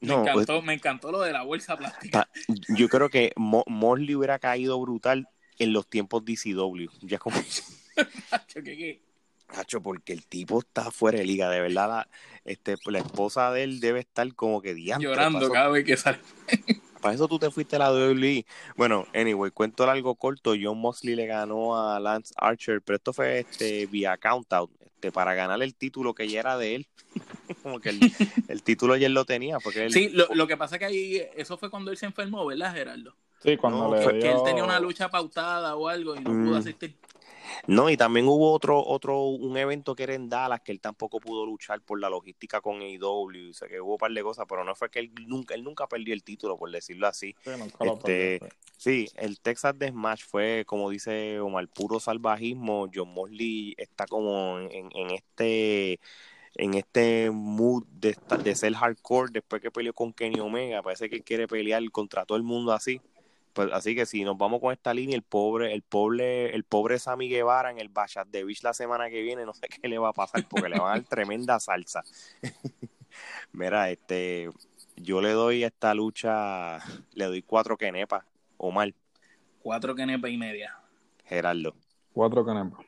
me, 0.00 0.14
pues 0.14 0.28
encantó, 0.28 0.62
me 0.62 0.74
encantó 0.74 1.12
lo 1.12 1.20
de 1.22 1.32
la 1.32 1.44
bolsa 1.44 1.78
plástica. 1.78 2.28
Yo 2.68 2.88
creo 2.90 3.08
que 3.08 3.32
Mosley 3.36 4.14
hubiera 4.14 4.38
caído 4.38 4.78
brutal 4.80 5.26
en 5.58 5.72
los 5.72 5.86
tiempos 5.86 6.24
DCW. 6.24 6.86
Ya 7.02 7.18
como. 7.18 7.36
¿Qué, 8.48 8.62
qué? 8.62 9.00
Cacho, 9.46 9.80
porque 9.80 10.12
el 10.12 10.26
tipo 10.26 10.58
está 10.58 10.90
fuera 10.90 11.18
de 11.18 11.24
liga, 11.24 11.48
de 11.50 11.60
verdad. 11.60 11.88
La, 11.88 12.08
este, 12.44 12.76
la 12.86 12.98
esposa 12.98 13.52
de 13.52 13.62
él 13.62 13.80
debe 13.80 14.00
estar 14.00 14.32
como 14.34 14.60
que. 14.60 14.74
Llorando 14.98 15.50
cada 15.50 15.68
vez 15.68 15.84
que 15.84 15.96
sale. 15.96 16.18
para 17.00 17.14
eso 17.14 17.28
tú 17.28 17.38
te 17.38 17.50
fuiste 17.50 17.76
a 17.76 17.78
la 17.78 17.92
WWE. 17.92 18.44
Bueno, 18.76 19.06
anyway, 19.14 19.52
cuento 19.52 19.88
algo 19.88 20.16
corto. 20.16 20.54
John 20.60 20.78
Mosley 20.78 21.14
le 21.14 21.26
ganó 21.26 21.80
a 21.80 22.00
Lance 22.00 22.34
Archer, 22.36 22.82
pero 22.82 22.96
esto 22.96 23.12
fue 23.12 23.40
este 23.40 23.86
vía 23.86 24.16
countout, 24.16 24.70
este, 24.84 25.12
para 25.12 25.34
ganar 25.34 25.62
el 25.62 25.74
título 25.76 26.14
que 26.14 26.28
ya 26.28 26.40
era 26.40 26.58
de 26.58 26.74
él. 26.74 26.88
Como 27.62 27.78
que 27.78 27.90
el, 28.48 28.62
título 28.62 28.96
ya 28.96 29.06
él 29.06 29.14
lo 29.14 29.24
tenía. 29.24 29.60
Porque 29.60 29.88
Sí, 29.90 30.08
lo, 30.08 30.46
que 30.48 30.56
pasa 30.56 30.80
que 30.80 30.84
ahí, 30.84 31.22
eso 31.36 31.56
fue 31.56 31.70
cuando 31.70 31.92
él 31.92 31.96
se 31.96 32.06
enfermó, 32.06 32.44
¿verdad, 32.44 32.74
Gerardo? 32.74 33.14
Sí, 33.42 33.56
cuando 33.56 33.94
le 33.94 34.00
dio... 34.00 34.08
Que 34.20 34.30
él 34.30 34.38
tenía 34.44 34.64
una 34.64 34.80
lucha 34.80 35.08
pautada 35.08 35.76
o 35.76 35.88
algo 35.88 36.14
y 36.14 36.20
no 36.20 36.30
pudo 36.30 36.54
mm. 36.54 36.54
asistir. 36.54 36.96
No, 37.66 37.90
y 37.90 37.96
también 37.96 38.26
hubo 38.26 38.52
otro, 38.52 38.82
otro, 38.84 39.22
un 39.24 39.56
evento 39.56 39.94
que 39.94 40.04
era 40.04 40.14
en 40.14 40.28
Dallas 40.28 40.60
que 40.60 40.72
él 40.72 40.80
tampoco 40.80 41.20
pudo 41.20 41.46
luchar 41.46 41.80
por 41.80 42.00
la 42.00 42.08
logística 42.08 42.60
con 42.60 42.80
AEW, 42.80 43.50
o 43.50 43.54
sea 43.54 43.68
que 43.68 43.80
hubo 43.80 43.92
un 43.92 43.98
par 43.98 44.12
de 44.12 44.22
cosas, 44.22 44.46
pero 44.48 44.64
no 44.64 44.74
fue 44.74 44.90
que 44.90 45.00
él 45.00 45.12
nunca, 45.26 45.54
él 45.54 45.64
nunca 45.64 45.86
perdió 45.86 46.14
el 46.14 46.22
título, 46.22 46.56
por 46.56 46.70
decirlo 46.70 47.06
así. 47.06 47.34
Sí, 47.44 47.50
este, 47.80 48.40
sí, 48.76 49.08
el 49.16 49.40
Texas 49.40 49.78
de 49.78 49.88
Smash 49.88 50.24
fue, 50.24 50.64
como 50.66 50.90
dice 50.90 51.40
Omar, 51.40 51.68
puro 51.68 52.00
salvajismo. 52.00 52.88
John 52.92 53.12
Mosley 53.12 53.74
está 53.76 54.06
como 54.06 54.58
en, 54.58 54.90
en 54.92 55.10
este 55.10 56.00
en 56.58 56.72
este 56.72 57.30
mood 57.30 57.84
de, 57.86 58.16
de 58.42 58.54
ser 58.54 58.72
hardcore 58.74 59.30
después 59.30 59.60
que 59.60 59.70
peleó 59.70 59.92
con 59.92 60.14
Kenny 60.14 60.40
Omega, 60.40 60.82
parece 60.82 61.10
que 61.10 61.20
quiere 61.20 61.46
pelear 61.46 61.82
contra 61.90 62.24
todo 62.24 62.38
el 62.38 62.44
mundo 62.44 62.72
así. 62.72 63.00
Pues, 63.56 63.72
así 63.72 63.94
que 63.94 64.04
si 64.04 64.22
nos 64.22 64.36
vamos 64.36 64.60
con 64.60 64.70
esta 64.70 64.92
línea, 64.92 65.16
el 65.16 65.22
pobre, 65.22 65.72
el 65.72 65.80
pobre, 65.80 66.54
el 66.54 66.62
pobre 66.64 66.98
Sammy 66.98 67.30
Guevara 67.30 67.70
en 67.70 67.78
el 67.78 67.88
Bachat 67.88 68.28
de 68.28 68.44
Beach 68.44 68.62
la 68.62 68.74
semana 68.74 69.08
que 69.08 69.22
viene, 69.22 69.46
no 69.46 69.54
sé 69.54 69.66
qué 69.68 69.88
le 69.88 69.96
va 69.96 70.10
a 70.10 70.12
pasar 70.12 70.46
porque 70.46 70.68
le 70.68 70.78
va 70.78 70.92
a 70.92 70.96
dar 70.96 71.04
tremenda 71.04 71.58
salsa. 71.58 72.04
Mira, 73.52 73.88
este, 73.88 74.50
yo 74.96 75.22
le 75.22 75.30
doy 75.30 75.64
a 75.64 75.68
esta 75.68 75.94
lucha, 75.94 76.80
le 77.14 77.24
doy 77.24 77.40
cuatro 77.40 77.78
quenepas, 77.78 78.24
mal 78.74 78.94
Cuatro 79.62 79.94
quenepas 79.94 80.30
y 80.30 80.36
media. 80.36 80.78
Gerardo. 81.24 81.74
Cuatro 82.12 82.44
quenepas. 82.44 82.84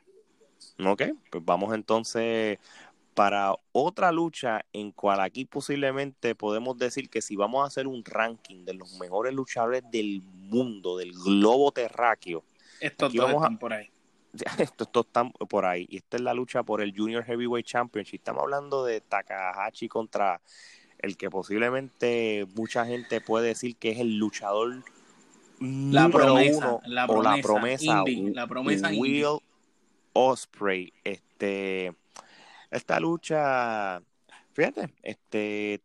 Ok, 0.85 1.01
pues 1.31 1.43
vamos 1.43 1.73
entonces 1.73 2.59
para 3.13 3.53
otra 3.71 4.11
lucha 4.11 4.65
en 4.71 4.91
cual 4.91 5.19
aquí 5.19 5.45
posiblemente 5.45 6.35
podemos 6.35 6.77
decir 6.77 7.09
que 7.09 7.21
si 7.21 7.35
vamos 7.35 7.63
a 7.63 7.67
hacer 7.67 7.87
un 7.87 8.03
ranking 8.05 8.65
de 8.65 8.73
los 8.73 8.97
mejores 8.99 9.33
luchadores 9.33 9.83
del 9.91 10.21
mundo, 10.21 10.97
del 10.97 11.11
globo 11.11 11.71
terráqueo, 11.71 12.43
estos 12.79 13.13
dos 13.13 13.31
están 13.31 13.57
por 13.57 13.73
ahí. 13.73 13.89
Estos, 14.59 14.87
están 14.93 15.31
por 15.31 15.65
ahí. 15.65 15.87
Y 15.89 15.97
esta 15.97 16.17
es 16.17 16.23
la 16.23 16.35
lucha 16.35 16.61
por 16.61 16.81
el 16.81 16.95
Junior 16.95 17.23
Heavyweight 17.23 17.65
Championship. 17.65 18.19
Estamos 18.19 18.43
hablando 18.43 18.85
de 18.85 19.01
Takahashi 19.01 19.87
contra 19.87 20.39
el 20.99 21.17
que 21.17 21.31
posiblemente 21.31 22.45
mucha 22.55 22.85
gente 22.85 23.21
puede 23.21 23.47
decir 23.47 23.75
que 23.77 23.89
es 23.89 23.99
el 23.99 24.17
luchador 24.17 24.83
la 25.59 26.09
promesa, 26.09 26.79
la 26.85 27.07
promesa, 27.07 27.19
o 27.19 27.23
la 27.23 27.41
promesa, 27.41 28.03
la 28.33 28.47
promesa 28.47 28.89
Will 28.89 29.39
Osprey. 30.13 30.93
Este 31.03 31.95
esta 32.71 32.99
lucha, 32.99 34.01
fíjate, 34.53 34.93
este 35.03 35.81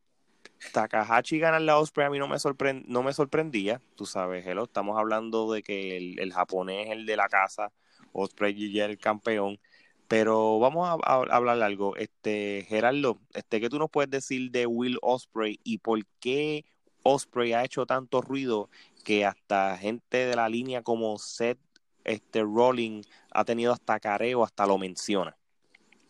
Takahashi 0.72 1.38
ganar 1.38 1.62
la 1.62 1.78
Osprey 1.78 2.06
a 2.06 2.10
mí 2.10 2.18
no 2.18 2.28
me, 2.28 2.38
sorprend, 2.38 2.86
no 2.86 3.02
me 3.02 3.12
sorprendía, 3.12 3.80
tú 3.96 4.06
sabes, 4.06 4.46
hello, 4.46 4.64
estamos 4.64 4.98
hablando 4.98 5.52
de 5.52 5.62
que 5.62 5.96
el, 5.96 6.32
japonés 6.32 6.86
es 6.86 6.92
el 6.92 7.06
de 7.06 7.16
la 7.16 7.28
casa, 7.28 7.72
Osprey 8.12 8.72
ya 8.72 8.86
el 8.86 8.98
campeón, 8.98 9.58
pero 10.08 10.58
vamos 10.58 10.88
a, 10.88 11.14
hablar 11.14 11.62
algo, 11.62 11.96
este 11.96 12.64
Gerardo, 12.68 13.18
este, 13.34 13.60
¿qué 13.60 13.68
tú 13.68 13.78
nos 13.78 13.90
puedes 13.90 14.10
decir 14.10 14.50
de 14.50 14.66
Will 14.66 14.98
Osprey 15.02 15.60
y 15.64 15.78
por 15.78 16.04
qué 16.20 16.64
Osprey 17.02 17.52
ha 17.52 17.64
hecho 17.64 17.86
tanto 17.86 18.22
ruido 18.22 18.70
que 19.04 19.26
hasta 19.26 19.76
gente 19.76 20.26
de 20.26 20.36
la 20.36 20.48
línea 20.48 20.82
como 20.82 21.18
Seth 21.18 21.58
este, 22.04 22.42
Rolling 22.42 23.02
ha 23.30 23.44
tenido 23.44 23.72
hasta 23.72 24.00
careo, 24.00 24.42
hasta 24.42 24.66
lo 24.66 24.78
menciona? 24.78 25.36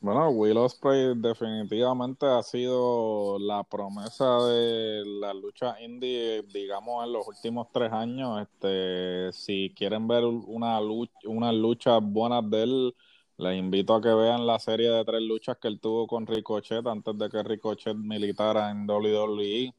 Bueno, 0.05 0.28
Will 0.28 0.59
Ospreay 0.59 1.14
definitivamente 1.16 2.26
ha 2.26 2.42
sido 2.42 3.38
la 3.38 3.62
promesa 3.64 4.38
de 4.44 5.02
la 5.07 5.32
lucha 5.32 5.80
indie, 5.80 6.42
digamos, 6.42 7.07
en 7.07 7.12
los 7.14 7.26
últimos 7.26 7.68
tres 7.72 7.90
años. 7.90 8.42
Este, 8.42 9.32
si 9.32 9.72
quieren 9.74 10.07
ver 10.07 10.24
una 10.26 10.78
lucha, 10.78 11.14
unas 11.24 11.55
luchas 11.55 12.00
buenas 12.02 12.50
de 12.50 12.62
él, 12.64 12.94
les 13.38 13.59
invito 13.59 13.94
a 13.94 14.02
que 14.02 14.12
vean 14.12 14.46
la 14.46 14.59
serie 14.59 14.90
de 14.90 15.07
tres 15.07 15.22
luchas 15.22 15.57
que 15.57 15.68
él 15.68 15.80
tuvo 15.80 16.07
con 16.07 16.26
Ricochet 16.26 16.86
antes 16.86 17.16
de 17.16 17.30
que 17.30 17.42
Ricochet 17.42 17.96
militara 17.96 18.70
en 18.70 18.86
WWE. 18.86 19.72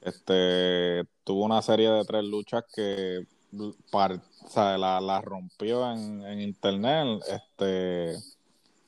Este, 0.00 1.04
tuvo 1.22 1.44
una 1.44 1.62
serie 1.62 1.88
de 1.90 2.04
tres 2.04 2.24
luchas 2.24 2.64
que 2.74 3.28
la, 3.52 5.00
la, 5.00 5.20
rompió 5.20 5.88
en, 5.92 6.22
en 6.26 6.40
internet. 6.40 7.20
Este 7.28 8.37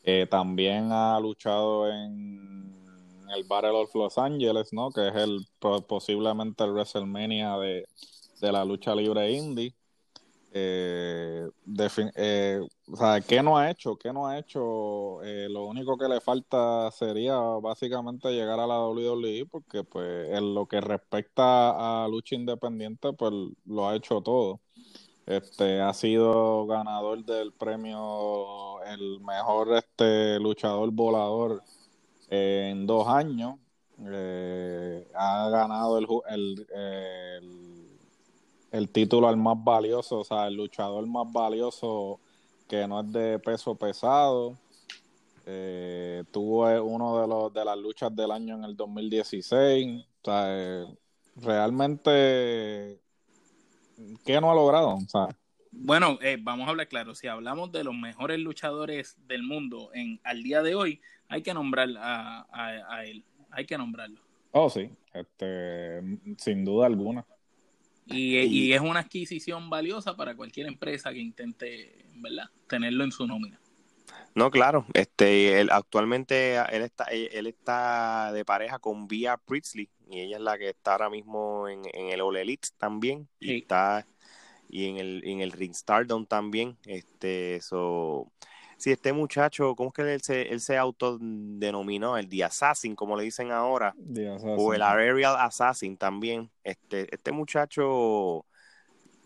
eh, 0.02 0.26
también 0.30 0.92
ha 0.92 1.18
luchado 1.20 1.88
en 1.88 2.74
el 3.34 3.44
Battle 3.44 3.70
of 3.70 3.94
Los 3.94 4.18
Angeles, 4.18 4.72
¿no? 4.72 4.90
Que 4.90 5.08
es 5.08 5.14
el 5.14 5.46
posiblemente 5.86 6.64
el 6.64 6.72
WrestleMania 6.72 7.56
de, 7.58 7.86
la 8.40 8.64
lucha 8.64 8.94
libre 8.94 9.30
indie. 9.30 9.74
Eh, 10.52 11.46
eh, 12.16 12.60
o 12.90 12.96
sea, 12.96 13.20
¿qué 13.20 13.42
no 13.42 13.56
ha 13.56 13.70
hecho? 13.70 13.96
¿Qué 13.96 14.12
no 14.12 14.26
ha 14.26 14.38
hecho? 14.38 15.20
lo 15.22 15.66
único 15.66 15.96
que 15.98 16.08
le 16.08 16.20
falta 16.20 16.90
sería 16.90 17.36
básicamente 17.38 18.30
llegar 18.32 18.58
a 18.58 18.66
la 18.66 18.80
WWE 18.88 19.46
porque 19.50 19.84
pues 19.84 20.30
en 20.30 20.54
lo 20.54 20.66
que 20.66 20.80
respecta 20.80 22.04
a 22.04 22.08
lucha 22.08 22.34
independiente 22.34 23.12
pues 23.12 23.32
lo 23.66 23.88
ha 23.88 23.96
hecho 23.96 24.22
todo. 24.22 24.60
Este 25.30 25.80
ha 25.80 25.94
sido 25.94 26.66
ganador 26.66 27.24
del 27.24 27.52
premio 27.52 28.82
el 28.82 29.20
mejor 29.20 29.76
este 29.76 30.40
luchador 30.40 30.90
volador 30.90 31.62
en 32.28 32.84
dos 32.84 33.06
años. 33.06 33.54
Eh, 34.04 35.06
ha 35.14 35.48
ganado 35.50 35.98
el, 35.98 36.08
el, 36.30 37.86
el, 38.72 38.90
título 38.90 39.28
al 39.28 39.36
más 39.36 39.62
valioso, 39.62 40.18
o 40.18 40.24
sea, 40.24 40.48
el 40.48 40.54
luchador 40.54 41.06
más 41.06 41.30
valioso 41.30 42.18
que 42.66 42.88
no 42.88 42.98
es 42.98 43.12
de 43.12 43.38
peso 43.38 43.76
pesado. 43.76 44.58
Eh, 45.46 46.24
tuvo 46.32 46.64
uno 46.82 47.20
de 47.20 47.28
los 47.28 47.54
de 47.54 47.64
las 47.64 47.78
luchas 47.78 48.16
del 48.16 48.32
año 48.32 48.56
en 48.56 48.64
el 48.64 48.76
2016. 48.76 50.04
O 50.22 50.24
sea, 50.24 50.44
eh, 50.48 50.86
realmente 51.36 52.98
¿qué 54.24 54.40
no 54.40 54.50
ha 54.50 54.54
logrado? 54.54 54.98
bueno, 55.72 56.18
eh, 56.22 56.38
vamos 56.40 56.66
a 56.66 56.70
hablar 56.70 56.88
claro. 56.88 57.14
Si 57.14 57.26
hablamos 57.26 57.70
de 57.72 57.84
los 57.84 57.94
mejores 57.94 58.38
luchadores 58.38 59.16
del 59.26 59.42
mundo 59.42 59.90
en 59.94 60.20
al 60.24 60.42
día 60.42 60.62
de 60.62 60.74
hoy, 60.74 61.00
hay 61.28 61.42
que 61.42 61.54
nombrar 61.54 61.88
a, 61.98 63.04
él. 63.04 63.24
Hay 63.50 63.66
que 63.66 63.78
nombrarlo. 63.78 64.20
Oh, 64.52 64.68
sí. 64.68 64.90
Este, 65.12 66.00
sin 66.38 66.64
duda 66.64 66.86
alguna. 66.86 67.24
Y, 68.06 68.72
es 68.72 68.80
una 68.80 69.00
adquisición 69.00 69.70
valiosa 69.70 70.16
para 70.16 70.34
cualquier 70.34 70.66
empresa 70.66 71.12
que 71.12 71.20
intente, 71.20 72.04
¿verdad? 72.16 72.46
Tenerlo 72.66 73.04
en 73.04 73.12
su 73.12 73.26
nómina. 73.26 73.59
No, 74.34 74.50
claro. 74.50 74.86
Este, 74.94 75.60
él, 75.60 75.70
actualmente 75.72 76.56
él 76.56 76.82
está, 76.82 77.04
él 77.04 77.46
está 77.46 78.32
de 78.32 78.44
pareja 78.44 78.78
con 78.78 79.08
Via 79.08 79.36
Priestley 79.36 79.90
y 80.08 80.20
ella 80.20 80.36
es 80.36 80.42
la 80.42 80.58
que 80.58 80.70
está 80.70 80.92
ahora 80.92 81.10
mismo 81.10 81.68
en, 81.68 81.82
el 81.94 82.20
All 82.20 82.36
Elite 82.36 82.68
también 82.78 83.28
y 83.38 83.58
está 83.58 84.06
y 84.68 84.88
en 84.88 84.98
el 84.98 85.22
en 85.24 85.40
el 85.40 85.52
Ring 85.52 85.74
Stardom 85.74 86.26
también. 86.26 86.76
Este, 86.84 87.56
eso. 87.56 88.30
Si 88.76 88.90
este 88.90 89.12
muchacho, 89.12 89.74
¿cómo 89.74 89.90
es 89.90 89.94
que 89.94 90.14
él 90.14 90.22
se, 90.22 90.48
él 90.48 90.60
se 90.60 90.78
autodenominó? 90.78 92.16
El 92.16 92.30
The 92.30 92.44
Assassin, 92.44 92.96
como 92.96 93.14
le 93.14 93.24
dicen 93.24 93.52
ahora. 93.52 93.94
O 94.42 94.72
el 94.72 94.80
Aerial 94.80 95.36
Assassin 95.38 95.98
también. 95.98 96.50
Este, 96.64 97.14
este 97.14 97.30
muchacho 97.30 98.46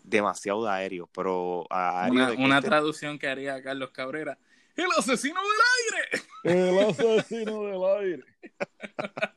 demasiado 0.03 0.67
aéreo, 0.67 1.09
pero 1.13 1.65
una, 2.11 2.31
una 2.33 2.57
este 2.57 2.69
traducción 2.69 3.17
que 3.17 3.27
haría 3.27 3.63
Carlos 3.63 3.91
Cabrera 3.91 4.37
el 4.75 4.91
asesino 4.97 5.39
del 5.41 5.61
aire. 5.93 6.23
El 6.43 6.79
asesino 6.89 7.63
del 7.63 7.83
aire. 8.03 8.23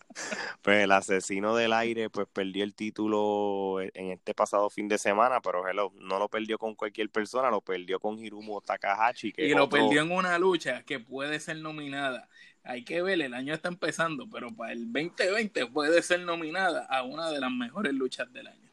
pues 0.62 0.84
el 0.84 0.92
asesino 0.92 1.54
del 1.54 1.72
aire 1.72 2.10
pues 2.10 2.26
perdió 2.32 2.64
el 2.64 2.74
título 2.74 3.80
en 3.80 4.10
este 4.12 4.34
pasado 4.34 4.68
fin 4.70 4.88
de 4.88 4.98
semana, 4.98 5.40
pero 5.40 5.66
hello, 5.66 5.92
no 5.96 6.18
lo 6.18 6.28
perdió 6.28 6.58
con 6.58 6.74
cualquier 6.74 7.10
persona, 7.10 7.50
lo 7.50 7.60
perdió 7.60 8.00
con 8.00 8.18
Hiromu 8.18 8.60
Takahashi. 8.60 9.32
y 9.36 9.54
lo 9.54 9.68
perdió 9.68 10.02
en 10.02 10.12
una 10.12 10.38
lucha 10.38 10.82
que 10.82 10.98
puede 11.00 11.40
ser 11.40 11.58
nominada. 11.58 12.28
Hay 12.64 12.84
que 12.84 13.00
ver, 13.00 13.20
el 13.22 13.32
año 13.32 13.54
está 13.54 13.68
empezando, 13.68 14.28
pero 14.28 14.54
para 14.54 14.72
el 14.72 14.92
2020 14.92 15.66
puede 15.66 16.02
ser 16.02 16.20
nominada 16.20 16.84
a 16.90 17.02
una 17.02 17.30
de 17.30 17.40
las 17.40 17.50
mejores 17.50 17.94
luchas 17.94 18.30
del 18.32 18.48
año. 18.48 18.68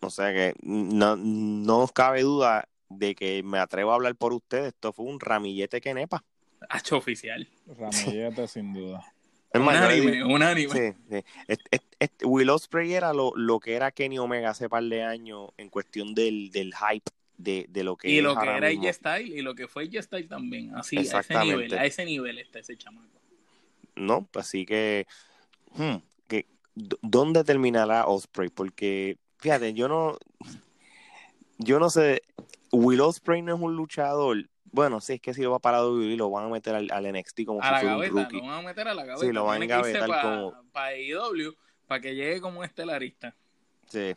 O 0.00 0.10
sea 0.10 0.32
que 0.32 0.54
no, 0.62 1.16
no 1.16 1.86
cabe 1.94 2.22
duda 2.22 2.66
de 2.90 3.14
que 3.14 3.42
me 3.42 3.58
atrevo 3.58 3.92
a 3.92 3.94
hablar 3.94 4.14
por 4.16 4.32
ustedes, 4.34 4.68
esto 4.68 4.92
fue 4.92 5.06
un 5.06 5.18
ramillete 5.20 5.80
que 5.80 5.94
nepa. 5.94 6.22
Hacho 6.68 6.98
oficial. 6.98 7.48
Ramillete 7.66 8.46
sin 8.48 8.74
duda. 8.74 9.02
un 9.54 9.68
anime, 9.68 10.24
un 10.24 10.42
anime. 10.42 10.72
Sí, 10.72 10.98
sí. 11.08 11.24
este, 11.98 12.26
Will 12.26 12.50
Ospreay 12.50 12.92
era 12.92 13.12
lo, 13.12 13.32
lo, 13.34 13.58
que 13.58 13.74
era 13.74 13.90
Kenny 13.90 14.18
Omega 14.18 14.50
hace 14.50 14.68
par 14.68 14.84
de 14.84 15.02
años 15.02 15.50
en 15.56 15.70
cuestión 15.70 16.14
del, 16.14 16.50
del 16.50 16.74
hype 16.74 17.10
de, 17.38 17.66
de, 17.70 17.84
lo 17.84 17.96
que 17.96 18.10
y 18.10 18.20
lo 18.20 18.36
que 18.36 18.46
era 18.46 18.68
AJ 18.68 18.92
Style 18.92 19.38
y 19.38 19.40
lo 19.40 19.54
que 19.54 19.66
fue 19.66 19.84
AJ 19.84 20.02
Style 20.02 20.28
también 20.28 20.74
así 20.74 20.98
a 20.98 21.00
ese 21.00 21.38
nivel 21.38 21.72
a 21.72 21.86
ese 21.86 22.04
nivel 22.04 22.38
está 22.38 22.58
ese 22.58 22.76
chamaco 22.76 23.18
no 23.96 24.28
así 24.34 24.66
que, 24.66 25.06
hmm, 25.72 25.96
que 26.28 26.46
dónde 26.74 27.42
terminará 27.44 28.06
Osprey 28.06 28.50
porque 28.50 29.16
fíjate 29.38 29.72
yo 29.72 29.88
no 29.88 30.18
yo 31.56 31.78
no 31.78 31.88
sé 31.88 32.22
Will 32.72 33.00
Osprey 33.00 33.42
no 33.42 33.54
es 33.54 33.60
un 33.60 33.76
luchador 33.76 34.48
bueno, 34.72 35.00
sí, 35.00 35.14
es 35.14 35.20
que 35.20 35.34
si 35.34 35.42
lo 35.42 35.50
va 35.50 35.58
para 35.58 35.84
WWE 35.84 36.16
lo 36.16 36.30
van 36.30 36.46
a 36.46 36.48
meter 36.48 36.74
al, 36.74 36.90
al 36.92 37.12
NXT 37.12 37.44
como 37.44 37.60
a 37.60 37.64
si 37.64 37.70
fuera 37.80 37.96
gaveta, 37.96 38.14
un 38.14 38.22
rookie. 38.22 38.36
Lo 38.36 38.46
van 38.46 38.58
a 38.58 38.62
meter 38.62 38.88
a 38.88 38.94
la 38.94 39.04
gaveta. 39.04 39.26
Sí, 39.26 39.32
lo 39.32 39.44
van 39.44 39.60
a 39.60 39.64
engavetar 39.64 40.22
como... 40.22 40.54
Para 40.72 40.88
AEW, 40.88 41.56
para 41.86 42.00
que 42.00 42.14
llegue 42.14 42.40
como 42.40 42.62
estelarista. 42.62 43.34
Sí. 43.88 44.14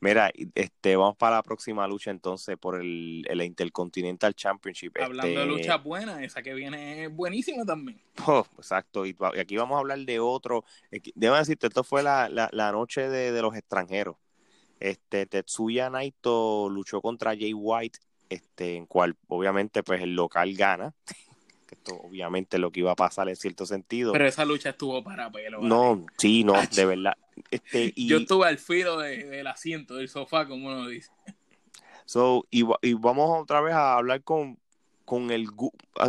Mira, 0.00 0.30
este, 0.54 0.96
vamos 0.96 1.16
para 1.16 1.36
la 1.36 1.42
próxima 1.42 1.86
lucha 1.86 2.10
entonces 2.10 2.56
por 2.56 2.80
el, 2.80 3.24
el 3.28 3.42
Intercontinental 3.42 4.34
Championship. 4.34 4.92
Hablando 5.00 5.26
de 5.26 5.34
este 5.34 5.46
lucha 5.46 5.76
buena, 5.76 6.24
esa 6.24 6.42
que 6.42 6.54
viene 6.54 7.04
es 7.04 7.14
buenísima 7.14 7.64
también. 7.64 8.00
Oh, 8.26 8.46
exacto, 8.56 9.04
y, 9.04 9.16
aquí 9.38 9.56
vamos 9.56 9.76
a 9.76 9.80
hablar 9.80 9.98
de 9.98 10.20
otro. 10.20 10.64
Debo 11.14 11.36
decirte, 11.36 11.66
esto 11.66 11.84
fue 11.84 12.02
la, 12.02 12.28
la, 12.28 12.48
la 12.52 12.72
noche 12.72 13.08
de, 13.08 13.32
de, 13.32 13.42
los 13.42 13.54
extranjeros. 13.54 14.16
Este, 14.80 15.26
Tetsuya 15.26 15.90
Naito 15.90 16.68
luchó 16.70 17.00
contra 17.00 17.36
Jay 17.36 17.52
White 17.54 17.98
este, 18.30 18.76
en 18.76 18.86
cual 18.86 19.16
obviamente 19.28 19.82
pues 19.82 20.00
el 20.00 20.14
local 20.14 20.54
gana. 20.54 20.94
Esto 21.70 21.94
obviamente 22.02 22.58
lo 22.58 22.72
que 22.72 22.80
iba 22.80 22.90
a 22.90 22.96
pasar 22.96 23.28
en 23.28 23.36
cierto 23.36 23.64
sentido. 23.64 24.12
Pero 24.12 24.26
esa 24.26 24.44
lucha 24.44 24.70
estuvo 24.70 25.04
para 25.04 25.30
pelo. 25.30 25.60
No, 25.60 26.04
sí, 26.18 26.42
no, 26.42 26.54
de 26.74 26.84
verdad. 26.84 27.16
Este, 27.50 27.92
Yo 27.96 28.18
estuve 28.18 28.48
al 28.48 28.58
filo 28.58 28.98
del 28.98 29.46
asiento, 29.46 29.94
del 29.94 30.08
sofá, 30.08 30.48
como 30.48 30.66
uno 30.66 30.88
dice. 30.88 31.10
So, 32.06 32.44
y, 32.50 32.64
y 32.82 32.94
vamos 32.94 33.40
otra 33.40 33.60
vez 33.60 33.74
a 33.74 33.94
hablar 33.94 34.24
con, 34.24 34.58
con 35.04 35.30
el... 35.30 35.46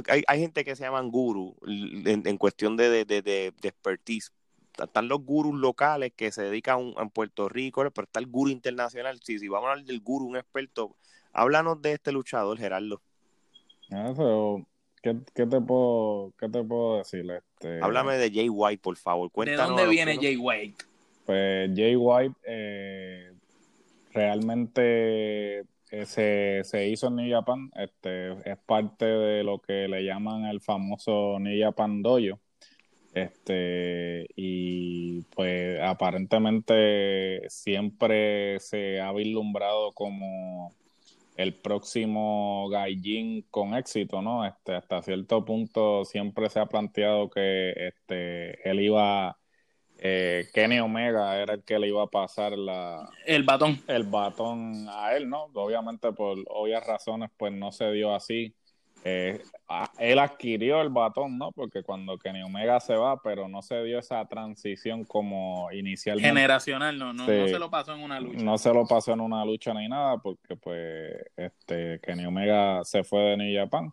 Hay, 0.07 0.23
hay 0.25 0.39
gente 0.39 0.65
que 0.65 0.75
se 0.75 0.83
llaman 0.83 1.11
guru 1.11 1.55
en, 1.67 2.27
en 2.27 2.37
cuestión 2.37 2.75
de, 2.75 3.05
de, 3.05 3.21
de, 3.21 3.53
expertise. 3.61 4.31
Están 4.77 5.07
los 5.07 5.23
gurus 5.23 5.59
locales 5.59 6.13
que 6.15 6.31
se 6.31 6.43
dedican 6.43 6.93
en 6.97 7.09
Puerto 7.09 7.49
Rico, 7.49 7.83
pero 7.93 8.05
está 8.05 8.19
el 8.19 8.27
guru 8.27 8.49
internacional. 8.49 9.19
Sí, 9.21 9.39
si 9.39 9.47
vamos 9.47 9.67
a 9.67 9.71
hablar 9.71 9.85
del 9.85 10.01
guru, 10.01 10.25
un 10.25 10.37
experto, 10.37 10.95
Háblanos 11.33 11.81
de 11.81 11.93
este 11.93 12.11
luchador, 12.11 12.57
Gerardo. 12.57 13.01
Ah, 13.91 14.13
¿qué, 15.01 15.13
te 15.13 15.45
puedo, 15.45 16.33
¿Qué 16.37 16.49
te 16.49 16.63
puedo 16.63 16.97
decir? 16.97 17.29
Este... 17.31 17.79
Háblame 17.81 18.17
de 18.17 18.31
Jay 18.31 18.49
White, 18.49 18.81
por 18.81 18.97
favor. 18.97 19.31
Cuéntanos 19.31 19.75
¿De 19.75 19.81
dónde 19.81 19.89
viene 19.89 20.15
Jay 20.15 20.37
White? 20.37 20.85
Pues 21.25 21.71
Jay 21.75 21.95
White 21.95 22.35
eh, 22.45 23.33
realmente 24.11 25.59
eh, 25.59 26.05
se, 26.05 26.61
se, 26.63 26.87
hizo 26.87 27.07
en 27.07 27.15
New 27.15 27.31
Japan. 27.31 27.71
Este, 27.75 28.31
es 28.49 28.57
parte 28.65 29.05
de 29.05 29.43
lo 29.43 29.59
que 29.59 29.87
le 29.87 30.03
llaman 30.03 30.45
el 30.45 30.59
famoso 30.59 31.39
New 31.39 31.57
Japan 31.61 32.01
Dojo. 32.01 32.39
Este, 33.13 34.27
y 34.35 35.21
pues 35.35 35.81
aparentemente 35.81 37.41
siempre 37.49 38.59
se 38.61 39.01
ha 39.01 39.11
vislumbrado 39.11 39.91
como 39.91 40.73
el 41.35 41.53
próximo 41.55 42.69
Gaijin 42.69 43.43
con 43.49 43.75
éxito, 43.75 44.21
¿no? 44.21 44.45
Este, 44.45 44.75
hasta 44.75 45.01
cierto 45.01 45.43
punto 45.43 46.05
siempre 46.05 46.49
se 46.49 46.59
ha 46.59 46.67
planteado 46.67 47.29
que 47.29 47.71
este, 47.71 48.69
él 48.69 48.79
iba, 48.79 49.37
eh, 49.97 50.47
Kenny 50.53 50.79
Omega 50.79 51.37
era 51.41 51.55
el 51.55 51.63
que 51.63 51.79
le 51.79 51.89
iba 51.89 52.03
a 52.03 52.07
pasar 52.07 52.57
la... 52.57 53.09
El 53.25 53.43
batón. 53.43 53.81
El 53.87 54.03
batón 54.03 54.87
a 54.89 55.15
él, 55.15 55.29
¿no? 55.29 55.45
Obviamente 55.53 56.13
por 56.13 56.37
obvias 56.47 56.85
razones 56.85 57.29
pues 57.35 57.51
no 57.51 57.71
se 57.71 57.91
dio 57.91 58.13
así. 58.13 58.55
Eh, 59.03 59.41
él 59.99 60.19
adquirió 60.19 60.81
el 60.81 60.89
batón, 60.89 61.37
¿no? 61.37 61.51
Porque 61.51 61.81
cuando 61.81 62.17
Kenny 62.17 62.43
Omega 62.43 62.79
se 62.79 62.95
va, 62.95 63.21
pero 63.21 63.47
no 63.47 63.61
se 63.61 63.83
dio 63.83 63.99
esa 63.99 64.25
transición 64.25 65.05
como 65.05 65.71
inicialmente. 65.71 66.27
Generacional, 66.27 66.97
no, 66.97 67.13
no, 67.13 67.25
no 67.25 67.47
se 67.47 67.59
lo 67.59 67.69
pasó 67.69 67.93
en 67.93 68.03
una 68.03 68.19
lucha. 68.19 68.43
No 68.43 68.57
se 68.57 68.73
lo 68.73 68.85
pasó 68.85 69.13
en 69.13 69.21
una 69.21 69.43
lucha 69.43 69.73
ni 69.73 69.87
nada, 69.87 70.17
porque 70.17 70.55
pues 70.55 71.13
este 71.35 71.99
Kenny 72.01 72.25
Omega 72.25 72.83
se 72.83 73.03
fue 73.03 73.21
de 73.21 73.37
New 73.37 73.59
Japan. 73.63 73.91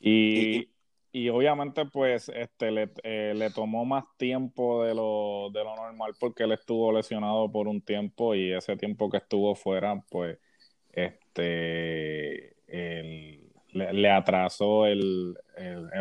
Y, 0.00 0.68
y 1.12 1.28
obviamente 1.30 1.86
pues 1.86 2.28
este 2.28 2.70
le, 2.70 2.90
eh, 3.02 3.32
le, 3.34 3.50
tomó 3.50 3.84
más 3.84 4.04
tiempo 4.18 4.84
de 4.84 4.94
lo, 4.94 5.48
de 5.50 5.64
lo 5.64 5.74
normal 5.74 6.12
porque 6.20 6.42
él 6.42 6.52
estuvo 6.52 6.92
lesionado 6.92 7.50
por 7.50 7.68
un 7.68 7.80
tiempo 7.80 8.34
y 8.34 8.52
ese 8.52 8.76
tiempo 8.76 9.08
que 9.08 9.16
estuvo 9.16 9.54
fuera, 9.54 10.04
pues 10.10 10.38
este 10.92 12.54
el 12.66 13.43
le, 13.74 14.10
atrasó 14.10 14.86
el, 14.86 15.36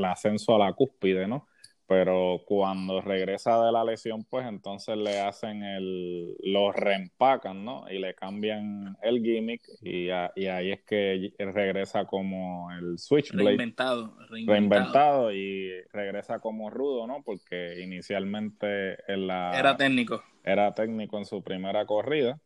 ascenso 0.05 0.55
a 0.55 0.59
la 0.59 0.73
cúspide, 0.73 1.27
¿no? 1.27 1.47
Pero 1.85 2.41
cuando 2.45 3.01
regresa 3.01 3.63
de 3.65 3.71
la 3.71 3.83
lesión, 3.83 4.23
pues 4.23 4.47
entonces 4.47 4.95
le 4.95 5.19
hacen 5.19 5.63
el, 5.63 6.33
lo 6.41 6.71
reempacan, 6.71 7.65
¿no? 7.65 7.85
Y 7.91 7.99
le 7.99 8.15
cambian 8.15 8.97
el 9.01 9.21
gimmick 9.21 9.61
y, 9.81 10.05
y 10.05 10.47
ahí 10.47 10.71
es 10.71 10.81
que 10.83 11.33
regresa 11.37 12.05
como 12.05 12.71
el 12.71 12.97
Switchblade. 12.97 13.49
Reinventado, 13.49 14.15
reinventado. 14.29 14.47
Reinventado 14.47 15.33
y 15.33 15.71
regresa 15.91 16.39
como 16.39 16.69
rudo, 16.69 17.05
¿no? 17.05 17.21
Porque 17.21 17.81
inicialmente 17.81 18.97
en 19.11 19.27
la... 19.27 19.51
Era 19.59 19.75
técnico. 19.75 20.23
Era 20.43 20.73
técnico 20.73 21.17
en 21.17 21.25
su 21.25 21.43
primera 21.43 21.85
corrida 21.85 22.39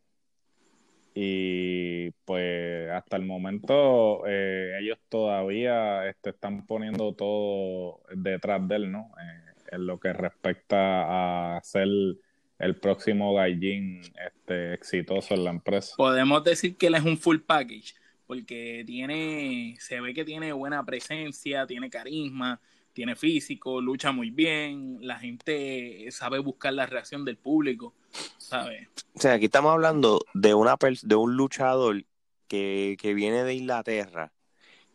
y 1.20 2.12
pues 2.24 2.88
hasta 2.92 3.16
el 3.16 3.24
momento 3.24 4.22
eh, 4.28 4.78
ellos 4.80 4.98
todavía 5.08 6.08
este, 6.08 6.30
están 6.30 6.64
poniendo 6.64 7.12
todo 7.12 8.02
detrás 8.14 8.68
de 8.68 8.76
él, 8.76 8.92
¿no? 8.92 9.10
Eh, 9.20 9.64
en 9.72 9.86
lo 9.86 9.98
que 9.98 10.12
respecta 10.12 11.56
a 11.56 11.60
ser 11.64 11.88
el 12.60 12.76
próximo 12.76 13.34
Gaijin 13.34 14.00
este, 14.24 14.74
exitoso 14.74 15.34
en 15.34 15.42
la 15.42 15.50
empresa. 15.50 15.94
Podemos 15.96 16.44
decir 16.44 16.76
que 16.76 16.86
él 16.86 16.94
es 16.94 17.02
un 17.02 17.18
full 17.18 17.38
package, 17.38 17.96
porque 18.28 18.84
tiene, 18.86 19.74
se 19.80 20.00
ve 20.00 20.14
que 20.14 20.24
tiene 20.24 20.52
buena 20.52 20.86
presencia, 20.86 21.66
tiene 21.66 21.90
carisma, 21.90 22.60
tiene 22.92 23.16
físico, 23.16 23.80
lucha 23.80 24.12
muy 24.12 24.30
bien, 24.30 24.98
la 25.00 25.18
gente 25.18 26.08
sabe 26.10 26.38
buscar 26.38 26.72
la 26.72 26.86
reacción 26.86 27.24
del 27.24 27.36
público, 27.36 27.94
¿sabes? 28.38 28.88
O 29.14 29.20
sea, 29.20 29.34
aquí 29.34 29.46
estamos 29.46 29.72
hablando 29.72 30.24
de 30.34 30.54
una 30.54 30.76
de 31.02 31.14
un 31.14 31.36
luchador 31.36 32.04
que, 32.48 32.96
viene 33.14 33.44
de 33.44 33.54
Inglaterra, 33.54 34.32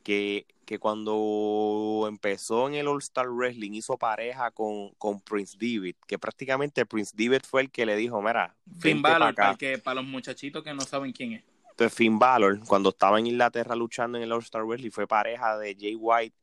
que, 0.04 0.46
que, 0.66 0.80
cuando 0.80 2.06
empezó 2.10 2.68
en 2.68 2.76
el 2.76 2.88
All 2.88 3.02
Star 3.02 3.30
Wrestling 3.30 3.72
hizo 3.72 3.98
pareja 3.98 4.52
con, 4.52 4.90
con 4.98 5.22
Prince 5.22 5.58
David, 5.60 5.96
que 6.08 6.20
prácticamente 6.20 6.86
Prince 6.86 7.14
David 7.16 7.42
fue 7.48 7.62
el 7.62 7.72
que 7.72 7.86
le 7.86 7.96
dijo, 7.96 8.22
mira, 8.22 8.56
Finn 8.80 9.02
Balor, 9.02 9.34
para, 9.36 9.56
que, 9.56 9.78
para 9.78 10.02
los 10.02 10.06
muchachitos 10.06 10.64
que 10.64 10.74
no 10.74 10.82
saben 10.82 11.14
quién 11.14 11.34
es. 11.34 11.44
Entonces 11.70 11.98
Finn 11.98 12.20
Balor, 12.20 12.60
cuando 12.68 12.90
estaba 12.90 13.18
en 13.18 13.28
Inglaterra 13.28 13.76
luchando 13.76 14.18
en 14.18 14.24
el 14.24 14.32
All 14.32 14.42
Star 14.42 14.64
Wrestling, 14.64 14.92
fue 14.92 15.08
pareja 15.08 15.58
de 15.58 15.76
Jay 15.80 15.96
White 15.96 16.36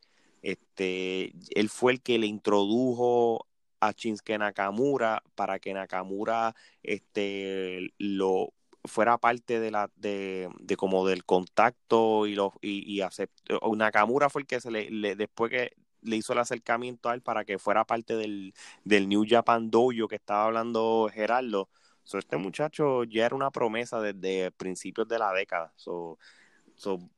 este, 0.43 1.33
él 1.55 1.69
fue 1.69 1.93
el 1.93 2.03
que 2.03 2.19
le 2.19 2.27
introdujo 2.27 3.47
a 3.81 3.93
Shinsuke 3.93 4.39
Nakamura 4.39 5.23
para 5.35 5.59
que 5.59 5.73
Nakamura 5.75 6.55
este, 6.83 7.93
lo 7.99 8.53
fuera 8.85 9.19
parte 9.19 9.61
de 9.61 9.71
la 9.71 9.91
de, 9.97 10.49
de 10.59 10.77
como 10.77 11.07
del 11.07 11.25
contacto 11.25 12.27
y 12.27 12.35
lo 12.35 12.55
y, 12.63 12.91
y 12.91 13.01
aceptó. 13.03 13.61
Nakamura 13.77 14.31
fue 14.31 14.43
el 14.43 14.47
que 14.47 14.61
se 14.61 14.71
le, 14.71 15.17
después 15.17 15.51
que 15.51 15.73
le 16.03 16.17
hizo 16.17 16.33
el 16.33 16.39
acercamiento 16.39 17.09
a 17.09 17.15
él 17.15 17.23
para 17.23 17.45
que 17.45 17.59
fuera 17.59 17.85
parte 17.85 18.17
del, 18.17 18.55
del 18.85 19.09
New 19.09 19.25
Japan 19.29 19.71
Dojo 19.71 20.09
que 20.09 20.17
estaba 20.17 20.47
hablando 20.47 21.11
Gerardo. 21.13 21.69
So, 22.05 22.19
este 22.19 22.39
muchacho 22.39 23.05
ya 23.05 23.27
era 23.27 23.37
una 23.37 23.51
promesa 23.51 24.01
desde 24.01 24.51
principios 24.51 25.07
de 25.09 25.19
la 25.19 25.33
década. 25.33 25.73
So, 25.77 26.19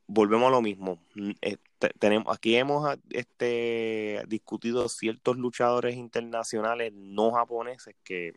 volvemos 0.07 0.49
a 0.49 0.51
lo 0.51 0.61
mismo. 0.61 0.99
Tenemos, 1.99 2.35
aquí 2.35 2.57
hemos 2.57 2.87
ah, 2.87 2.97
este, 3.11 4.23
discutido 4.29 4.89
ciertos 4.89 5.37
luchadores 5.37 5.97
internacionales 5.97 6.93
no 6.95 7.33
japoneses 7.33 7.95
que, 8.05 8.35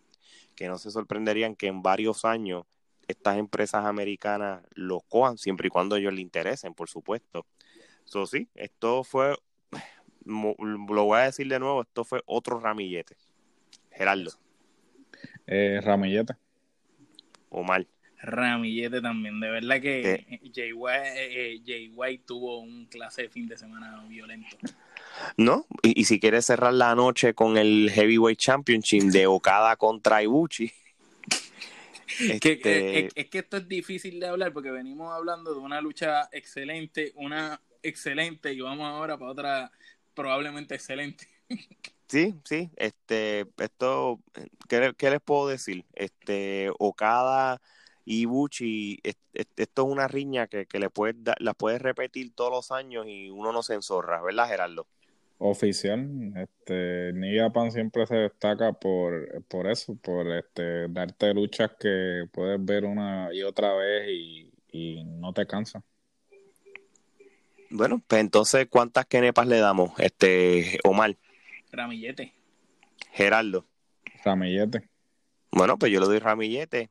no 0.62 0.78
se 0.78 0.92
sorprenderían 0.92 1.56
que 1.56 1.68
en 1.68 1.82
varios 1.82 2.26
años 2.26 2.66
estas 3.08 3.38
empresas 3.38 3.86
americanas 3.86 4.64
los 4.74 5.04
cojan, 5.04 5.38
siempre 5.38 5.68
y 5.68 5.70
cuando 5.70 5.96
ellos 5.96 6.14
les 6.14 6.22
interesen, 6.22 6.74
por 6.74 6.90
supuesto. 6.90 7.46
So, 8.06 8.26
sí, 8.26 8.48
esto 8.56 9.04
fue, 9.04 9.36
lo 10.26 11.04
voy 11.04 11.20
a 11.20 11.24
decir 11.24 11.48
de 11.48 11.60
nuevo, 11.60 11.82
esto 11.82 12.04
fue 12.04 12.22
otro 12.26 12.60
ramillete. 12.60 13.16
Gerardo. 13.92 14.32
Eh, 15.46 15.80
ramillete. 15.84 16.34
O 17.50 17.64
mal. 17.64 17.88
Ramillete 18.26 19.02
también. 19.02 19.40
De 19.40 19.50
verdad 19.50 19.82
que 19.82 20.40
Jay 20.54 20.74
White, 20.74 21.14
eh, 21.16 21.62
Jay 21.66 21.92
White, 21.94 22.24
tuvo 22.26 22.60
un 22.60 22.86
clase 22.88 23.24
de 23.24 23.30
fin 23.30 23.48
de 23.48 23.58
semana 23.58 24.04
violento. 24.08 24.58
¿No? 25.38 25.66
Y, 25.82 26.06
si 26.06 26.20
quieres 26.20 26.46
cerrar 26.46 26.74
la 26.74 26.96
noche 26.96 27.34
con 27.34 27.58
el 27.58 27.90
Heavyweight 27.94 28.40
Championship 28.40 29.04
de 29.04 29.28
Okada 29.28 29.76
contra 29.76 30.24
Ibuchi. 30.24 30.72
Este 32.18 33.08
es, 33.14 33.26
que 33.30 33.40
esto 33.40 33.58
es 33.58 33.68
difícil 33.68 34.22
de 34.22 34.28
hablar 34.28 34.54
porque 34.54 34.72
venimos 34.72 35.12
hablando 35.12 35.54
de 35.54 35.60
una 35.60 35.82
lucha 35.82 36.30
excelente, 36.32 37.12
una 37.16 37.60
excelente 37.84 38.54
y 38.54 38.62
vamos 38.62 38.88
ahora 38.88 39.18
para 39.18 39.32
otra 39.32 39.72
probablemente 40.14 40.76
excelente. 40.76 41.28
Sí, 42.08 42.36
sí, 42.44 42.70
este, 42.76 43.48
esto, 43.58 44.22
¿qué, 44.70 44.94
qué 44.96 45.10
les 45.10 45.22
puedo 45.22 45.48
decir? 45.48 45.86
Este, 45.96 46.70
Okada 46.78 47.60
y 48.06 48.26
Buchi, 48.26 49.00
esto 49.04 49.82
es 49.82 49.92
una 49.92 50.08
riña 50.08 50.48
que, 50.48 50.68
le 50.72 50.90
puedes 50.90 51.16
la 51.40 51.54
puedes 51.56 51.82
repetir 51.82 52.34
todos 52.36 52.52
los 52.52 52.72
años 52.72 53.08
y 53.08 53.30
uno 53.30 53.52
no 53.52 53.64
se 53.64 53.74
enzorra, 53.74 54.22
¿verdad, 54.22 54.48
Gerardo? 54.48 54.88
Oficial, 55.40 56.34
este, 56.38 57.12
New 57.14 57.38
Japan 57.38 57.72
siempre 57.72 58.06
se 58.06 58.16
destaca 58.16 58.72
por, 58.74 59.44
por 59.48 59.68
eso, 59.68 59.96
por 59.96 60.28
este, 60.28 60.88
darte 60.88 61.34
luchas 61.34 61.72
que 61.80 62.26
puedes 62.32 62.64
ver 62.64 62.86
una 62.86 63.34
y 63.34 63.44
otra 63.44 63.74
vez 63.74 64.08
y, 64.10 64.50
y 64.72 65.04
no 65.04 65.34
te 65.34 65.46
cansa. 65.46 65.84
Bueno, 67.72 68.02
pues 68.08 68.22
entonces, 68.22 68.68
¿cuántas 68.70 69.08
kenepas 69.08 69.48
le 69.48 69.58
damos, 69.58 69.92
este, 69.98 70.80
Omar? 70.84 71.18
Ramillete. 71.72 72.34
Gerardo. 73.12 73.66
Ramillete. 74.24 74.88
Bueno, 75.52 75.78
pues 75.78 75.92
yo 75.92 76.00
le 76.00 76.06
doy 76.06 76.20
ramillete. 76.20 76.90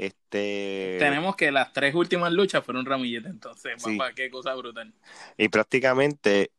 Este... 0.00 0.96
Tenemos 0.98 1.36
que 1.36 1.52
las 1.52 1.74
tres 1.74 1.94
últimas 1.94 2.32
luchas 2.32 2.64
fueron 2.64 2.86
ramillete, 2.86 3.28
entonces, 3.28 3.72
papá, 3.82 4.14
qué 4.14 4.30
cosa 4.30 4.54
brutal. 4.54 4.94
Y 5.36 5.50
prácticamente, 5.50 6.52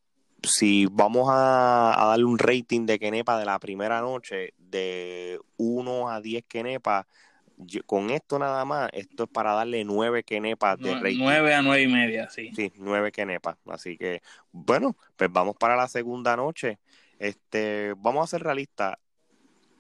si 0.44 0.86
vamos 0.86 1.28
a, 1.32 1.96
darle 1.98 2.26
un 2.26 2.38
rating 2.38 2.86
de 2.86 3.00
Kenepa 3.00 3.40
de 3.40 3.46
la 3.46 3.58
primera 3.58 4.00
noche, 4.00 4.54
de 4.60 5.40
1 5.58 6.10
a 6.12 6.22
10 6.22 6.46
Kenepa, 6.48 7.08
con 7.88 8.12
esto 8.12 8.38
nada 8.38 8.64
más, 8.64 8.92
esto 8.94 9.24
es 9.24 9.30
para 9.32 9.54
darle 9.54 9.86
9 9.86 10.22
Kenepas 10.24 10.78
de 10.78 10.94
rating. 10.94 11.18
9 11.18 11.56
a 11.56 11.64
9 11.64 11.82
y 11.82 11.88
media, 11.88 12.30
sí. 12.30 12.52
Sí, 12.56 12.72
9 12.76 13.12
Kenepas. 13.12 13.58
Así 13.66 13.98
que, 13.98 14.22
bueno, 14.52 14.96
pues 15.16 15.32
vamos 15.32 15.56
para 15.56 15.76
la 15.76 15.88
segunda 15.88 16.36
noche. 16.36 16.78
Este, 17.18 17.96
vamos 17.98 18.24
a 18.24 18.38
ser 18.38 18.44
realistas. 18.44 18.98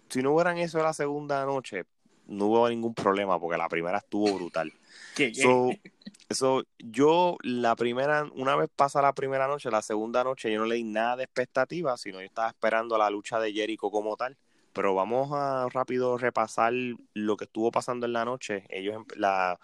Si 0.09 0.23
no 0.23 0.33
hubieran 0.33 0.57
eso 0.57 0.81
la 0.81 0.93
segunda 0.93 1.45
noche, 1.45 1.85
no 2.31 2.45
hubo 2.47 2.69
ningún 2.69 2.93
problema 2.93 3.39
porque 3.39 3.57
la 3.57 3.69
primera 3.69 3.97
estuvo 3.97 4.33
brutal. 4.33 4.71
Eso, 6.29 6.63
yo 6.79 7.37
la 7.43 7.75
primera, 7.75 8.25
una 8.33 8.55
vez 8.55 8.69
pasa 8.73 9.01
la 9.01 9.13
primera 9.13 9.47
noche, 9.47 9.69
la 9.69 9.81
segunda 9.81 10.23
noche 10.23 10.51
yo 10.51 10.59
no 10.59 10.65
le 10.65 10.75
di 10.75 10.83
nada 10.83 11.17
de 11.17 11.23
expectativa, 11.25 11.97
sino 11.97 12.19
yo 12.19 12.25
estaba 12.25 12.47
esperando 12.47 12.97
la 12.97 13.09
lucha 13.09 13.39
de 13.39 13.51
Jericho 13.51 13.91
como 13.91 14.15
tal. 14.15 14.37
Pero 14.73 14.95
vamos 14.95 15.31
a 15.33 15.67
rápido 15.67 16.17
repasar 16.17 16.71
lo 17.13 17.35
que 17.35 17.43
estuvo 17.43 17.71
pasando 17.71 18.05
en 18.05 18.13
la 18.13 18.23
noche. 18.23 18.63
Ellos, 18.69 18.95
em, 18.95 19.05
la, 19.17 19.59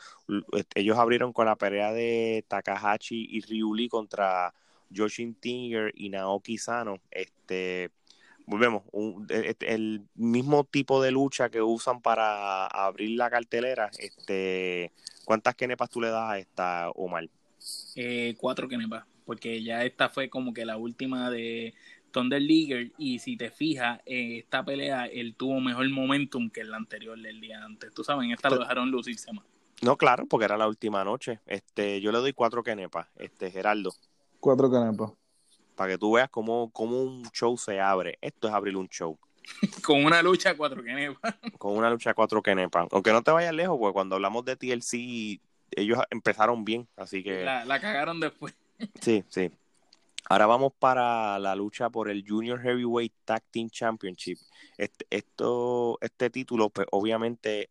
ellos 0.76 0.98
abrieron 0.98 1.32
con 1.32 1.46
la 1.46 1.56
pelea 1.56 1.94
de 1.94 2.44
Takahashi 2.50 3.26
y 3.32 3.40
Ryuli 3.40 3.88
contra 3.88 4.54
Yoshin 4.90 5.36
Tinger 5.36 5.94
y 5.96 6.10
Naoki 6.10 6.58
Sano. 6.58 7.00
Este, 7.10 7.92
volvemos, 8.48 8.84
e, 9.30 9.56
e, 9.60 9.74
el, 9.74 10.08
mismo 10.16 10.64
tipo 10.64 11.02
de 11.04 11.12
lucha 11.12 11.50
que 11.50 11.62
usan 11.62 12.02
para 12.02 12.66
abrir 12.66 13.18
la 13.18 13.30
cartelera, 13.30 13.92
este, 14.00 14.92
¿cuántas 15.26 15.54
kenepas 15.56 15.90
tú 15.90 16.02
le 16.02 16.10
das 16.10 16.32
a 16.32 16.40
esta, 16.40 16.90
Omar? 16.96 17.30
Eh, 17.96 18.36
cuatro 18.38 18.68
kenepas, 18.68 19.06
porque 19.26 19.62
ya 19.62 19.84
esta 19.84 20.10
fue 20.10 20.30
como 20.30 20.54
que 20.54 20.66
la 20.66 20.78
última 20.78 21.30
de 21.30 21.76
Thunder 22.12 22.42
Leaguer 22.42 22.94
y 22.98 23.20
si 23.20 23.36
te 23.36 23.52
fijas, 23.52 24.00
esta 24.06 24.64
pelea 24.64 25.06
él 25.06 25.36
tuvo 25.36 25.60
mejor 25.60 25.90
momentum 25.90 26.50
que 26.50 26.64
la 26.64 26.78
anterior 26.78 27.20
del 27.22 27.42
día 27.42 27.64
antes. 27.64 27.94
Tú 27.94 28.04
sabes, 28.04 28.32
esta 28.32 28.50
lo 28.50 28.60
dejaron 28.60 28.90
lucirse 28.90 29.32
más. 29.34 29.46
No, 29.82 29.98
claro, 29.98 30.26
porque 30.26 30.46
era 30.46 30.58
la 30.58 30.68
última 30.68 31.04
noche. 31.04 31.42
Este, 31.46 32.02
yo 32.02 32.12
le 32.12 32.20
doy 32.20 32.34
cuatro 32.34 32.64
kenepas, 32.64 33.08
este, 33.18 33.52
Gerardo. 33.52 33.92
Cuatro 34.40 34.72
kenepas 34.72 35.12
para 35.78 35.92
que 35.92 35.98
tú 35.98 36.14
veas 36.14 36.30
cómo, 36.30 36.70
cómo 36.74 37.02
un 37.02 37.24
show 37.32 37.56
se 37.58 37.80
abre. 37.80 38.18
Esto 38.20 38.50
es 38.50 38.54
abrir 38.54 38.76
un 38.76 38.90
show. 38.90 39.18
Con 39.86 40.04
una 40.04 40.22
lucha 40.22 40.58
cuatro 40.58 40.84
kenepas. 40.84 41.36
Con 41.58 41.78
una 41.78 41.90
lucha 41.90 42.14
cuatro 42.14 42.42
kenepas. 42.42 42.88
Aunque 42.92 43.14
no 43.14 43.22
te 43.22 43.32
vayas 43.32 43.54
lejos, 43.54 43.78
porque 43.80 43.94
cuando 43.94 44.16
hablamos 44.16 44.44
de 44.44 44.58
TLC, 44.58 45.40
ellos 45.72 46.00
empezaron 46.10 46.66
bien, 46.66 46.88
así 46.98 47.24
que... 47.24 47.46
La, 47.46 47.80
cagaron 47.80 48.20
después. 48.20 48.54
Sí, 49.02 49.24
sí. 49.30 49.50
Ahora 50.30 50.46
vamos 50.46 50.72
para 50.78 51.40
la 51.40 51.56
lucha 51.56 51.90
por 51.90 52.10
el 52.10 52.24
Junior 52.28 52.62
Heavyweight 52.62 53.14
Tag 53.26 53.42
Team 53.50 53.70
Championship. 53.70 54.38
Este, 54.78 55.08
esto, 55.10 55.98
este 56.02 56.30
título, 56.30 56.70
pues 56.70 56.86
obviamente 56.92 57.70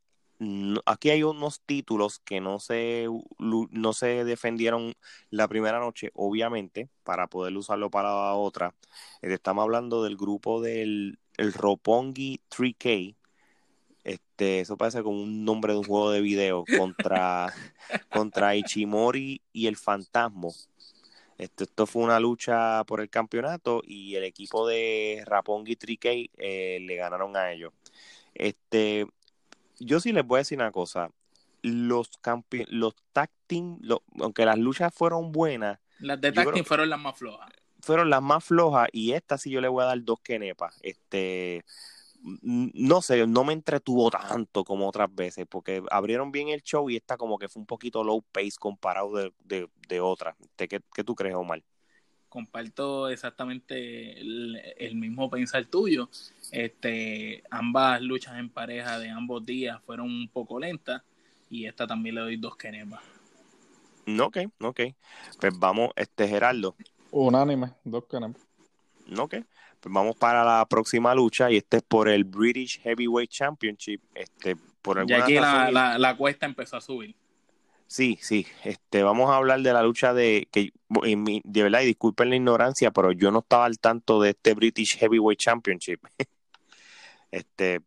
aquí 0.85 1.11
hay 1.11 1.23
unos 1.23 1.61
títulos 1.63 2.19
que 2.21 2.41
no 2.41 2.59
se, 2.61 3.07
no 3.39 3.93
se 3.93 4.25
defendieron 4.25 4.95
la 5.31 5.49
primera 5.49 5.79
noche, 5.81 6.11
obviamente, 6.15 6.89
para 7.05 7.27
poder 7.27 7.57
usarlo 7.57 7.91
para 7.91 8.09
la 8.09 8.35
otra. 8.35 8.75
Eh, 9.23 9.33
estamos 9.33 9.63
hablando 9.63 10.03
del 10.03 10.17
grupo 10.17 10.61
del 10.61 11.19
el 11.37 11.53
Ropongi 11.53 12.41
3K. 12.51 13.17
Este, 14.05 14.61
eso 14.61 14.77
parece 14.77 15.03
como 15.03 15.23
un 15.23 15.45
nombre 15.45 15.73
de 15.73 15.81
un 15.81 15.85
juego 15.85 16.11
de 16.11 16.21
video 16.21 16.65
contra, 16.79 17.53
contra 18.11 18.55
Ichimori 18.57 19.43
y 19.53 19.67
el 19.67 19.77
Fantasma. 19.77 20.49
Este, 21.39 21.65
esto 21.65 21.87
fue 21.87 22.03
una 22.03 22.19
lucha 22.21 22.83
por 22.85 23.01
el 23.01 23.11
campeonato 23.11 23.83
y 23.85 24.15
el 24.15 24.25
equipo 24.25 24.67
de 24.67 25.23
Rapongi 25.27 25.77
3K 25.77 26.31
eh, 26.39 26.79
le 26.81 26.97
ganaron 26.97 27.37
a 27.37 27.53
ellos. 27.53 27.73
Este, 28.35 29.07
yo 29.79 30.01
sí 30.01 30.13
les 30.13 30.27
voy 30.27 30.39
a 30.39 30.41
decir 30.41 30.59
una 30.59 30.73
cosa. 30.73 31.11
Los 31.63 32.11
campe 32.21 32.67
los 32.69 32.95
tag 33.13 33.31
team, 33.47 33.79
aunque 34.21 34.45
las 34.45 34.59
luchas 34.59 34.95
fueron 34.95 35.33
buenas. 35.33 35.79
Las 35.99 36.21
de 36.21 36.33
tag 36.33 36.53
team 36.53 36.65
fueron 36.65 36.91
las 36.91 37.01
más 37.01 37.17
flojas. 37.17 37.51
Fueron 37.81 38.11
las 38.11 38.23
más 38.23 38.45
flojas 38.45 38.89
y 38.93 39.13
esta 39.13 39.39
sí 39.39 39.51
yo 39.51 39.61
le 39.61 39.69
voy 39.69 39.83
a 39.83 39.87
dar 39.87 40.03
dos 40.03 40.21
kenepas. 40.21 40.77
Este, 40.83 41.65
no 42.43 43.03
sé, 43.03 43.27
no 43.27 43.45
me 43.45 43.53
entretuvo 43.53 44.11
tanto 44.11 44.65
como 44.65 44.89
otras 44.89 45.15
veces 45.15 45.47
porque 45.49 45.83
abrieron 45.91 46.33
bien 46.33 46.49
el 46.49 46.63
show 46.63 46.89
y 46.91 46.97
esta 46.97 47.17
como 47.17 47.39
que 47.39 47.49
fue 47.49 47.61
un 47.61 47.67
poquito 47.67 48.03
low 48.03 48.23
pace 48.33 48.55
comparado 48.59 49.15
de, 49.15 49.33
de, 49.45 49.69
de 49.89 50.01
otras. 50.01 50.37
¿Qué, 50.57 50.69
¿Qué 50.69 51.05
tú 51.05 51.15
crees, 51.15 51.35
Omar? 51.35 51.63
Comparto 52.37 53.09
exactamente 53.09 54.21
el, 54.21 54.95
mismo 54.95 55.31
pensar 55.31 55.65
tuyo. 55.65 56.11
Este, 56.53 57.43
ambas 57.51 58.03
luchas 58.03 58.37
en 58.37 58.51
pareja 58.51 58.99
de 58.99 59.09
ambos 59.09 59.47
días 59.47 59.81
fueron 59.87 60.09
un 60.09 60.29
poco 60.29 60.61
lentas 60.61 61.01
y 61.49 61.65
esta 61.65 61.87
también 61.87 62.17
le 62.17 62.21
doy 62.21 62.37
dos 62.37 62.55
kenepas. 62.57 63.01
Ok, 64.21 64.37
ok. 64.61 64.81
Pues 65.41 65.59
vamos, 65.59 65.93
este 65.97 66.29
Gerardo. 66.29 66.77
Unánime, 67.11 67.73
dos 67.85 68.05
kenepas. 68.05 68.43
Ok. 69.19 69.37
Pues 69.81 69.95
vamos 69.95 70.15
para 70.17 70.45
la 70.45 70.67
próxima 70.69 71.15
lucha 71.15 71.51
y 71.51 71.57
este 71.57 71.79
es 71.79 71.83
por 71.85 72.07
el 72.07 72.25
British 72.25 72.83
Heavyweight 72.83 73.31
Championship. 73.31 74.03
Este, 74.15 74.57
por 74.83 75.03
y 75.09 75.15
aquí 75.15 75.37
la, 75.37 75.97
la 75.97 76.17
cuesta 76.19 76.45
empezó 76.45 76.77
a 76.77 76.83
subir. 76.83 77.17
Sí, 77.87 78.19
sí. 78.21 78.47
Este, 78.65 79.03
vamos 79.03 79.31
a 79.31 79.37
hablar 79.37 79.61
de 79.61 79.73
la 79.73 79.83
lucha 79.83 80.13
de 80.13 80.49
que 80.51 80.73
de 80.89 81.63
verdad 81.63 81.83
y 81.83 81.87
disculpen 81.87 82.31
la 82.31 82.37
ignorancia, 82.37 82.91
pero 82.91 83.13
yo 83.13 83.31
no 83.31 83.41
estaba 83.41 83.65
al 83.65 83.79
tanto 83.79 84.21
de 84.21 84.31
este 84.31 84.55
British 84.55 84.99
Heavyweight 84.99 85.39
Championship. 85.39 86.01
este, 87.31 87.81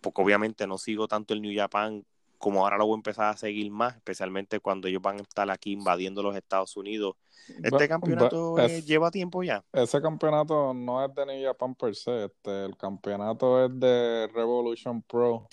porque 0.00 0.22
obviamente 0.22 0.66
no 0.66 0.78
sigo 0.78 1.08
tanto 1.08 1.34
el 1.34 1.42
New 1.42 1.52
Japan 1.56 2.04
como 2.38 2.62
ahora 2.62 2.76
lo 2.76 2.84
voy 2.86 2.96
a 2.96 2.96
empezar 2.96 3.30
a 3.30 3.36
seguir 3.38 3.70
más, 3.70 3.96
especialmente 3.96 4.60
cuando 4.60 4.86
ellos 4.86 5.00
van 5.00 5.18
a 5.18 5.22
estar 5.22 5.50
aquí 5.50 5.72
invadiendo 5.72 6.22
los 6.22 6.36
Estados 6.36 6.76
Unidos. 6.76 7.16
¿Este 7.62 7.88
campeonato 7.88 8.56
lleva 8.84 9.10
tiempo 9.10 9.42
ya? 9.42 9.64
Ese 9.72 10.02
campeonato 10.02 10.74
no 10.74 11.02
es 11.02 11.14
de 11.14 11.24
New 11.24 11.42
Japan 11.42 11.74
per 11.74 11.94
se, 11.94 12.26
este, 12.26 12.66
el 12.66 12.76
campeonato 12.76 13.64
es 13.64 13.70
de 13.80 14.28
Revolution 14.34 15.00
Pro 15.00 15.48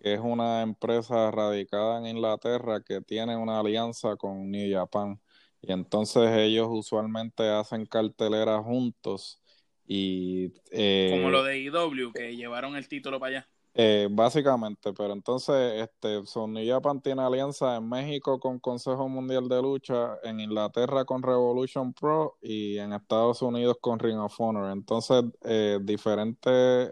que 0.00 0.14
es 0.14 0.20
una 0.20 0.62
empresa 0.62 1.30
radicada 1.30 1.98
en 1.98 2.16
Inglaterra 2.16 2.82
que 2.82 3.02
tiene 3.02 3.36
una 3.36 3.60
alianza 3.60 4.16
con 4.16 4.50
New 4.50 4.72
Japan. 4.72 5.20
Y 5.60 5.72
entonces 5.72 6.30
ellos 6.36 6.68
usualmente 6.70 7.46
hacen 7.48 7.84
carteleras 7.84 8.64
juntos. 8.64 9.42
Y, 9.86 10.54
eh, 10.70 11.10
Como 11.12 11.30
lo 11.30 11.44
de 11.44 11.58
IW, 11.58 12.12
que 12.14 12.34
llevaron 12.34 12.76
el 12.76 12.88
título 12.88 13.20
para 13.20 13.38
allá. 13.38 13.48
Eh, 13.74 14.08
básicamente, 14.10 14.92
pero 14.92 15.12
entonces 15.12 15.82
este, 15.82 16.22
New 16.48 16.66
Japan 16.66 17.00
tiene 17.00 17.22
alianza 17.22 17.76
en 17.76 17.88
México 17.88 18.40
con 18.40 18.58
Consejo 18.58 19.08
Mundial 19.08 19.48
de 19.48 19.62
Lucha, 19.62 20.18
en 20.24 20.40
Inglaterra 20.40 21.04
con 21.04 21.22
Revolution 21.22 21.92
Pro 21.92 22.36
y 22.40 22.78
en 22.78 22.92
Estados 22.94 23.42
Unidos 23.42 23.76
con 23.80 23.98
Ring 23.98 24.18
of 24.18 24.34
Honor. 24.40 24.72
Entonces, 24.72 25.22
eh, 25.44 25.78
diferentes, 25.82 26.90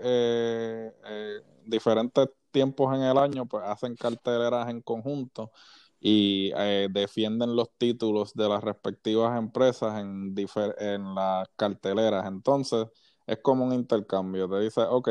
diferentes 1.65 2.29
tiempos 2.59 2.95
en 2.97 3.03
el 3.03 3.19
año, 3.19 3.47
pues 3.47 3.65
hacen 3.65 3.95
carteleras 3.97 4.69
en 4.69 4.83
conjunto. 4.83 5.53
y 6.01 6.53
eh, 6.57 6.89
defienden 6.91 7.57
los 7.57 7.71
títulos 7.79 8.35
de 8.35 8.49
las 8.49 8.63
respectivas 8.65 9.39
empresas 9.39 10.01
en, 10.01 10.35
en 10.79 11.15
las 11.15 11.49
carteleras. 11.57 12.27
Entonces, 12.27 12.87
es 13.27 13.39
como 13.43 13.65
un 13.65 13.75
intercambio. 13.75 14.49
Te 14.49 14.61
dice, 14.61 14.81
ok, 14.83 15.09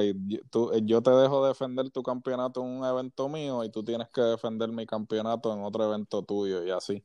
tú, 0.49 0.71
yo 0.83 1.01
te 1.01 1.11
dejo 1.11 1.45
defender 1.45 1.89
tu 1.91 2.03
campeonato 2.03 2.61
en 2.61 2.67
un 2.79 2.85
evento 2.85 3.29
mío 3.29 3.63
y 3.63 3.69
tú 3.71 3.83
tienes 3.83 4.09
que 4.09 4.21
defender 4.21 4.69
mi 4.69 4.85
campeonato 4.85 5.53
en 5.53 5.61
otro 5.63 5.85
evento 5.85 6.23
tuyo 6.23 6.63
y 6.65 6.71
así. 6.71 7.03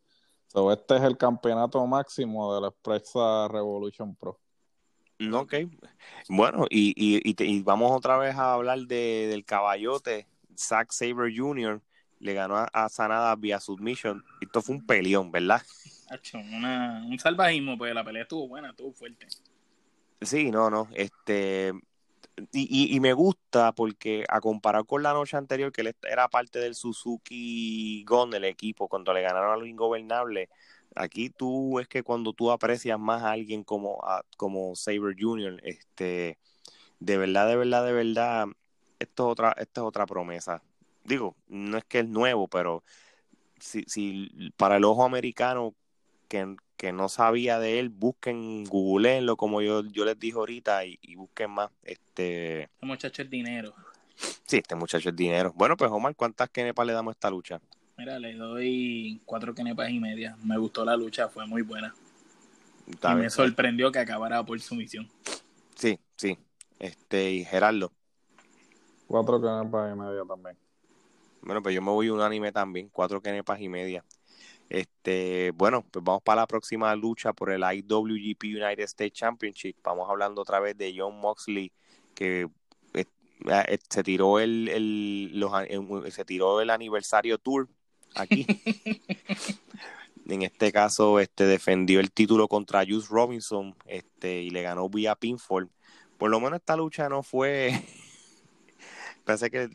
So, 0.48 0.72
este 0.72 0.96
es 0.96 1.02
el 1.02 1.16
campeonato 1.16 1.86
máximo 1.86 2.54
de 2.54 2.62
la 2.62 2.68
Expressa 2.68 3.48
Revolution 3.48 4.16
Pro. 4.16 4.40
Ok. 5.34 5.54
Bueno, 6.28 6.66
y, 6.70 6.94
y, 6.96 7.62
vamos 7.62 7.92
otra 7.92 8.16
vez 8.16 8.34
a 8.36 8.54
hablar 8.54 8.78
de, 8.80 9.28
del 9.28 9.44
caballote. 9.44 10.26
Zack 10.56 10.92
Saber 10.92 11.32
Jr. 11.34 11.80
le 12.20 12.34
ganó 12.34 12.56
a, 12.56 12.88
Sanada 12.88 13.34
vía 13.36 13.60
submission. 13.60 14.24
Esto 14.40 14.62
fue 14.62 14.76
un 14.76 14.86
peleón, 14.86 15.30
¿verdad? 15.30 15.62
un 16.34 17.18
salvajismo, 17.18 17.78
pues 17.78 17.94
la 17.94 18.04
pelea 18.04 18.22
estuvo 18.22 18.46
buena, 18.48 18.70
estuvo 18.70 18.92
fuerte. 18.92 19.26
Sí, 20.20 20.50
no, 20.50 20.70
no. 20.70 20.88
Este, 20.92 21.72
y, 22.52 22.94
y, 22.94 23.00
me 23.00 23.12
gusta 23.12 23.72
porque 23.72 24.24
a 24.28 24.40
comparar 24.40 24.84
con 24.84 25.02
la 25.02 25.12
noche 25.12 25.36
anterior, 25.36 25.72
que 25.72 25.82
él 25.82 25.94
era 26.02 26.28
parte 26.28 26.58
del 26.58 26.74
Suzuki 26.74 28.04
Gon 28.04 28.30
del 28.30 28.44
equipo, 28.44 28.88
cuando 28.88 29.12
le 29.12 29.22
ganaron 29.22 29.52
a 29.52 29.56
los 29.56 29.68
ingobernables, 29.68 30.48
aquí 30.94 31.30
tú 31.30 31.78
es 31.78 31.88
que 31.88 32.02
cuando 32.02 32.32
tú 32.32 32.50
aprecias 32.50 32.98
más 32.98 33.22
a 33.22 33.32
alguien 33.32 33.64
como, 33.64 34.00
como 34.36 34.74
Saber 34.76 35.14
Jr., 35.18 35.60
este, 35.64 36.38
de 37.00 37.16
verdad, 37.18 37.48
de 37.48 37.56
verdad, 37.56 37.84
de 37.84 37.92
verdad, 37.92 38.46
esto 39.02 39.26
es 39.26 39.32
otra, 39.32 39.52
esta 39.58 39.80
es 39.80 39.86
otra 39.86 40.06
promesa. 40.06 40.62
Digo, 41.04 41.36
no 41.48 41.78
es 41.78 41.84
que 41.84 42.00
es 42.00 42.08
nuevo, 42.08 42.48
pero 42.48 42.82
si, 43.58 43.84
si 43.86 44.30
para 44.56 44.76
el 44.76 44.84
ojo 44.84 45.04
americano 45.04 45.74
que, 46.28 46.56
que 46.76 46.92
no 46.92 47.08
sabía 47.08 47.58
de 47.58 47.78
él, 47.78 47.88
busquen, 47.90 48.64
googleenlo 48.64 49.36
como 49.36 49.62
yo, 49.62 49.84
yo 49.84 50.04
les 50.04 50.18
dije 50.18 50.36
ahorita 50.36 50.84
y, 50.84 51.14
busquen 51.16 51.50
más. 51.50 51.70
Este... 51.82 52.62
este 52.62 52.86
muchacho 52.86 53.22
es 53.22 53.30
dinero. 53.30 53.74
Sí, 54.46 54.58
este 54.58 54.74
muchacho 54.74 55.08
es 55.10 55.16
dinero. 55.16 55.52
Bueno, 55.54 55.76
pues 55.76 55.90
Omar, 55.90 56.14
¿cuántas 56.16 56.48
kenepas 56.50 56.86
le 56.86 56.92
damos 56.92 57.12
a 57.12 57.14
esta 57.14 57.30
lucha? 57.30 57.60
Mira, 57.96 58.18
le 58.18 58.34
doy 58.34 59.20
cuatro 59.24 59.54
kenepas 59.54 59.90
y 59.90 60.00
media. 60.00 60.36
Me 60.42 60.56
gustó 60.58 60.84
la 60.84 60.96
lucha, 60.96 61.28
fue 61.28 61.46
muy 61.46 61.62
buena. 61.62 61.94
y 62.86 63.14
me 63.14 63.30
sorprendió 63.30 63.92
que 63.92 63.98
acabara 63.98 64.44
por 64.44 64.60
sumisión. 64.60 65.08
Sí, 65.74 65.98
sí. 66.16 66.38
Este, 66.78 67.32
y 67.32 67.44
Gerardo. 67.44 67.92
Cuatro 69.12 69.38
kenepas 69.42 69.92
y 69.92 69.98
media 69.98 70.22
también. 70.26 70.56
Bueno, 71.42 71.62
pues 71.62 71.74
yo 71.74 71.82
me 71.82 71.90
voy 71.90 72.08
un 72.08 72.22
anime 72.22 72.50
también, 72.50 72.88
cuatro 72.88 73.20
kenepas 73.20 73.60
y 73.60 73.68
media. 73.68 74.02
Este, 74.70 75.50
bueno, 75.50 75.84
pues 75.90 76.02
vamos 76.02 76.22
para 76.22 76.40
la 76.40 76.46
próxima 76.46 76.96
lucha 76.96 77.34
por 77.34 77.50
el 77.50 77.60
IWGP 77.60 78.44
United 78.44 78.84
States 78.84 79.12
Championship. 79.12 79.76
Vamos 79.84 80.08
hablando 80.08 80.40
otra 80.40 80.60
vez 80.60 80.78
de 80.78 80.94
John 80.96 81.20
Moxley, 81.20 81.70
que 82.14 82.48
eh, 82.94 83.04
eh, 83.50 83.78
se 83.86 84.02
tiró 84.02 84.40
el, 84.40 84.70
el 84.70 86.10
se 86.10 86.24
tiró 86.24 86.62
el 86.62 86.70
aniversario 86.70 87.36
tour 87.36 87.68
aquí. 88.14 88.46
en 90.26 90.40
este 90.40 90.72
caso, 90.72 91.20
este 91.20 91.44
defendió 91.44 92.00
el 92.00 92.12
título 92.12 92.48
contra 92.48 92.86
Juice 92.86 93.08
Robinson, 93.10 93.76
este, 93.84 94.40
y 94.40 94.48
le 94.48 94.62
ganó 94.62 94.88
vía 94.88 95.16
pinfall. 95.16 95.68
Por 96.16 96.30
lo 96.30 96.40
menos 96.40 96.60
esta 96.60 96.76
lucha 96.76 97.10
no 97.10 97.22
fue 97.22 97.78
pensé 99.24 99.50
que 99.50 99.70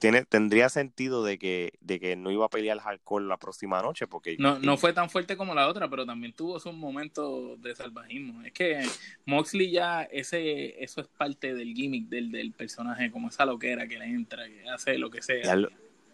tiene, 0.00 0.24
tendría 0.24 0.68
sentido 0.68 1.24
de 1.24 1.38
que, 1.38 1.74
de 1.80 2.00
que 2.00 2.16
no 2.16 2.30
iba 2.30 2.46
a 2.46 2.50
pelear 2.50 2.78
hardcore 2.78 3.26
la 3.26 3.36
próxima 3.36 3.82
noche 3.82 4.06
porque 4.06 4.36
no, 4.38 4.58
no 4.58 4.76
fue 4.76 4.92
tan 4.92 5.10
fuerte 5.10 5.36
como 5.36 5.54
la 5.54 5.68
otra, 5.68 5.88
pero 5.88 6.06
también 6.06 6.32
tuvo 6.32 6.58
sus 6.58 6.74
momentos 6.74 7.60
de 7.60 7.74
salvajismo. 7.74 8.42
Es 8.42 8.52
que 8.52 8.86
Moxley 9.26 9.70
ya 9.70 10.02
ese 10.02 10.82
eso 10.82 11.00
es 11.00 11.08
parte 11.08 11.54
del 11.54 11.74
gimmick 11.74 12.08
del, 12.08 12.30
del 12.30 12.52
personaje, 12.52 13.10
como 13.10 13.28
esa 13.28 13.44
loquera 13.44 13.86
que 13.86 13.98
le 13.98 14.06
entra, 14.06 14.46
que 14.46 14.68
hace 14.68 14.98
lo 14.98 15.10
que 15.10 15.22
sea. 15.22 15.56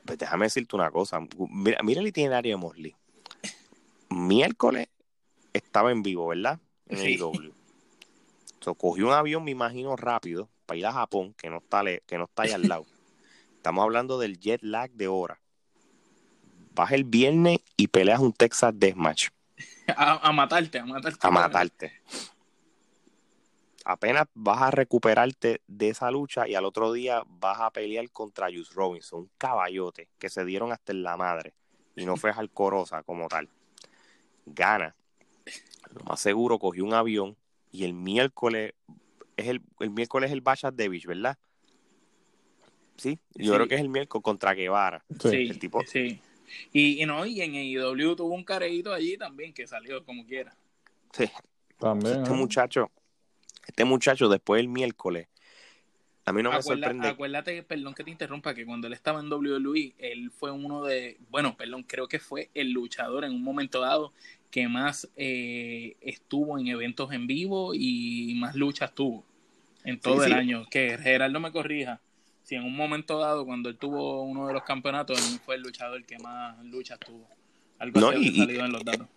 pues 0.04 0.18
déjame 0.18 0.46
decirte 0.46 0.76
una 0.76 0.90
cosa, 0.90 1.20
mira, 1.50 1.78
mira 1.82 2.00
el 2.00 2.06
itinerario 2.06 2.52
de 2.52 2.56
Moxley. 2.56 2.94
Miércoles 4.10 4.88
estaba 5.52 5.92
en 5.92 6.02
vivo, 6.02 6.28
¿verdad? 6.28 6.60
En 6.88 6.98
el 6.98 7.10
IW. 7.18 7.52
cogió 8.76 9.06
un 9.06 9.12
avión, 9.12 9.44
me 9.44 9.50
imagino, 9.50 9.96
rápido 9.96 10.48
para 10.64 10.78
ir 10.78 10.86
a 10.86 10.92
Japón, 10.92 11.34
que 11.34 11.50
no 11.50 11.58
está, 11.58 11.82
que 12.06 12.18
no 12.18 12.24
está 12.24 12.42
ahí 12.42 12.52
al 12.52 12.68
lado. 12.68 12.86
Estamos 13.56 13.82
hablando 13.82 14.18
del 14.18 14.38
jet 14.38 14.62
lag 14.62 14.90
de 14.90 15.08
hora. 15.08 15.40
Vas 16.74 16.92
el 16.92 17.04
viernes 17.04 17.60
y 17.76 17.88
peleas 17.88 18.20
un 18.20 18.32
Texas 18.32 18.72
Deathmatch. 18.76 19.28
A, 19.96 20.32
matarte, 20.32 20.78
a 20.78 20.84
matarte. 20.84 21.26
A 21.26 21.30
matarte. 21.30 21.92
Apenas 23.84 24.26
vas 24.34 24.62
a 24.62 24.70
recuperarte 24.70 25.60
de 25.66 25.90
esa 25.90 26.10
lucha 26.10 26.48
y 26.48 26.54
al 26.54 26.64
otro 26.64 26.92
día 26.92 27.22
vas 27.26 27.60
a 27.60 27.70
pelear 27.70 28.10
contra 28.10 28.46
Juice 28.46 28.72
Robinson, 28.74 29.20
un 29.20 29.30
caballote 29.36 30.08
que 30.18 30.30
se 30.30 30.44
dieron 30.44 30.72
hasta 30.72 30.92
en 30.92 31.02
la 31.02 31.16
madre 31.16 31.54
y 31.94 32.06
no 32.06 32.16
fue 32.16 32.30
Alcorosa 32.30 33.02
como 33.02 33.28
tal. 33.28 33.48
Gana. 34.46 34.94
Lo 35.92 36.04
más 36.04 36.20
seguro 36.20 36.58
cogió 36.58 36.84
un 36.84 36.94
avión 36.94 37.36
y 37.70 37.84
el 37.84 37.92
miércoles 37.92 38.72
es 39.36 39.48
el, 39.48 39.62
el 39.80 39.90
miércoles 39.90 40.30
es 40.30 40.34
el 40.34 40.40
Bachas 40.40 40.76
Davis, 40.76 41.06
¿verdad? 41.06 41.38
Sí, 42.96 43.18
yo 43.34 43.54
creo 43.54 43.66
que 43.66 43.74
es 43.74 43.80
el 43.80 43.88
miércoles 43.88 44.22
contra 44.22 44.54
Guevara. 44.54 45.04
Sí, 45.20 45.48
el 45.50 45.58
tipo. 45.58 45.82
Sí. 45.86 46.20
Y, 46.72 47.04
no, 47.06 47.26
y 47.26 47.40
en 47.40 47.54
AEW 47.54 48.14
tuvo 48.14 48.34
un 48.34 48.44
careíto 48.44 48.92
allí 48.92 49.16
también 49.16 49.52
que 49.52 49.66
salió 49.66 50.04
como 50.04 50.24
quiera. 50.24 50.54
Sí. 51.12 51.28
También. 51.78 52.18
Este 52.18 52.30
muchacho, 52.30 52.92
este 53.66 53.84
muchacho 53.84 54.28
después 54.28 54.60
del 54.60 54.68
miércoles, 54.68 55.28
a 56.26 56.32
mí 56.32 56.42
no 56.42 56.52
me 56.52 56.62
sorprende. 56.62 57.08
Acuérdate, 57.08 57.62
perdón 57.64 57.94
que 57.94 58.04
te 58.04 58.10
interrumpa, 58.10 58.54
que 58.54 58.64
cuando 58.64 58.86
él 58.86 58.92
estaba 58.92 59.20
en 59.20 59.30
WWE, 59.30 59.94
él 59.98 60.30
fue 60.30 60.50
uno 60.50 60.84
de, 60.84 61.18
bueno, 61.28 61.56
perdón, 61.56 61.82
creo 61.82 62.08
que 62.08 62.18
fue 62.18 62.50
el 62.54 62.70
luchador 62.70 63.24
en 63.24 63.32
un 63.32 63.42
momento 63.42 63.80
dado 63.80 64.12
que 64.54 64.68
más 64.68 65.08
eh, 65.16 65.96
estuvo 66.00 66.60
en 66.60 66.68
eventos 66.68 67.10
en 67.10 67.26
vivo 67.26 67.74
y 67.74 68.34
más 68.36 68.54
luchas 68.54 68.94
tuvo 68.94 69.24
en 69.82 69.98
todo 69.98 70.22
el 70.22 70.32
año. 70.32 70.64
Que 70.70 70.96
Gerardo 70.96 71.40
me 71.40 71.50
corrija. 71.50 72.00
Si 72.44 72.54
en 72.54 72.62
un 72.62 72.76
momento 72.76 73.18
dado, 73.18 73.44
cuando 73.44 73.68
él 73.68 73.76
tuvo 73.76 74.22
uno 74.22 74.46
de 74.46 74.52
los 74.52 74.62
campeonatos, 74.62 75.18
él 75.18 75.40
fue 75.44 75.56
el 75.56 75.62
luchador 75.62 76.04
que 76.04 76.20
más 76.20 76.56
luchas 76.66 77.00
tuvo. 77.00 77.26
Algo 77.80 77.98
no, 77.98 78.10
así 78.10 78.32
salido 78.36 78.64
en 78.64 78.70
los 78.70 78.84
datos. 78.84 79.08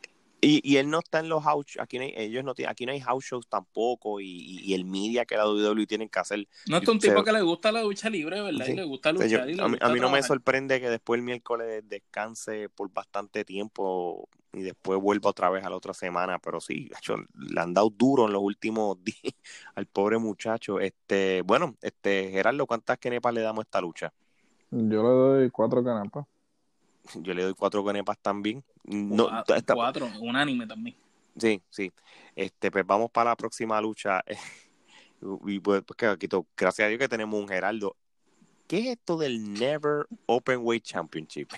Y, 0.42 0.60
y, 0.64 0.78
él 0.78 0.90
no 0.90 1.00
está 1.00 1.20
en 1.20 1.30
los 1.30 1.44
house 1.44 1.78
aquí 1.80 1.98
no 1.98 2.04
hay, 2.04 2.14
ellos 2.16 2.44
no 2.44 2.54
aquí 2.68 2.86
no 2.86 2.92
hay 2.92 3.00
house 3.00 3.26
shows 3.26 3.48
tampoco 3.48 4.22
y, 4.22 4.60
y, 4.64 4.74
el 4.76 4.86
media 4.86 5.26
que 5.26 5.36
la 5.36 5.48
WWE 5.48 5.86
tienen 5.86 6.10
que 6.10 6.20
hacer. 6.20 6.48
No 6.68 6.78
es 6.78 6.88
un 6.88 6.98
tipo 6.98 7.24
que 7.24 7.32
le 7.32 7.42
gusta 7.42 7.72
la 7.72 7.84
lucha 7.84 8.10
libre, 8.10 8.42
¿verdad? 8.42 8.68
Y 8.68 8.74
le 8.74 8.84
gusta 8.84 9.12
luchar. 9.12 9.48
a, 9.60 9.90
mí, 9.90 10.00
no 10.00 10.10
me 10.10 10.24
sorprende 10.24 10.82
que 10.82 10.90
después 10.90 11.20
el 11.20 11.24
miércoles 11.24 11.84
descanse 11.88 12.70
por 12.70 12.92
bastante 12.92 13.46
tiempo 13.46 14.30
y 14.54 14.62
después 14.62 15.00
vuelva 15.00 15.30
otra 15.30 15.50
vez 15.50 15.64
a 15.64 15.70
la 15.70 15.76
otra 15.76 15.94
semana, 15.94 16.40
pero 16.40 16.60
sí, 16.60 16.90
le 17.36 17.62
han 17.62 17.74
dado 17.74 17.90
duro 17.90 18.26
en 18.26 18.34
los 18.34 18.42
últimos 18.42 18.98
días 19.04 19.34
al 19.76 19.86
pobre 19.86 20.18
muchacho. 20.18 20.80
Este, 20.80 21.42
bueno, 21.44 21.76
este 21.82 22.32
Gerardo, 22.32 22.66
¿cuántas 22.66 22.98
kenepas 22.98 23.34
le 23.34 23.42
damos 23.42 23.64
a 23.64 23.64
esta 23.64 23.82
lucha? 23.82 24.14
Yo 24.72 25.04
le 25.04 25.10
doy 25.10 25.50
cuatro 25.50 25.84
kenepas 25.84 26.26
yo 27.16 27.34
le 27.34 27.44
doy 27.44 27.54
cuatro 27.54 27.84
canepas 27.84 28.18
también. 28.20 28.64
No, 28.84 29.30
cuatro, 29.74 30.10
unánime 30.20 30.68
también. 30.68 30.96
Sí, 31.38 31.62
sí. 31.70 31.92
Este, 32.36 32.72
pues 32.72 32.86
vamos 32.86 33.12
para 33.12 33.32
la 33.32 33.36
próxima 33.36 33.80
lucha. 33.82 34.24
y 35.46 35.60
pues, 35.60 35.84
pues 35.84 35.98
gracias 36.56 36.86
a 36.86 36.90
Dios 36.90 37.00
que 37.00 37.10
tenemos 37.10 37.40
un 37.40 37.48
Geraldo. 37.48 37.96
¿Qué 38.68 38.80
es 38.80 38.86
esto 38.98 39.18
del 39.18 39.54
Never 39.54 40.08
Open 40.26 40.60
Weight 40.62 40.84
Championship? 40.84 41.50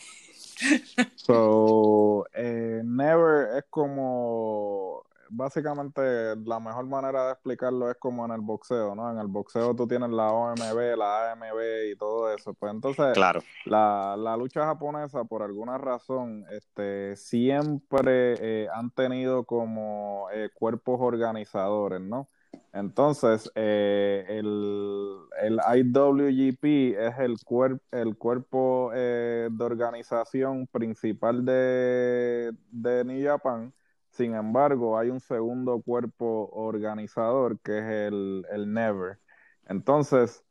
So, 1.16 2.26
eh, 2.34 2.82
Never 2.84 3.58
es 3.58 3.66
como 3.70 5.06
básicamente 5.30 6.02
la 6.38 6.60
mejor 6.60 6.86
manera 6.88 7.28
de 7.28 7.32
explicarlo 7.34 7.90
es 7.90 7.98
como 7.98 8.26
en 8.26 8.32
el 8.32 8.42
boxeo, 8.42 8.96
¿no? 8.96 9.12
En 9.12 9.20
el 9.20 9.28
boxeo 9.28 9.76
tú 9.76 9.88
tienes 9.88 10.10
la 10.10 10.32
OMB, 10.32 10.98
la 10.98 11.32
AMB 11.32 11.92
y 11.92 11.96
todo 11.96 12.34
eso. 12.34 12.54
Pues 12.54 12.74
entonces, 12.74 13.14
claro. 13.14 13.42
la, 13.66 14.16
la 14.18 14.36
lucha 14.38 14.66
japonesa, 14.66 15.24
por 15.26 15.44
alguna 15.44 15.78
razón, 15.78 16.46
este, 16.52 17.16
siempre 17.16 18.64
eh, 18.64 18.68
han 18.74 18.92
tenido 18.92 19.46
como 19.46 20.28
eh, 20.34 20.50
cuerpos 20.54 21.00
organizadores, 21.02 22.02
¿no? 22.02 22.30
Entonces, 22.72 23.52
eh, 23.56 24.26
el, 24.30 25.18
el, 25.42 25.60
IWGP 25.78 26.98
es 27.00 27.20
el, 27.20 27.38
cuer 27.44 27.82
el 27.92 28.16
cuerpo 28.18 28.92
de 28.94 29.50
organización 29.60 30.68
principal 30.68 31.44
de, 31.46 32.52
de 32.72 33.04
New 33.06 33.26
Japan 33.26 33.74
sin 34.20 34.36
embargo, 34.36 34.98
hay 34.98 35.10
un 35.10 35.20
segundo 35.20 35.82
cuerpo 35.82 36.50
organizador 36.52 37.60
que 37.60 37.78
es 37.78 37.86
el, 37.86 38.46
el 38.52 38.74
Never. 38.74 39.18
Entonces. 39.66 40.44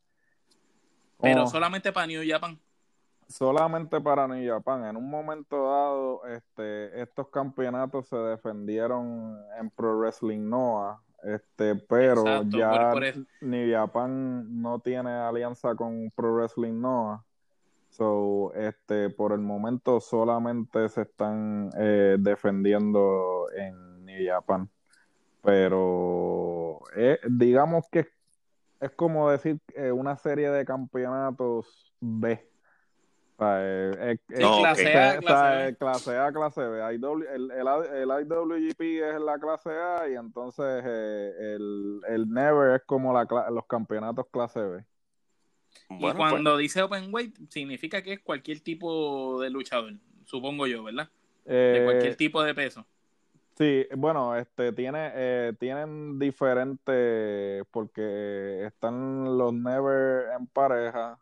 Pero 1.21 1.43
oh, 1.43 1.47
solamente 1.47 1.91
para 1.91 2.07
New 2.07 2.23
Japan. 2.27 2.59
solamente 3.27 3.99
para 4.01 4.27
New 4.27 4.51
Japan. 4.51 4.85
En 4.85 4.95
un 4.95 5.09
momento 5.09 5.65
dado, 5.65 6.25
este, 6.25 7.01
estos 7.01 7.27
campeonatos 7.29 8.07
se 8.07 8.15
defendieron 8.15 9.37
en 9.59 9.69
Pro 9.69 9.99
Wrestling 9.99 10.49
Noah, 10.49 11.01
este, 11.23 11.75
pero 11.75 12.43
ya 12.43 12.93
New 13.41 13.71
Japan 13.71 14.61
no 14.61 14.79
tiene 14.79 15.11
alianza 15.11 15.75
con 15.75 16.11
Pro 16.15 16.35
Wrestling 16.35 16.79
Noah. 16.79 17.23
So, 17.89 18.53
este, 18.53 19.09
por 19.09 19.31
el 19.33 19.39
momento 19.39 19.99
solamente 19.99 20.87
se 20.89 21.01
están 21.01 21.69
eh, 21.77 22.17
defendiendo 22.19 23.47
en 23.55 24.05
New 24.05 24.27
Japan. 24.27 24.69
Pero 25.41 26.79
eh, 26.95 27.19
digamos 27.27 27.87
que 27.89 28.07
es 28.79 28.91
como 28.91 29.29
decir 29.29 29.59
eh, 29.75 29.91
una 29.91 30.15
serie 30.17 30.49
de 30.49 30.65
campeonatos 30.65 31.93
B. 31.99 32.48
clase, 33.39 34.97
A, 34.97 35.19
clase, 35.73 36.17
A, 36.17 36.31
clase 36.31 36.61
B. 36.67 36.79
el, 36.95 37.51
el, 37.51 38.09
IWGP 38.21 38.81
es 38.81 39.21
la 39.21 39.39
clase 39.39 39.71
A 39.71 40.07
y 40.09 40.15
entonces 40.15 40.83
el, 40.85 42.01
el 42.07 42.29
Never 42.29 42.75
es 42.75 42.83
como 42.85 43.13
la, 43.13 43.25
los 43.49 43.65
campeonatos 43.65 44.27
clase 44.31 44.61
B 44.61 44.85
y 45.89 45.99
pues. 45.99 46.15
cuando 46.15 46.57
dice 46.57 46.81
open 46.81 47.13
weight, 47.13 47.35
significa 47.49 48.01
que 48.01 48.13
es 48.13 48.19
cualquier 48.19 48.59
tipo 48.61 49.41
de 49.41 49.49
luchador, 49.49 49.93
supongo 50.25 50.67
yo, 50.67 50.83
¿verdad? 50.83 51.09
de 51.45 51.81
cualquier 51.83 52.13
eh, 52.13 52.15
tipo 52.15 52.43
de 52.43 52.53
peso. 52.53 52.85
Sí, 53.57 53.87
bueno, 53.97 54.35
este 54.35 54.71
tiene, 54.71 55.11
eh, 55.15 55.53
tienen 55.59 56.19
diferentes, 56.19 57.65
porque 57.71 58.65
están 58.65 59.37
los 59.37 59.51
never 59.53 60.27
en 60.39 60.47
pareja, 60.47 61.19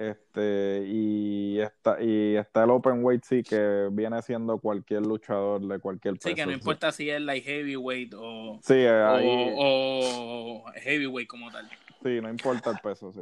este, 0.00 0.82
y 0.86 1.60
está, 1.60 2.02
y 2.02 2.34
está 2.34 2.64
el 2.64 2.70
open 2.70 3.04
weight, 3.04 3.22
sí, 3.22 3.42
que 3.42 3.88
viene 3.92 4.22
siendo 4.22 4.56
cualquier 4.56 5.02
luchador 5.02 5.60
de 5.60 5.78
cualquier 5.78 6.14
peso. 6.14 6.30
Sí, 6.30 6.34
que 6.34 6.46
no 6.46 6.52
importa 6.52 6.90
si 6.90 7.10
es 7.10 7.20
like 7.20 7.46
heavyweight 7.46 8.14
o, 8.16 8.58
sí, 8.62 8.86
o 8.88 10.64
heavyweight 10.74 11.28
como 11.28 11.50
tal. 11.50 11.68
Sí, 12.02 12.18
no 12.22 12.30
importa 12.30 12.70
el 12.70 12.78
peso, 12.78 13.12
sí. 13.12 13.20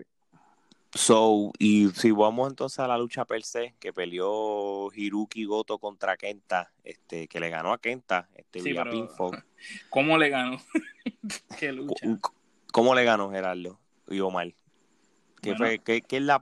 So, 0.94 1.50
y 1.58 1.88
si 1.88 2.12
vamos 2.12 2.48
entonces 2.48 2.78
a 2.78 2.86
la 2.86 2.96
lucha 2.96 3.24
per 3.24 3.42
se, 3.42 3.74
que 3.80 3.92
peleó 3.92 4.88
Hiruki 4.94 5.46
Goto 5.46 5.78
contra 5.78 6.16
Kenta, 6.16 6.72
este, 6.84 7.26
que 7.26 7.40
le 7.40 7.50
ganó 7.50 7.72
a 7.72 7.78
Kenta, 7.78 8.28
este, 8.36 8.62
vía 8.62 8.84
¿Cómo 9.90 10.16
le 10.16 10.28
ganó? 10.28 10.58
¿Qué 11.58 11.72
lucha? 11.72 12.06
¿Cómo 12.70 12.94
le 12.94 13.02
ganó 13.02 13.32
Gerardo 13.32 13.80
y 14.08 14.20
Omar? 14.20 14.54
¿Qué, 15.56 15.80
fue, 15.84 16.02
es 16.08 16.22
la, 16.22 16.40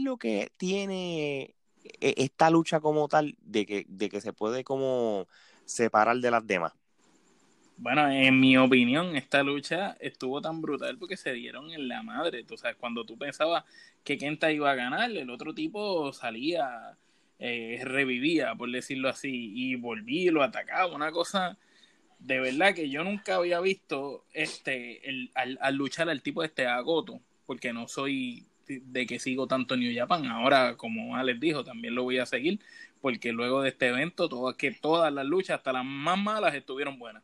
lo 0.00 0.16
que 0.16 0.50
tiene 0.56 1.54
e, 2.00 2.14
esta 2.16 2.50
lucha 2.50 2.80
como 2.80 3.08
tal 3.08 3.36
de 3.40 3.66
que, 3.66 3.86
de 3.88 4.08
que 4.08 4.20
se 4.20 4.32
puede 4.32 4.64
como 4.64 5.26
separar 5.64 6.16
de 6.18 6.30
las 6.30 6.46
demás? 6.46 6.72
Bueno, 7.76 8.08
en 8.08 8.38
mi 8.38 8.56
opinión, 8.56 9.16
esta 9.16 9.42
lucha 9.42 9.96
estuvo 9.98 10.40
tan 10.40 10.60
brutal 10.60 10.96
porque 10.96 11.16
se 11.16 11.32
dieron 11.32 11.72
en 11.72 11.88
la 11.88 12.02
madre. 12.02 12.44
O 12.50 12.56
sea, 12.56 12.74
cuando 12.74 13.04
tú 13.04 13.18
pensabas 13.18 13.64
que 14.04 14.16
Kenta 14.16 14.52
iba 14.52 14.70
a 14.70 14.76
ganar, 14.76 15.10
el 15.10 15.28
otro 15.28 15.52
tipo 15.54 16.12
salía, 16.12 16.96
eh, 17.40 17.80
revivía, 17.82 18.54
por 18.54 18.70
decirlo 18.70 19.08
así, 19.08 19.52
y 19.54 19.74
volvía 19.74 20.22
y 20.22 20.30
lo 20.30 20.44
atacaba. 20.44 20.94
Una 20.94 21.10
cosa 21.10 21.58
de 22.24 22.40
verdad 22.40 22.74
que 22.74 22.88
yo 22.88 23.04
nunca 23.04 23.36
había 23.36 23.60
visto 23.60 24.24
este 24.32 25.08
el, 25.08 25.30
al, 25.34 25.74
luchar 25.74 26.08
al 26.08 26.22
tipo 26.22 26.40
de 26.40 26.48
este 26.48 26.66
Agoto, 26.66 27.20
porque 27.46 27.72
no 27.72 27.88
soy 27.88 28.46
de 28.66 29.06
que 29.06 29.18
sigo 29.18 29.46
tanto 29.46 29.76
New 29.76 29.94
Japan. 29.94 30.26
Ahora, 30.26 30.76
como 30.76 31.16
Alex 31.16 31.40
dijo, 31.40 31.64
también 31.64 31.94
lo 31.94 32.02
voy 32.02 32.18
a 32.18 32.26
seguir, 32.26 32.60
porque 33.00 33.32
luego 33.32 33.62
de 33.62 33.70
este 33.70 33.88
evento, 33.88 34.28
todo, 34.28 34.56
que 34.56 34.70
todas 34.70 35.12
las 35.12 35.26
luchas, 35.26 35.58
hasta 35.58 35.72
las 35.72 35.84
más 35.84 36.18
malas, 36.18 36.54
estuvieron 36.54 36.98
buenas 36.98 37.22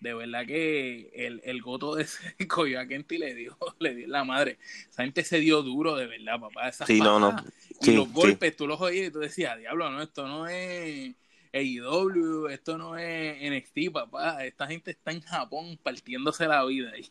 de 0.00 0.14
verdad 0.14 0.46
que 0.46 1.10
el, 1.14 1.40
el 1.44 1.62
goto 1.62 1.94
de 1.94 2.04
ese 2.04 2.36
cogió 2.48 2.80
a 2.80 2.86
Kenty 2.86 3.18
le 3.18 3.34
dio, 3.34 3.56
le 3.78 3.94
dio 3.94 4.08
la 4.08 4.24
madre. 4.24 4.58
Esa 4.88 5.04
gente 5.04 5.24
se 5.24 5.38
dio 5.38 5.62
duro, 5.62 5.96
de 5.96 6.06
verdad, 6.06 6.40
papá. 6.40 6.72
sí, 6.72 7.00
no, 7.00 7.18
no. 7.18 7.36
y 7.80 7.92
los 7.92 8.12
golpes, 8.12 8.56
tú 8.56 8.66
los 8.66 8.80
oías 8.80 9.08
y 9.08 9.10
tú 9.10 9.20
decías, 9.20 9.58
diablo, 9.58 9.90
no, 9.90 10.02
esto 10.02 10.26
no 10.26 10.46
es 10.46 11.14
AEW, 11.52 12.48
esto 12.48 12.76
no 12.76 12.96
es 12.98 13.38
NXT, 13.50 13.92
papá. 13.92 14.44
Esta 14.44 14.66
gente 14.66 14.90
está 14.90 15.12
en 15.12 15.22
Japón 15.22 15.78
partiéndose 15.82 16.46
la 16.46 16.64
vida 16.64 16.90
ahí. 16.94 17.06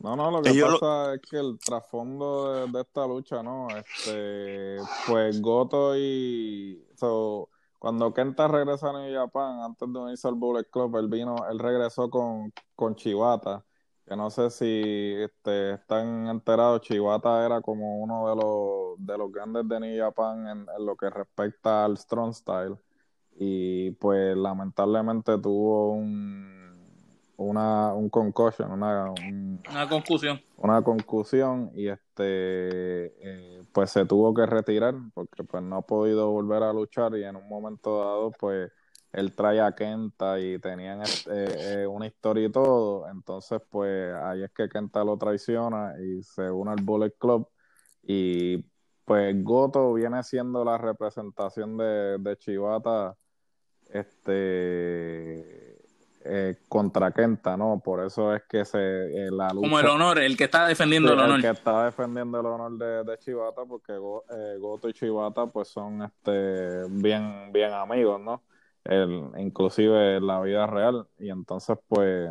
No, 0.00 0.16
no, 0.16 0.30
lo 0.30 0.40
que 0.40 0.58
pasa 0.58 1.14
es 1.14 1.20
que 1.20 1.36
el 1.36 1.58
trasfondo 1.58 2.66
de, 2.66 2.80
esta 2.80 3.06
lucha, 3.06 3.42
¿no? 3.42 3.68
Este, 3.68 4.78
pues 5.06 5.42
Goto 5.42 5.94
y 5.94 6.82
cuando 7.78 8.12
Kenta 8.14 8.48
regresa 8.48 8.90
a 8.90 8.92
New 8.94 9.14
Japan, 9.14 9.60
antes 9.60 9.92
de 9.92 9.98
unirse 9.98 10.26
al 10.26 10.34
Bullet 10.34 10.64
Club, 10.70 10.96
él 10.96 11.08
vino, 11.08 11.36
él 11.50 11.58
regresó 11.58 12.08
con, 12.08 12.50
con 12.74 12.94
Chivata, 12.94 13.62
que 14.06 14.16
no 14.16 14.30
sé 14.30 14.48
si 14.50 15.14
este, 15.18 15.74
están 15.74 16.28
enterados, 16.28 16.80
Chivata 16.80 17.44
era 17.44 17.60
como 17.60 17.98
uno 17.98 18.28
de 18.30 18.36
los, 18.36 19.06
de 19.06 19.18
los 19.18 19.30
grandes 19.30 19.68
de 19.68 19.80
New 19.80 20.02
Japan 20.02 20.48
en, 20.48 20.66
en 20.78 20.86
lo 20.86 20.96
que 20.96 21.10
respecta 21.10 21.84
al 21.84 21.98
Strong 21.98 22.32
Style. 22.32 22.76
Y 23.32 23.90
pues 23.92 24.36
lamentablemente 24.36 25.38
tuvo 25.38 25.92
un 25.92 26.59
una 27.40 27.94
un 27.94 28.10
concussion, 28.10 28.70
una, 28.70 29.12
una 29.70 29.88
concusión. 29.88 30.40
Una 30.58 30.82
concusión 30.82 31.70
y 31.74 31.88
este 31.88 32.20
eh, 32.20 33.62
pues 33.72 33.90
se 33.90 34.04
tuvo 34.04 34.34
que 34.34 34.44
retirar 34.44 34.94
porque 35.14 35.42
pues 35.44 35.62
no 35.62 35.76
ha 35.76 35.82
podido 35.82 36.30
volver 36.30 36.62
a 36.62 36.72
luchar 36.72 37.16
y 37.16 37.24
en 37.24 37.36
un 37.36 37.48
momento 37.48 37.98
dado 37.98 38.30
pues 38.32 38.70
él 39.12 39.34
trae 39.34 39.60
a 39.60 39.72
Kenta 39.72 40.38
y 40.38 40.58
tenían 40.58 41.00
este, 41.02 41.82
eh, 41.82 41.86
una 41.86 42.06
historia 42.06 42.46
y 42.46 42.52
todo, 42.52 43.08
entonces 43.08 43.60
pues 43.70 44.14
ahí 44.14 44.42
es 44.42 44.50
que 44.52 44.68
Kenta 44.68 45.02
lo 45.02 45.16
traiciona 45.16 45.94
y 45.98 46.22
se 46.22 46.50
une 46.50 46.72
al 46.72 46.82
Bullet 46.82 47.14
Club 47.18 47.48
y 48.02 48.58
pues 49.04 49.42
Goto 49.42 49.94
viene 49.94 50.22
siendo 50.22 50.62
la 50.62 50.76
representación 50.76 51.78
de, 51.78 52.18
de 52.18 52.36
Chivata 52.36 53.16
este 53.92 54.89
eh, 56.50 56.58
contra 56.68 57.12
Kenta, 57.12 57.56
¿no? 57.56 57.80
Por 57.82 58.04
eso 58.04 58.34
es 58.34 58.42
que 58.48 58.64
se 58.64 58.78
eh, 58.78 59.30
la 59.30 59.48
lucha, 59.48 59.60
Como 59.60 59.78
el 59.78 59.86
honor, 59.86 60.18
el 60.18 60.36
que 60.36 60.44
está 60.44 60.66
defendiendo 60.66 61.12
el 61.12 61.20
honor. 61.20 61.36
El 61.36 61.42
que 61.42 61.50
está 61.50 61.84
defendiendo 61.84 62.40
el 62.40 62.46
honor 62.46 62.72
de, 62.78 63.04
de 63.04 63.18
Chivata, 63.18 63.62
porque 63.64 63.92
eh, 63.92 64.56
Goto 64.58 64.88
y 64.88 64.92
Chivata 64.92 65.46
pues 65.46 65.68
son 65.68 66.02
este 66.02 66.84
bien, 66.88 67.50
bien 67.52 67.72
amigos, 67.72 68.20
¿no? 68.20 68.42
El, 68.84 69.30
inclusive 69.38 70.16
en 70.16 70.26
la 70.26 70.40
vida 70.40 70.66
real. 70.66 71.06
Y 71.18 71.30
entonces, 71.30 71.76
pues, 71.86 72.30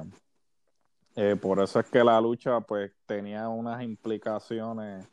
por 1.41 1.61
eso 1.61 1.79
es 1.79 1.85
que 1.89 2.03
la 2.03 2.19
lucha 2.21 2.61
pues 2.61 2.91
tenía 3.05 3.49
unas 3.49 3.83
implicaciones 3.83 5.05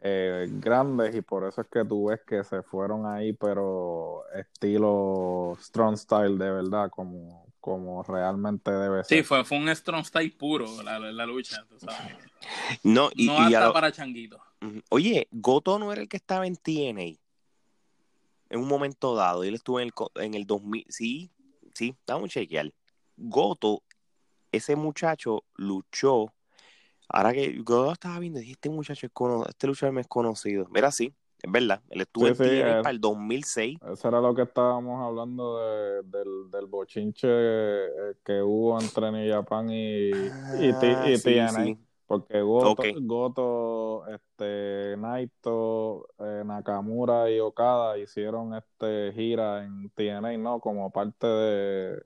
grandes 0.00 1.14
y 1.14 1.20
por 1.20 1.44
eso 1.44 1.60
es 1.60 1.68
que 1.68 1.84
tú 1.84 2.06
ves 2.06 2.20
que 2.26 2.42
se 2.42 2.62
fueron 2.62 3.06
ahí, 3.06 3.32
pero 3.34 4.24
estilo 4.34 5.56
Strong 5.60 5.96
Style 5.96 6.38
de 6.38 6.50
verdad, 6.50 6.90
como 6.90 7.51
como 7.62 8.02
realmente 8.02 8.72
debe 8.72 9.04
ser. 9.04 9.18
Sí, 9.18 9.24
fue, 9.24 9.44
fue 9.44 9.56
un 9.56 9.68
strong 9.74 10.04
style 10.04 10.32
puro 10.32 10.82
la, 10.82 10.98
la 10.98 11.26
lucha, 11.26 11.64
tú 11.66 11.78
sabes. 11.78 12.16
No, 12.82 13.08
y, 13.14 13.28
no 13.28 13.72
para 13.72 13.92
changuito. 13.92 14.42
Oye, 14.90 15.28
Goto 15.30 15.78
no 15.78 15.92
era 15.92 16.02
el 16.02 16.08
que 16.08 16.16
estaba 16.16 16.44
en 16.44 16.56
TNA 16.56 17.16
en 18.50 18.60
un 18.60 18.66
momento 18.66 19.14
dado. 19.14 19.44
Él 19.44 19.54
estuvo 19.54 19.78
en 19.78 19.86
el, 19.86 19.92
en 20.22 20.34
el 20.34 20.44
2000. 20.44 20.84
Sí, 20.88 21.30
sí, 21.72 21.96
vamos 22.04 22.30
a 22.30 22.32
chequear. 22.32 22.72
Goto, 23.16 23.84
ese 24.50 24.74
muchacho 24.74 25.44
luchó. 25.54 26.34
Ahora 27.08 27.32
que 27.32 27.58
Goto 27.58 27.92
estaba 27.92 28.18
viendo, 28.18 28.40
dije, 28.40 28.52
este 28.52 28.70
muchacho 28.70 29.06
es 29.06 29.12
conocido, 29.12 29.48
este 29.48 29.66
luchador 29.68 29.94
me 29.94 30.00
es 30.00 30.08
conocido. 30.08 30.66
Mira, 30.70 30.90
sí, 30.90 31.14
es 31.42 31.50
verdad, 31.50 31.82
él 31.90 32.02
estuvo 32.02 32.28
en 32.28 32.36
TNA 32.36 32.82
para 32.82 32.90
el 32.90 33.00
2006. 33.00 33.78
Eso 33.92 34.08
era 34.08 34.20
lo 34.20 34.32
que 34.32 34.42
estábamos 34.42 35.04
hablando 35.04 35.58
de, 35.58 36.02
del, 36.04 36.50
del 36.52 36.66
bochinche 36.66 37.28
eh, 37.28 38.14
que 38.24 38.40
hubo 38.40 38.80
entre 38.80 39.10
New 39.10 39.28
Japan 39.28 39.68
y, 39.68 40.10
y, 40.10 40.72
TNA. 40.72 41.48
Ah, 41.58 41.76
Porque 42.06 42.42
Goto, 42.42 42.82
Goto 43.00 44.06
este, 44.06 44.96
Naito, 44.98 46.08
eh, 46.20 46.42
Nakamura 46.44 47.28
y 47.28 47.40
Okada 47.40 47.98
hicieron 47.98 48.54
este 48.54 49.12
gira 49.12 49.64
en 49.64 49.90
TNA, 49.90 50.36
¿no? 50.38 50.60
Como 50.60 50.92
parte 50.92 51.26
de, 51.26 52.02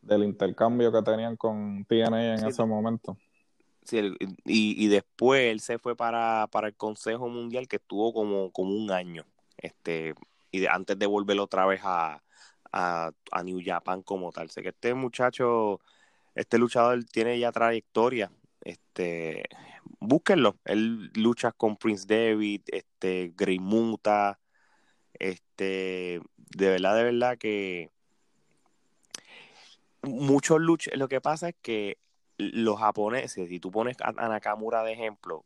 del 0.00 0.24
intercambio 0.24 0.90
que 0.90 1.02
tenían 1.02 1.36
con 1.36 1.84
TNA 1.84 2.34
en 2.34 2.46
ese 2.46 2.64
momento 2.64 3.16
y, 4.44 4.88
después 4.88 5.42
él 5.52 5.60
se 5.60 5.78
fue 5.78 5.96
para, 5.96 6.48
para 6.50 6.68
el 6.68 6.76
Consejo 6.76 7.28
Mundial 7.28 7.68
que 7.68 7.76
estuvo 7.76 8.12
como, 8.12 8.50
como 8.52 8.74
un 8.74 8.90
año. 8.90 9.24
Este, 9.58 10.14
y 10.50 10.66
antes 10.66 10.98
de 10.98 11.06
volver 11.06 11.38
otra 11.40 11.66
vez 11.66 11.80
a, 11.84 12.22
New 13.44 13.60
Japan 13.64 14.02
como 14.02 14.32
tal. 14.32 14.50
Sé 14.50 14.62
que 14.62 14.68
este 14.70 14.92
muchacho, 14.94 15.80
este 16.34 16.58
luchador 16.58 17.04
tiene 17.04 17.38
ya 17.38 17.50
trayectoria 17.52 18.30
Este, 18.60 19.44
búsquenlo. 20.00 20.58
Él 20.64 21.10
lucha 21.14 21.52
con 21.52 21.76
Prince 21.76 22.06
David, 22.06 22.62
este, 22.66 23.32
Grey 23.36 23.58
Muta, 23.58 24.38
este, 25.14 26.20
de 26.36 26.68
verdad, 26.70 26.96
de 26.96 27.04
verdad 27.04 27.38
que 27.38 27.90
muchos 30.02 30.60
luchas, 30.60 30.94
lo 30.96 31.08
que 31.08 31.20
pasa 31.20 31.48
es 31.50 31.56
que 31.62 31.98
los 32.38 32.78
japoneses, 32.78 33.48
si 33.48 33.60
tú 33.60 33.70
pones 33.70 33.96
a, 34.00 34.12
Nakamura 34.12 34.82
de 34.82 34.92
ejemplo, 34.92 35.44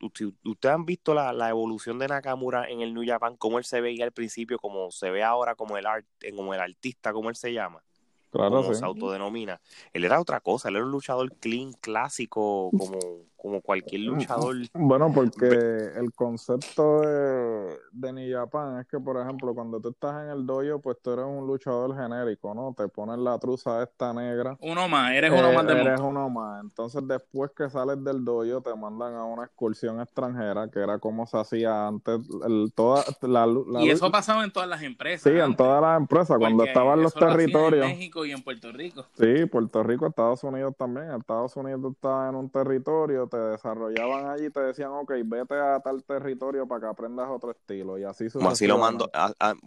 ustedes 0.00 0.74
han 0.74 0.84
visto 0.84 1.14
la, 1.14 1.32
la, 1.32 1.48
evolución 1.48 1.98
de 1.98 2.08
Nakamura 2.08 2.68
en 2.68 2.80
el 2.80 2.94
New 2.94 3.04
Japan, 3.06 3.36
cómo 3.36 3.58
él 3.58 3.64
se 3.64 3.80
veía 3.80 4.04
al 4.04 4.12
principio, 4.12 4.58
como 4.58 4.90
se 4.90 5.10
ve 5.10 5.22
ahora 5.22 5.54
como 5.54 5.76
el 5.76 5.86
art, 5.86 6.06
como 6.36 6.54
el 6.54 6.60
artista, 6.60 7.12
como 7.12 7.30
él 7.30 7.36
se 7.36 7.52
llama. 7.52 7.82
Claro, 8.30 8.62
como 8.62 8.74
se 8.74 8.84
autodenomina. 8.84 9.60
Él 9.92 10.04
era 10.04 10.18
otra 10.18 10.40
cosa, 10.40 10.70
él 10.70 10.76
era 10.76 10.86
un 10.86 10.90
luchador 10.90 11.30
clean, 11.36 11.74
clásico, 11.74 12.70
como, 12.76 12.98
como 13.42 13.60
cualquier 13.60 14.02
mm, 14.02 14.04
luchador. 14.04 14.56
Bueno, 14.74 15.12
porque 15.12 15.46
el 15.46 16.12
concepto 16.14 17.00
de, 17.00 17.76
de 17.90 18.12
New 18.12 18.38
Japan 18.38 18.80
es 18.80 18.86
que, 18.86 19.00
por 19.00 19.20
ejemplo, 19.20 19.54
cuando 19.54 19.80
tú 19.80 19.90
estás 19.90 20.22
en 20.22 20.30
el 20.30 20.46
dojo, 20.46 20.80
pues 20.80 20.98
tú 21.02 21.10
eres 21.12 21.24
un 21.24 21.46
luchador 21.46 21.96
genérico, 21.96 22.54
¿no? 22.54 22.72
Te 22.76 22.86
ponen 22.88 23.24
la 23.24 23.38
truza 23.38 23.82
esta 23.82 24.12
negra. 24.12 24.56
Uno 24.60 24.88
más, 24.88 25.12
eres 25.12 25.32
uno 25.32 25.52
más 25.52 25.66
de 25.66 25.72
Eres 25.72 26.00
uno 26.00 26.30
más. 26.30 26.62
Entonces, 26.62 27.02
después 27.06 27.50
que 27.56 27.68
sales 27.68 28.02
del 28.04 28.24
dojo, 28.24 28.60
te 28.60 28.74
mandan 28.76 29.14
a 29.14 29.24
una 29.24 29.44
excursión 29.44 30.00
extranjera, 30.00 30.68
que 30.68 30.78
era 30.78 30.98
como 30.98 31.26
se 31.26 31.38
hacía 31.38 31.88
antes. 31.88 32.20
El, 32.46 32.72
toda, 32.74 33.04
la, 33.22 33.46
y 33.82 33.90
eso 33.90 34.10
pasaba 34.12 34.44
en 34.44 34.52
todas 34.52 34.68
las 34.68 34.82
empresas. 34.82 35.22
Sí, 35.22 35.36
en 35.36 35.56
todas 35.56 35.82
las 35.82 35.98
empresas, 35.98 36.38
cuando 36.38 36.64
estaban 36.64 37.02
los 37.02 37.14
territorios. 37.14 37.86
En 37.86 37.92
México 37.98 38.24
y 38.24 38.30
en 38.30 38.42
Puerto 38.42 38.70
Rico. 38.70 39.04
Sí, 39.18 39.46
Puerto 39.46 39.82
Rico, 39.82 40.06
Estados 40.06 40.44
Unidos 40.44 40.74
también. 40.76 41.10
Estados 41.12 41.56
Unidos 41.56 41.92
estaba 41.92 42.28
en 42.28 42.36
un 42.36 42.48
territorio, 42.48 43.26
te 43.32 43.38
desarrollaban 43.38 44.28
allí 44.28 44.46
y 44.46 44.50
te 44.50 44.60
decían, 44.60 44.90
ok, 44.90 45.12
vete 45.24 45.54
a 45.54 45.80
tal 45.80 46.04
territorio 46.04 46.66
para 46.66 46.82
que 46.82 46.86
aprendas 46.88 47.28
otro 47.30 47.50
estilo. 47.50 47.98
Y 47.98 48.04
así 48.04 48.28
Como 48.28 48.50
así 48.50 48.66
lo 48.66 48.76
mandó, 48.76 49.10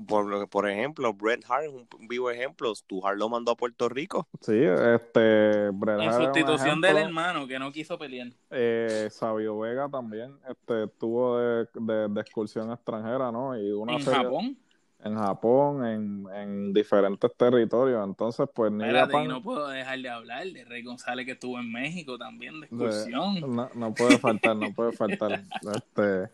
por, 0.08 0.48
por 0.50 0.70
ejemplo, 0.70 1.14
Bret 1.14 1.44
Hart, 1.50 1.68
un 1.68 2.08
vivo 2.08 2.30
ejemplo, 2.30 2.72
tu 2.86 3.06
Hart 3.06 3.18
lo 3.18 3.28
mandó 3.28 3.54
a 3.54 3.56
Puerto 3.56 3.90
Rico. 3.90 4.28
Sí, 4.42 4.62
este, 4.64 5.72
Bret 5.72 6.00
En 6.00 6.14
sustitución 6.14 6.80
del 6.80 6.98
hermano 6.98 7.48
que 7.48 7.58
no 7.58 7.72
quiso 7.72 7.98
pelear. 7.98 8.28
Eh, 8.52 9.10
Sabio 9.12 9.58
Vega 9.60 9.90
también, 9.90 10.38
este, 10.48 10.84
estuvo 10.84 11.40
de, 11.40 11.68
de, 11.74 12.22
excursión 12.22 12.72
extranjera, 12.72 13.32
¿no? 13.32 13.58
Y 13.58 13.72
una 13.72 13.94
¿En 13.94 14.06
Japón? 14.06 14.58
En 15.06 15.16
Japón, 15.16 15.86
en, 15.86 16.26
en 16.34 16.74
diferentes 16.74 17.32
territorios. 17.38 18.04
Entonces, 18.04 18.48
pues 18.54 18.72
ni 18.72 18.92
Japan... 18.92 19.28
no 19.28 19.42
puedo 19.44 19.68
dejar 19.68 20.00
de 20.00 20.10
hablar 20.10 20.48
de 20.48 20.66
Rey 20.66 20.84
González 20.84 21.28
que 21.28 21.34
estuvo 21.34 21.60
en 21.60 21.72
México 21.72 22.18
también 22.18 22.60
de 22.60 22.66
excursión. 22.66 23.40
no, 23.56 23.70
no, 23.76 23.94
puede 23.94 24.18
faltar, 24.18 24.56
no 24.56 24.74
puede 24.74 24.92
faltar. 24.92 25.44
Este, 25.76 26.30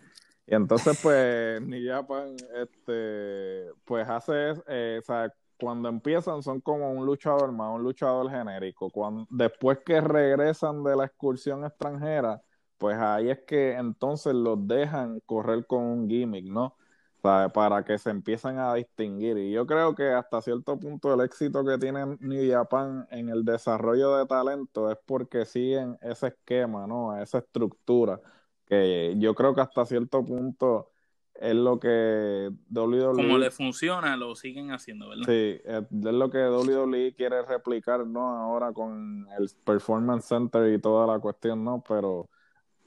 y 0.47 0.55
entonces, 0.55 0.97
pues, 1.03 1.61
ni 1.61 1.85
Japan, 1.85 2.35
este, 2.55 3.71
pues 3.83 4.07
hace, 4.07 4.53
eh, 4.67 4.99
o 5.01 5.05
sea, 5.05 5.33
cuando 5.59 5.89
empiezan 5.89 6.41
son 6.41 6.61
como 6.61 6.91
un 6.91 7.05
luchador 7.05 7.51
más, 7.51 7.75
un 7.75 7.83
luchador 7.83 8.31
genérico. 8.31 8.89
Cuando, 8.89 9.27
después 9.29 9.79
que 9.85 9.99
regresan 9.99 10.81
de 10.83 10.95
la 10.95 11.05
excursión 11.05 11.65
extranjera, 11.65 12.41
pues 12.77 12.97
ahí 12.97 13.29
es 13.29 13.39
que 13.45 13.73
entonces 13.73 14.33
los 14.33 14.65
dejan 14.65 15.19
correr 15.25 15.67
con 15.67 15.83
un 15.83 16.09
gimmick, 16.09 16.45
¿no? 16.45 16.77
Para 17.21 17.83
que 17.85 17.97
se 17.97 18.09
empiecen 18.09 18.57
a 18.57 18.73
distinguir. 18.73 19.37
Y 19.37 19.51
yo 19.51 19.65
creo 19.65 19.93
que 19.93 20.09
hasta 20.09 20.41
cierto 20.41 20.79
punto 20.79 21.13
el 21.13 21.21
éxito 21.21 21.63
que 21.63 21.77
tiene 21.77 22.17
New 22.19 22.51
Japan 22.51 23.07
en 23.11 23.29
el 23.29 23.45
desarrollo 23.45 24.17
de 24.17 24.25
talento 24.25 24.91
es 24.91 24.97
porque 25.05 25.45
siguen 25.45 25.97
ese 26.01 26.27
esquema, 26.27 26.87
¿no? 26.87 27.15
Esa 27.21 27.39
estructura, 27.39 28.19
que 28.65 29.13
yo 29.17 29.35
creo 29.35 29.53
que 29.53 29.61
hasta 29.61 29.85
cierto 29.85 30.25
punto 30.25 30.89
es 31.35 31.55
lo 31.55 31.79
que 31.79 32.51
WWE... 32.69 33.13
Como 33.13 33.37
le 33.37 33.51
funciona, 33.51 34.17
lo 34.17 34.35
siguen 34.35 34.71
haciendo, 34.71 35.09
¿verdad? 35.09 35.25
Sí, 35.25 35.61
es, 35.63 35.83
lo 35.91 36.29
que 36.29 36.39
WWE 36.39 37.13
quiere 37.15 37.43
replicar, 37.43 38.05
¿no? 38.05 38.35
Ahora 38.35 38.73
con 38.73 39.27
el 39.37 39.49
Performance 39.63 40.25
Center 40.25 40.73
y 40.73 40.79
toda 40.79 41.05
la 41.05 41.19
cuestión, 41.19 41.63
¿no? 41.63 41.83
Pero... 41.87 42.29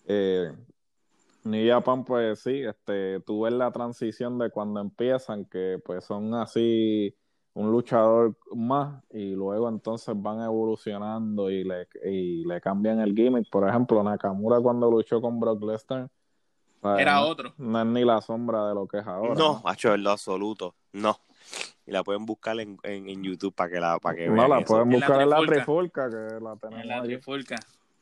Eh, 0.07 0.53
New 1.45 1.69
Japan, 1.69 2.05
pues 2.05 2.41
sí, 2.41 2.63
este, 2.63 3.21
tú 3.21 3.43
ves 3.43 3.53
la 3.53 3.71
transición 3.71 4.39
de 4.39 4.51
cuando 4.51 4.81
empiezan, 4.81 5.45
que 5.45 5.79
pues 5.85 6.05
son 6.05 6.35
así 6.35 7.15
un 7.53 7.71
luchador 7.71 8.37
más 8.55 9.03
y 9.11 9.31
luego 9.31 9.69
entonces 9.69 10.15
van 10.17 10.41
evolucionando 10.41 11.51
y 11.51 11.63
le, 11.63 11.87
y 12.05 12.45
le 12.45 12.61
cambian 12.61 13.01
el 13.01 13.15
gimmick. 13.15 13.49
Por 13.51 13.69
ejemplo, 13.69 14.03
Nakamura 14.03 14.61
cuando 14.61 14.91
luchó 14.91 15.21
con 15.21 15.39
Brock 15.39 15.63
Lesnar. 15.63 16.11
Era 16.99 17.25
otro. 17.25 17.55
No 17.57 17.81
es 17.81 17.87
ni 17.87 18.05
la 18.05 18.21
sombra 18.21 18.69
de 18.69 18.75
lo 18.75 18.87
que 18.87 18.99
es 18.99 19.07
ahora. 19.07 19.35
No, 19.35 19.63
hecho 19.73 19.95
en 19.95 20.03
lo 20.03 20.11
absoluto. 20.11 20.75
No. 20.93 21.17
Y 21.87 21.93
la 21.93 22.03
pueden 22.03 22.27
buscar 22.27 22.59
en, 22.61 22.79
en, 22.83 23.23
YouTube 23.23 23.55
para 23.55 23.71
que 23.71 23.81
la 23.81 23.99
para 23.99 24.17
que 24.17 24.29
No, 24.29 24.49
la 24.49 24.61
pueden 24.61 24.91
buscar 24.91 25.21
en 25.21 25.31
la, 25.31 25.41
trifulca, 25.41 26.09
que 26.11 26.41
la 26.41 26.57
tenemos. 26.57 26.83
En 26.83 26.89
la 26.89 27.03
trifulca. 27.03 27.57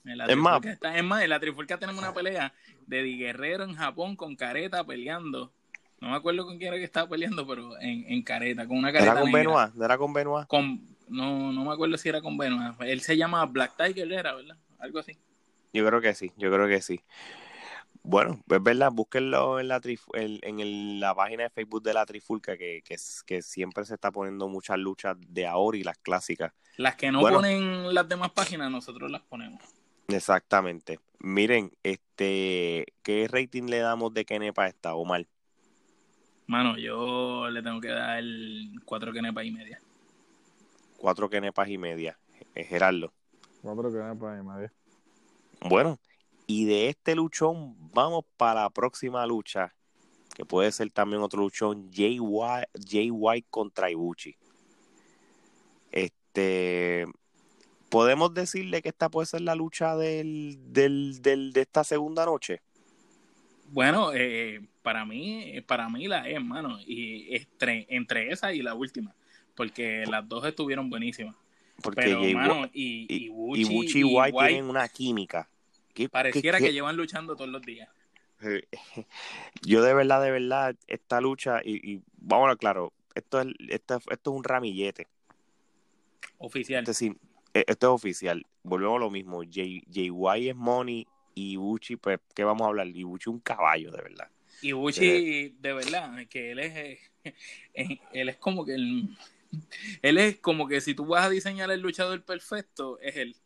Es 0.04 0.36
más, 0.36 0.60
es 0.64 1.04
más, 1.04 1.22
en 1.22 1.30
la 1.30 1.40
trifulca 1.40 1.78
tenemos 1.78 2.02
una 2.02 2.12
pelea 2.12 2.52
de 2.86 3.02
Di 3.02 3.18
Guerrero 3.18 3.64
en 3.64 3.74
Japón 3.74 4.16
con 4.16 4.36
careta 4.36 4.84
peleando. 4.84 5.52
No 6.00 6.10
me 6.10 6.16
acuerdo 6.16 6.44
con 6.44 6.58
quién 6.58 6.68
era 6.68 6.78
que 6.78 6.84
estaba 6.84 7.08
peleando, 7.08 7.46
pero 7.46 7.78
en, 7.78 8.04
en 8.08 8.22
careta, 8.22 8.66
con 8.66 8.78
una 8.78 8.92
careta. 8.92 9.12
¿Era 9.12 9.20
con 9.20 9.32
Benoit? 9.32 9.72
¿Era 9.80 9.98
con 9.98 10.12
Benoit? 10.12 10.48
Con, 10.48 10.96
no, 11.08 11.52
no 11.52 11.64
me 11.64 11.72
acuerdo 11.72 11.96
si 11.96 12.08
era 12.08 12.20
con 12.20 12.36
Benoit. 12.36 12.74
Él 12.80 13.00
se 13.00 13.16
llama 13.16 13.44
Black 13.46 13.76
Tiger, 13.76 14.12
era, 14.12 14.34
¿verdad? 14.34 14.56
Algo 14.80 14.98
así. 14.98 15.16
Yo 15.72 15.86
creo 15.86 16.00
que 16.00 16.14
sí, 16.14 16.32
yo 16.36 16.50
creo 16.50 16.66
que 16.66 16.82
sí. 16.82 17.00
Bueno, 18.02 18.42
es 18.50 18.62
verdad, 18.62 18.90
búsquenlo 18.92 19.60
en 19.60 19.68
la, 19.68 19.80
en, 20.14 21.00
la 21.00 21.14
página 21.14 21.44
de 21.44 21.50
Facebook 21.50 21.84
de 21.84 21.94
la 21.94 22.04
Trifulca, 22.04 22.56
que, 22.56 22.82
que, 22.84 22.96
que, 23.24 23.42
siempre 23.42 23.84
se 23.84 23.94
está 23.94 24.10
poniendo 24.10 24.48
muchas 24.48 24.76
luchas 24.78 25.16
de 25.28 25.46
ahora 25.46 25.78
y 25.78 25.84
las 25.84 25.98
clásicas. 25.98 26.52
Las 26.78 26.96
que 26.96 27.12
no 27.12 27.20
ponen 27.20 27.94
las 27.94 28.08
demás 28.08 28.32
páginas, 28.32 28.72
nosotros 28.72 29.08
las 29.08 29.22
ponemos. 29.22 29.62
Exactamente. 30.12 30.98
Miren, 31.18 31.72
este, 31.82 32.86
¿qué 33.02 33.28
rating 33.30 33.64
le 33.64 33.78
damos 33.78 34.12
de 34.12 34.24
Kenepa 34.24 34.64
a 34.64 34.68
esta, 34.68 34.94
Omar? 34.94 35.26
Mano, 36.46 36.76
yo 36.76 37.48
le 37.48 37.62
tengo 37.62 37.80
que 37.80 37.88
dar 37.88 38.22
cuatro 38.84 39.12
Kenepas 39.12 39.44
y 39.44 39.52
media. 39.52 39.80
Cuatro 40.98 41.30
Kenepas 41.30 41.68
y 41.68 41.78
media. 41.78 42.18
Eh, 42.54 42.64
Gerardo. 42.64 43.12
Cuatro 43.62 43.92
Kenepas 43.92 44.40
y 44.40 44.46
media. 44.46 44.72
Bueno, 45.68 45.98
y 46.46 46.64
de 46.64 46.88
este 46.88 47.14
luchón 47.14 47.76
vamos 47.94 48.24
para 48.36 48.62
la 48.62 48.70
próxima 48.70 49.24
lucha, 49.26 49.72
que 50.34 50.44
puede 50.44 50.72
ser 50.72 50.90
también 50.90 51.22
otro 51.22 51.40
luchón, 51.40 51.90
Jay 51.92 52.18
White, 52.18 52.68
Jay 52.86 53.10
White 53.10 53.46
contra 53.48 53.90
Ibuchi. 53.90 54.36
Este, 55.92 57.06
¿Podemos 57.92 58.32
decirle 58.32 58.80
que 58.80 58.88
esta 58.88 59.10
puede 59.10 59.26
ser 59.26 59.42
la 59.42 59.54
lucha 59.54 59.96
del, 59.96 60.56
del, 60.72 61.20
del 61.20 61.52
de 61.52 61.60
esta 61.60 61.84
segunda 61.84 62.24
noche? 62.24 62.62
Bueno, 63.66 64.14
eh, 64.14 64.62
para 64.80 65.04
mí, 65.04 65.60
para 65.66 65.90
mí 65.90 66.08
la 66.08 66.26
es, 66.26 66.36
hermano, 66.36 66.78
y 66.86 67.36
entre, 67.36 67.86
entre 67.90 68.32
esa 68.32 68.54
y 68.54 68.62
la 68.62 68.72
última, 68.72 69.14
porque 69.54 70.06
las 70.06 70.26
dos 70.26 70.42
estuvieron 70.46 70.88
buenísimas. 70.88 71.36
Porque 71.82 72.00
Pero, 72.00 72.24
y, 72.72 73.06
y, 73.10 73.26
y, 73.60 74.04
White, 74.04 74.38
tienen 74.38 74.70
una 74.70 74.88
química. 74.88 75.46
pareciera 76.10 76.60
que 76.60 76.72
llevan 76.72 76.96
luchando 76.96 77.36
todos 77.36 77.50
los 77.50 77.60
días. 77.60 77.90
Yo 79.60 79.82
de 79.82 79.92
verdad, 79.92 80.22
de 80.22 80.30
verdad, 80.30 80.76
esta 80.86 81.20
lucha, 81.20 81.60
y, 81.62 81.92
y 81.92 82.00
vamos 82.16 82.50
a 82.50 82.56
claro, 82.56 82.90
esto 83.14 83.42
es, 83.42 83.48
esto, 83.68 84.00
esto 84.10 84.30
es 84.30 84.36
un 84.38 84.44
ramillete. 84.44 85.08
Oficial. 86.38 86.84
Es 86.84 86.86
decir, 86.86 87.12
e, 87.12 87.31
esto 87.52 87.86
es 87.86 87.92
oficial. 87.92 88.46
Volvemos 88.62 88.96
a 88.96 89.00
lo 89.00 89.10
mismo. 89.10 89.42
JY 89.42 90.48
es 90.48 90.56
Money 90.56 91.06
y 91.34 91.52
Ibuchi, 91.52 91.96
pues, 91.96 92.20
¿qué 92.34 92.44
vamos 92.44 92.62
a 92.62 92.68
hablar? 92.68 92.86
Ibuchi 92.88 93.30
un 93.30 93.40
caballo, 93.40 93.90
de 93.90 94.02
verdad. 94.02 94.28
Ibuchi, 94.62 95.56
de 95.60 95.72
verdad, 95.72 96.26
que 96.28 96.52
él 96.52 96.58
es, 96.60 96.76
eh, 96.76 96.98
eh, 97.74 97.98
él 98.12 98.28
es 98.28 98.36
como 98.36 98.64
que 98.64 98.74
él, 98.74 99.08
él 100.02 100.18
es 100.18 100.38
como 100.38 100.68
que 100.68 100.80
si 100.80 100.94
tú 100.94 101.06
vas 101.06 101.26
a 101.26 101.30
diseñar 101.30 101.70
el 101.70 101.80
luchador 101.80 102.22
perfecto, 102.22 102.98
es 103.00 103.16
él. 103.16 103.36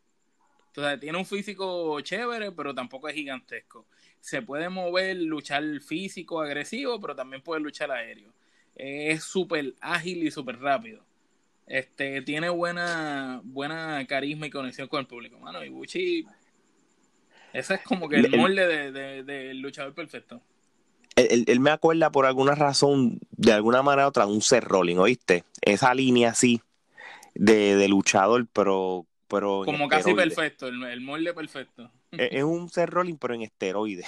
Entonces, 0.67 0.99
tiene 0.99 1.17
un 1.17 1.25
físico 1.25 1.99
chévere, 2.01 2.51
pero 2.51 2.73
tampoco 2.73 3.07
es 3.07 3.15
gigantesco. 3.15 3.87
Se 4.19 4.41
puede 4.41 4.69
mover, 4.69 5.17
luchar 5.17 5.63
físico, 5.81 6.39
agresivo, 6.39 6.99
pero 6.99 7.15
también 7.15 7.41
puede 7.41 7.61
luchar 7.61 7.89
aéreo. 7.89 8.31
Es 8.75 9.23
súper 9.23 9.73
ágil 9.81 10.23
y 10.23 10.29
súper 10.29 10.59
rápido. 10.59 11.06
Este, 11.67 12.21
tiene 12.21 12.49
buena, 12.49 13.41
buena 13.43 14.05
carisma 14.07 14.47
y 14.47 14.49
conexión 14.49 14.87
con 14.87 15.01
el 15.01 15.07
público, 15.07 15.37
mano. 15.37 15.63
Ibuchi, 15.63 16.25
ese 17.53 17.75
es 17.75 17.81
como 17.81 18.07
que 18.07 18.17
el, 18.17 18.37
molde 18.37 18.91
del 18.91 19.25
de, 19.25 19.53
luchador 19.53 19.93
perfecto. 19.93 20.41
Él, 21.15 21.59
me 21.59 21.71
acuerda 21.71 22.11
por 22.11 22.25
alguna 22.25 22.53
razón, 22.53 23.19
de 23.31 23.51
alguna 23.51 23.81
manera 23.81 24.05
u 24.05 24.09
otra, 24.09 24.27
un 24.27 24.41
Seth 24.41 24.63
Rolling, 24.63 24.97
¿oíste? 24.97 25.43
Esa 25.61 25.93
línea 25.93 26.29
así 26.29 26.61
de, 27.33 27.87
luchador, 27.87 28.47
pero, 28.53 29.07
pero 29.27 29.63
como 29.65 29.87
casi 29.87 30.13
perfecto, 30.13 30.67
el, 30.67 31.01
molde 31.01 31.33
perfecto. 31.33 31.91
es, 32.11 32.43
un 32.43 32.69
ser 32.69 32.91
rolling, 32.91 33.15
pero 33.15 33.33
en 33.33 33.41
esteroides. 33.41 34.05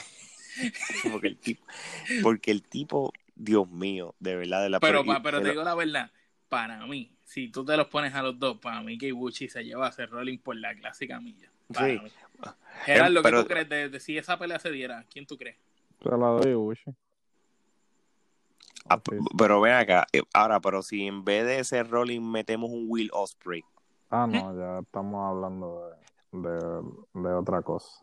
porque, 1.12 1.28
el 1.28 1.38
tipo, 1.38 1.66
porque 2.22 2.52
el 2.52 2.62
tipo, 2.62 3.12
Dios 3.36 3.68
mío, 3.70 4.16
de 4.20 4.36
verdad, 4.36 4.62
de 4.62 4.70
la 4.70 4.80
Pero, 4.80 5.04
pero, 5.24 5.42
te 5.42 5.50
digo 5.50 5.64
la 5.64 5.74
verdad, 5.74 6.12
para 6.48 6.86
mí, 6.86 7.12
si 7.30 7.48
tú 7.48 7.64
te 7.64 7.78
los 7.78 7.86
pones 7.86 8.16
a 8.16 8.24
los 8.24 8.40
dos, 8.40 8.58
para 8.58 8.82
mí 8.82 8.98
que 8.98 9.06
Ibuchi 9.06 9.48
se 9.50 9.64
lleva 9.64 9.86
a 9.86 9.90
hacer 9.90 10.10
rolling 10.10 10.40
por 10.40 10.56
la 10.56 10.74
clásica 10.74 11.20
milla. 11.20 11.48
Para 11.72 11.88
sí. 11.88 12.02
Gerardo, 12.86 13.22
¿qué 13.22 13.32
tú 13.32 13.46
crees 13.46 13.70
de, 13.70 14.00
si 14.00 14.18
esa 14.18 14.40
pelea 14.40 14.58
se 14.58 14.72
diera? 14.72 15.06
¿Quién 15.14 15.28
tú 15.28 15.38
crees? 15.38 15.56
Se 16.02 16.10
la 16.10 16.26
doy 16.26 16.50
Ibuchi. 16.50 16.92
Ah, 18.90 19.00
pero 19.38 19.62
ven 19.62 19.74
acá, 19.74 20.08
eh, 20.12 20.24
ahora, 20.34 20.60
pero 20.60 20.82
si 20.82 21.06
en 21.06 21.24
vez 21.24 21.46
de 21.46 21.60
ese 21.60 21.84
rolling 21.84 22.22
metemos 22.22 22.72
un 22.72 22.86
Will 22.88 23.12
Osprey. 23.14 23.64
Ah, 24.10 24.26
no, 24.26 24.58
ya 24.58 24.80
estamos 24.80 25.24
hablando 25.30 25.92
de, 26.32 27.30
otra 27.36 27.62
cosa. 27.62 28.02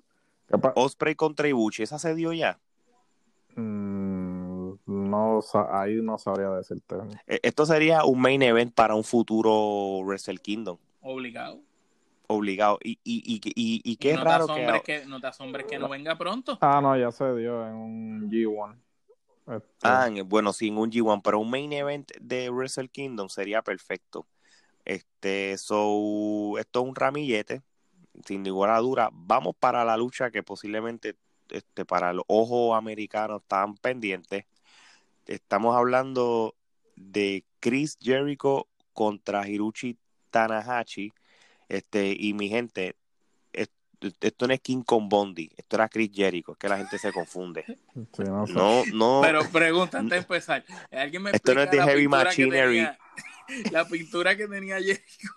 Osprey 0.77 1.17
contra 1.17 1.49
Ibuchi, 1.49 1.83
¿esa 1.83 1.99
se 1.99 2.15
dio 2.15 2.33
ya? 2.33 2.61
Mm, 3.57 4.26
no, 5.07 5.41
ahí 5.71 5.97
no 6.03 6.19
sabría 6.19 6.51
decirte. 6.51 6.97
E, 7.27 7.41
esto 7.43 7.67
sería 7.67 8.05
un 8.05 8.21
main 8.21 8.43
event 8.43 8.75
para 8.75 8.95
un 8.95 9.05
futuro 9.05 10.01
Wrestle 10.05 10.39
Kingdom. 10.39 10.79
Obligado. 11.01 11.61
Obligado. 12.29 12.79
Y, 12.83 12.99
y, 13.05 13.41
y, 13.55 13.81
y, 13.85 13.97
qué 13.97 14.17
raro 14.17 14.47
que... 14.49 14.83
que... 14.85 15.07
No 15.07 15.21
te 15.21 15.29
asombres 15.29 15.67
que 15.67 15.79
no 15.79 15.89
venga 15.89 16.17
pronto. 16.17 16.59
Ah, 16.61 16.81
no, 16.83 16.97
ya 16.97 17.13
se 17.13 17.25
dio 17.35 17.67
en 17.67 17.75
un 17.75 18.31
G1. 18.31 18.77
Este, 19.47 19.67
ah, 19.83 20.09
bueno, 20.25 20.53
sin 20.53 20.77
un 20.77 20.91
G1, 20.91 21.21
pero 21.23 21.39
un 21.39 21.51
main 21.51 21.73
event 21.73 22.11
de 22.21 22.51
Wrestle 22.51 22.89
Kingdom 22.89 23.29
sería 23.29 23.63
perfecto. 23.63 24.27
Este, 24.85 25.57
so, 25.59 26.59
esto 26.59 26.83
es 26.83 26.89
un 26.89 26.95
ramillete, 26.95 27.63
sin 28.25 28.43
ninguna 28.43 28.79
duda. 28.79 29.11
Vamos 29.13 29.55
para 29.59 29.85
la 29.85 29.97
lucha 29.97 30.31
que 30.31 30.43
posiblemente 30.43 31.17
este, 31.51 31.85
para 31.85 32.13
los 32.13 32.25
ojos 32.29 32.77
americanos 32.77 33.43
están 33.43 33.77
pendientes. 33.77 34.47
Estamos 35.27 35.77
hablando 35.77 36.55
de 36.95 37.45
Chris 37.61 37.99
Jericho 38.01 38.69
contra 38.93 39.49
Hiruchi 39.49 39.99
Tanahashi. 40.31 41.13
Este, 41.69 42.17
y 42.19 42.33
mi 42.33 42.49
gente, 42.49 42.97
esto 44.21 44.47
no 44.47 44.55
es 44.55 44.61
King 44.61 44.83
con 44.83 45.09
Bondi, 45.09 45.51
esto 45.57 45.77
era 45.77 45.89
Chris 45.89 46.11
Jericho, 46.13 46.53
es 46.53 46.59
que 46.59 46.69
la 46.69 46.79
gente 46.79 46.99
se 46.99 47.13
confunde. 47.13 47.65
no, 48.19 48.85
no, 48.93 49.21
Pero 49.23 49.49
pregunta 49.51 49.99
antes 49.99 50.11
de 50.11 50.17
empezar, 50.19 50.65
¿alguien 50.91 51.23
me 51.23 51.31
Esto 51.31 51.55
no 51.55 51.63
es 51.63 51.71
de 51.71 51.83
Heavy 51.83 52.09
Machinery. 52.09 52.87
la 53.71 53.87
pintura 53.87 54.37
que 54.37 54.47
tenía 54.47 54.77
Jericho 54.77 55.29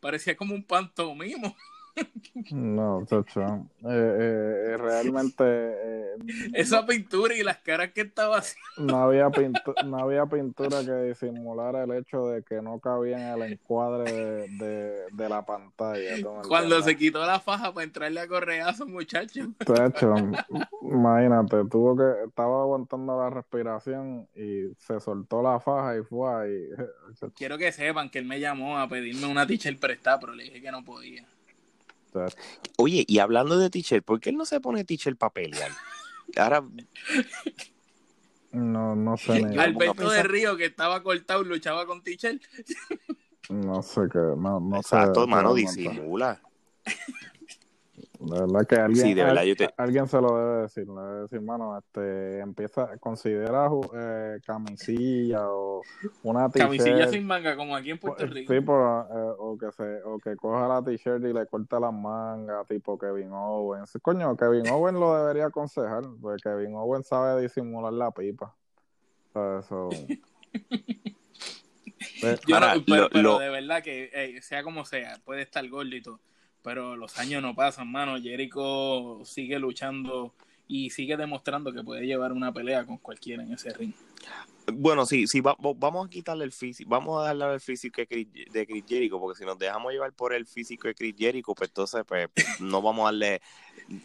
parecía 0.00 0.36
como 0.36 0.54
un 0.54 0.64
pantomimo. 0.64 1.56
No, 2.50 3.04
chacho. 3.06 3.40
Eh, 3.42 3.66
eh, 3.84 4.72
eh, 4.72 4.76
realmente. 4.78 6.14
Esa 6.54 6.86
pintura 6.86 7.34
y 7.34 7.42
las 7.42 7.58
caras 7.58 7.92
que 7.92 8.02
estaba 8.02 8.38
haciendo. 8.38 8.94
No 8.94 9.02
había, 9.02 9.30
no 9.84 9.98
había 9.98 10.26
pintura 10.26 10.84
que 10.84 10.92
disimulara 11.08 11.84
el 11.84 11.92
hecho 11.92 12.26
de 12.28 12.42
que 12.42 12.62
no 12.62 12.78
cabía 12.78 13.34
en 13.34 13.42
el 13.42 13.52
encuadre 13.52 14.48
de, 14.48 15.28
la 15.28 15.44
pantalla. 15.44 16.16
Cuando 16.48 16.82
se 16.82 16.96
quitó 16.96 17.24
la 17.24 17.40
faja 17.40 17.72
para 17.72 17.84
entrarle 17.84 18.20
a 18.20 18.28
correazo, 18.28 18.86
muchacho. 18.86 19.48
Chacho, 19.66 20.14
imagínate, 20.82 21.64
tuvo 21.70 21.96
que. 21.96 22.28
Estaba 22.28 22.62
aguantando 22.62 23.18
la 23.18 23.30
respiración 23.30 24.28
y 24.34 24.72
se 24.78 25.00
soltó 25.00 25.42
la 25.42 25.60
faja 25.60 25.98
y 25.98 26.02
fue 26.02 26.34
ahí. 26.34 26.68
Quiero 27.36 27.58
que 27.58 27.72
sepan 27.72 28.08
que 28.08 28.18
él 28.18 28.24
me 28.24 28.40
llamó 28.40 28.78
a 28.78 28.88
pedirme 28.88 29.26
una 29.26 29.46
t-shirt 29.46 29.78
prestada, 29.78 30.18
pero 30.20 30.34
le 30.34 30.44
dije 30.44 30.62
que 30.62 30.70
no 30.70 30.84
podía. 30.84 31.26
Oye, 32.78 33.04
y 33.06 33.18
hablando 33.18 33.58
de 33.58 33.70
teacher, 33.70 34.02
¿por 34.02 34.20
qué 34.20 34.30
él 34.30 34.36
no 34.36 34.44
se 34.44 34.60
pone 34.60 34.84
teacher 34.84 35.16
para 35.16 35.32
pelear? 35.32 35.70
Ahora. 36.36 36.64
No, 38.52 38.94
no 38.94 39.16
sé. 39.16 39.44
Alberto 39.58 40.10
de 40.10 40.22
Río, 40.22 40.56
que 40.56 40.66
estaba 40.66 41.02
cortado, 41.02 41.42
luchaba 41.42 41.86
con 41.86 42.02
teacher. 42.02 42.40
No 43.48 43.82
sé 43.82 44.02
qué. 44.12 44.18
No, 44.18 44.60
no 44.60 44.76
Exacto, 44.76 45.26
mano, 45.26 45.54
disimula. 45.54 46.40
De 48.24 48.40
verdad 48.40 48.66
que 48.66 48.76
alguien, 48.76 49.68
alguien 49.76 50.06
se 50.06 50.20
lo 50.20 50.36
debe 50.36 50.62
decir, 50.62 50.86
le 50.86 51.00
debe 51.00 51.20
decir, 51.22 51.40
mano, 51.40 51.76
este, 51.76 52.38
empieza, 52.38 52.96
considera 52.98 53.68
eh, 53.94 54.38
camisilla 54.44 55.48
o 55.48 55.82
una 56.22 56.48
t-shirt. 56.48 56.68
Camisilla 56.68 57.08
sin 57.08 57.26
manga, 57.26 57.56
como 57.56 57.74
aquí 57.74 57.90
en 57.90 57.98
Puerto 57.98 58.24
Rico. 58.26 58.52
Sí, 58.52 58.58
eh, 58.58 58.62
o, 58.64 59.58
que 59.58 59.72
se, 59.72 60.02
o 60.04 60.18
que 60.18 60.36
coja 60.36 60.68
la 60.68 60.82
t-shirt 60.82 61.24
y 61.24 61.32
le 61.32 61.46
corta 61.46 61.80
las 61.80 61.92
mangas, 61.92 62.66
tipo 62.68 62.96
Kevin 62.96 63.32
Owens. 63.32 63.98
Coño, 64.00 64.36
Kevin 64.36 64.68
Owens 64.68 64.98
lo 64.98 65.16
debería 65.16 65.46
aconsejar, 65.46 66.04
porque 66.20 66.42
Kevin 66.42 66.76
Owens 66.76 67.08
sabe 67.08 67.42
disimular 67.42 67.92
la 67.92 68.12
pipa. 68.12 68.54
O 69.34 69.58
eso... 69.58 69.88
Yo 72.46 72.56
pero, 72.86 73.38
de 73.38 73.48
verdad 73.48 73.82
que 73.82 74.38
sea 74.42 74.62
como 74.62 74.84
sea, 74.84 75.18
puede 75.24 75.42
estar 75.42 75.68
gordito 75.68 76.20
pero 76.62 76.96
los 76.96 77.18
años 77.18 77.42
no 77.42 77.54
pasan, 77.54 77.90
mano. 77.90 78.20
Jericho 78.20 79.20
sigue 79.24 79.58
luchando 79.58 80.32
y 80.68 80.90
sigue 80.90 81.16
demostrando 81.16 81.72
que 81.72 81.82
puede 81.82 82.06
llevar 82.06 82.32
una 82.32 82.52
pelea 82.52 82.86
con 82.86 82.98
cualquiera 82.98 83.42
en 83.42 83.52
ese 83.52 83.72
ring. 83.74 83.92
Bueno, 84.72 85.04
sí, 85.06 85.26
sí, 85.26 85.40
vamos 85.40 86.06
a 86.06 86.08
quitarle 86.08 86.44
el 86.44 86.52
físico, 86.52 86.88
vamos 86.88 87.20
a 87.20 87.26
darle 87.26 87.54
el 87.54 87.60
físico 87.60 88.00
de 88.00 88.06
Chris 88.06 88.84
Jericho, 88.86 89.18
porque 89.18 89.38
si 89.38 89.44
nos 89.44 89.58
dejamos 89.58 89.92
llevar 89.92 90.12
por 90.12 90.32
el 90.32 90.46
físico 90.46 90.86
de 90.86 90.94
Chris 90.94 91.16
Jericho, 91.18 91.52
pues 91.54 91.70
entonces 91.70 92.04
pues, 92.06 92.28
no 92.60 92.80
vamos 92.80 93.02
a 93.02 93.04
darle, 93.06 93.42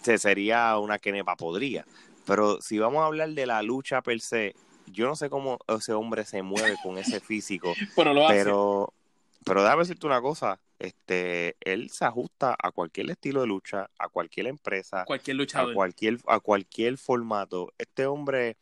se 0.02 0.18
sería 0.18 0.78
una 0.80 0.98
que 0.98 1.12
nepa 1.12 1.36
podría. 1.36 1.86
Pero 2.26 2.60
si 2.60 2.80
vamos 2.80 3.02
a 3.02 3.06
hablar 3.06 3.30
de 3.30 3.46
la 3.46 3.62
lucha 3.62 4.02
per 4.02 4.20
se, 4.20 4.56
yo 4.88 5.06
no 5.06 5.16
sé 5.16 5.30
cómo 5.30 5.60
ese 5.68 5.94
hombre 5.94 6.26
se 6.26 6.42
mueve 6.42 6.76
con 6.82 6.98
ese 6.98 7.20
físico, 7.20 7.74
pero, 7.96 8.14
lo 8.14 8.28
pero, 8.28 8.94
pero 9.48 9.64
déjame 9.64 9.84
decirte 9.84 10.06
una 10.06 10.22
cosa, 10.22 10.60
este, 10.80 11.56
él 11.62 11.90
se 11.90 12.06
ajusta 12.06 12.56
a 12.62 12.72
cualquier 12.72 13.10
estilo 13.10 13.42
de 13.42 13.48
lucha, 13.48 13.90
a 13.98 14.10
cualquier 14.10 14.48
empresa, 14.48 15.06
cualquier 15.06 15.38
a 15.54 15.74
cualquier, 15.74 16.18
a 16.28 16.40
cualquier 16.40 16.98
formato. 16.98 17.74
Este 17.78 18.06
hombre, 18.06 18.58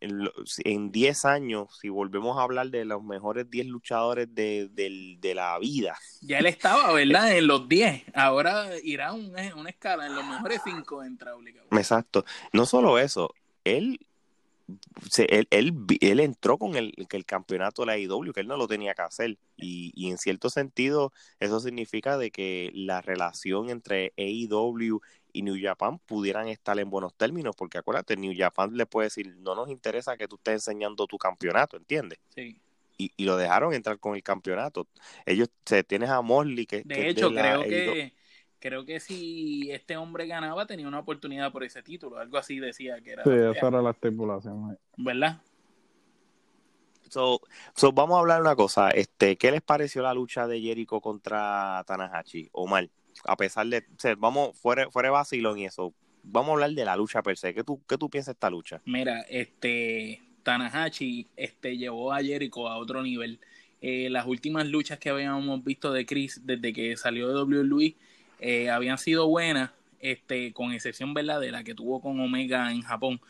en 0.00 0.92
10 0.92 1.24
años, 1.24 1.78
si 1.80 1.88
volvemos 1.88 2.38
a 2.38 2.42
hablar 2.42 2.68
de 2.68 2.84
los 2.84 3.02
mejores 3.02 3.50
10 3.50 3.66
luchadores 3.66 4.34
de, 4.34 5.32
la 5.34 5.58
vida. 5.58 5.96
Ya 6.20 6.38
él 6.38 6.46
estaba, 6.46 6.92
¿verdad? 6.92 7.32
En 7.36 7.46
los 7.46 7.68
10. 7.68 8.04
Ahora 8.14 8.68
irá 8.82 9.12
una, 9.12 9.54
una 9.54 9.70
escala, 9.70 10.06
en 10.06 10.14
los 10.14 10.26
mejores 10.26 10.60
5 10.64 11.04
entra 11.04 11.34
obligado. 11.34 11.68
Exacto. 11.70 12.24
No 12.52 12.66
solo 12.66 12.98
eso, 12.98 13.34
él 13.64 14.00
él, 15.18 15.48
él, 15.50 16.20
entró 16.20 16.58
con 16.58 16.76
el, 16.76 16.92
el, 16.96 17.24
campeonato 17.24 17.82
de 17.82 17.86
la 17.86 17.98
IW, 17.98 18.32
que 18.32 18.40
él 18.40 18.48
no 18.48 18.56
lo 18.56 18.66
tenía 18.66 18.94
que 18.94 19.02
hacer. 19.02 19.38
Y, 19.56 19.92
y, 19.94 20.10
en 20.10 20.18
cierto 20.18 20.50
sentido, 20.50 21.12
eso 21.40 21.60
significa 21.60 22.18
de 22.18 22.30
que 22.30 22.70
la 22.74 23.00
relación 23.00 23.70
entre 23.70 24.12
AEW 24.16 25.00
y 25.32 25.42
New 25.42 25.56
Japan 25.60 25.98
pudieran 25.98 26.48
estar 26.48 26.78
en 26.78 26.90
buenos 26.90 27.14
términos, 27.14 27.54
porque 27.56 27.78
acuérdate, 27.78 28.16
New 28.16 28.32
Japan 28.36 28.74
le 28.74 28.86
puede 28.86 29.06
decir, 29.06 29.36
no 29.38 29.54
nos 29.54 29.68
interesa 29.68 30.16
que 30.16 30.28
tú 30.28 30.36
estés 30.36 30.54
enseñando 30.54 31.06
tu 31.06 31.18
campeonato, 31.18 31.76
¿entiendes? 31.76 32.18
Sí. 32.34 32.60
Y, 32.98 33.12
y 33.16 33.24
lo 33.24 33.36
dejaron 33.36 33.74
entrar 33.74 33.98
con 33.98 34.16
el 34.16 34.22
campeonato. 34.22 34.88
Ellos, 35.26 35.50
se 35.66 35.84
tienes 35.84 36.08
a 36.08 36.22
Morley 36.22 36.64
que... 36.66 36.82
De 36.82 37.10
hecho, 37.10 37.30
creo 37.30 37.62
que 37.62 38.14
creo 38.58 38.84
que 38.84 39.00
si 39.00 39.70
este 39.70 39.96
hombre 39.96 40.26
ganaba 40.26 40.66
tenía 40.66 40.88
una 40.88 41.00
oportunidad 41.00 41.52
por 41.52 41.64
ese 41.64 41.82
título, 41.82 42.18
algo 42.18 42.38
así 42.38 42.58
decía 42.58 43.00
que 43.00 43.12
era. 43.12 43.24
Sí, 43.24 43.30
esa 43.30 43.68
era 43.68 43.82
la 43.82 43.90
estipulación. 43.90 44.78
¿Verdad? 44.96 45.40
So, 47.08 47.40
vamos 47.92 48.16
a 48.16 48.20
hablar 48.20 48.40
una 48.40 48.56
cosa, 48.56 48.90
este, 48.90 49.36
¿qué 49.36 49.50
les 49.50 49.62
pareció 49.62 50.02
la 50.02 50.12
lucha 50.12 50.46
de 50.46 50.60
Jericho 50.60 51.00
contra 51.00 51.84
Tanahashi? 51.86 52.48
Omar, 52.52 52.88
a 53.24 53.36
pesar 53.36 53.66
de, 53.68 53.84
vamos, 54.18 54.58
fuera, 54.58 54.90
fuera 54.90 55.08
de 55.08 55.12
vacilón 55.12 55.58
y 55.58 55.66
eso, 55.66 55.94
vamos 56.22 56.50
a 56.50 56.52
hablar 56.54 56.70
de 56.72 56.84
la 56.84 56.96
lucha 56.96 57.22
per 57.22 57.36
se, 57.36 57.54
¿qué 57.54 57.62
tú, 57.62 57.80
qué 57.88 57.96
tú 57.96 58.10
piensas 58.10 58.34
de 58.34 58.36
esta 58.36 58.50
lucha? 58.50 58.82
Mira, 58.84 59.20
este, 59.28 60.20
Tanahashi, 60.42 61.28
este, 61.36 61.76
llevó 61.76 62.12
a 62.12 62.22
Jericho 62.22 62.68
a 62.68 62.76
otro 62.78 63.02
nivel. 63.02 63.38
Eh, 63.80 64.08
las 64.10 64.26
últimas 64.26 64.66
luchas 64.66 64.98
que 64.98 65.10
habíamos 65.10 65.62
visto 65.62 65.92
de 65.92 66.06
Chris 66.06 66.40
desde 66.44 66.72
que 66.72 66.96
salió 66.96 67.28
de 67.28 67.42
WWE 67.42 67.94
eh, 68.40 68.70
habían 68.70 68.98
sido 68.98 69.28
buenas, 69.28 69.70
este, 70.00 70.52
con 70.52 70.72
excepción 70.72 71.14
¿verdad? 71.14 71.40
de 71.40 71.50
la 71.50 71.64
que 71.64 71.74
tuvo 71.74 72.00
con 72.00 72.20
Omega 72.20 72.70
en 72.70 72.82
Japón 72.82 73.20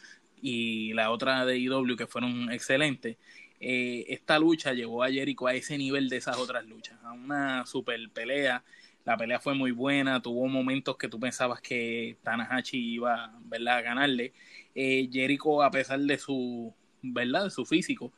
y 0.42 0.92
la 0.94 1.10
otra 1.10 1.44
de 1.46 1.58
IW 1.58 1.96
que 1.96 2.06
fueron 2.06 2.50
excelentes. 2.52 3.16
Eh, 3.60 4.04
esta 4.08 4.38
lucha 4.38 4.74
llevó 4.74 5.02
a 5.02 5.10
Jericho 5.10 5.46
a 5.46 5.54
ese 5.54 5.78
nivel 5.78 6.08
de 6.08 6.18
esas 6.18 6.36
otras 6.36 6.66
luchas, 6.66 6.98
a 7.04 7.12
una 7.12 7.64
super 7.66 7.98
pelea. 8.10 8.62
La 9.04 9.16
pelea 9.16 9.38
fue 9.38 9.54
muy 9.54 9.70
buena, 9.70 10.20
tuvo 10.20 10.46
momentos 10.48 10.96
que 10.96 11.08
tú 11.08 11.18
pensabas 11.20 11.60
que 11.60 12.16
Tanahashi 12.22 12.94
iba 12.94 13.32
¿verdad? 13.44 13.78
a 13.78 13.82
ganarle. 13.82 14.32
Eh, 14.74 15.08
Jericho, 15.12 15.62
a 15.62 15.70
pesar 15.70 16.00
de 16.00 16.18
su, 16.18 16.74
¿verdad? 17.02 17.44
De 17.44 17.50
su 17.50 17.64
físico, 17.64 18.12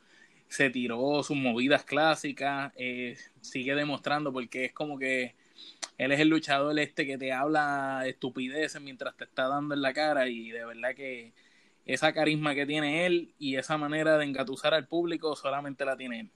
se 0.47 0.69
tiró 0.71 1.21
sus 1.23 1.37
movidas 1.37 1.83
clásicas, 1.85 2.73
sigue 3.41 3.75
demostrando 3.75 4.33
porque 4.33 4.65
es 4.65 4.73
como 4.73 4.97
que 4.97 5.35
él 5.97 6.11
es 6.13 6.19
el 6.19 6.29
luchador 6.29 6.77
este 6.79 7.05
que 7.05 7.17
te 7.17 7.33
habla 7.33 8.03
estupideces 8.05 8.81
mientras 8.81 9.15
te 9.17 9.25
está 9.25 9.47
dando 9.47 9.75
en 9.75 9.81
la 9.81 9.93
cara 9.93 10.29
y 10.29 10.49
de 10.49 10.65
verdad 10.65 10.95
que 10.95 11.33
esa 11.85 12.13
carisma 12.13 12.55
que 12.55 12.65
tiene 12.65 13.05
él 13.05 13.33
y 13.37 13.55
esa 13.57 13.77
manera 13.77 14.17
de 14.17 14.25
engatusar 14.25 14.73
al 14.73 14.87
público 14.87 15.35
solamente 15.35 15.85
la 15.85 15.97
tiene 15.97 16.21
él. 16.21 16.31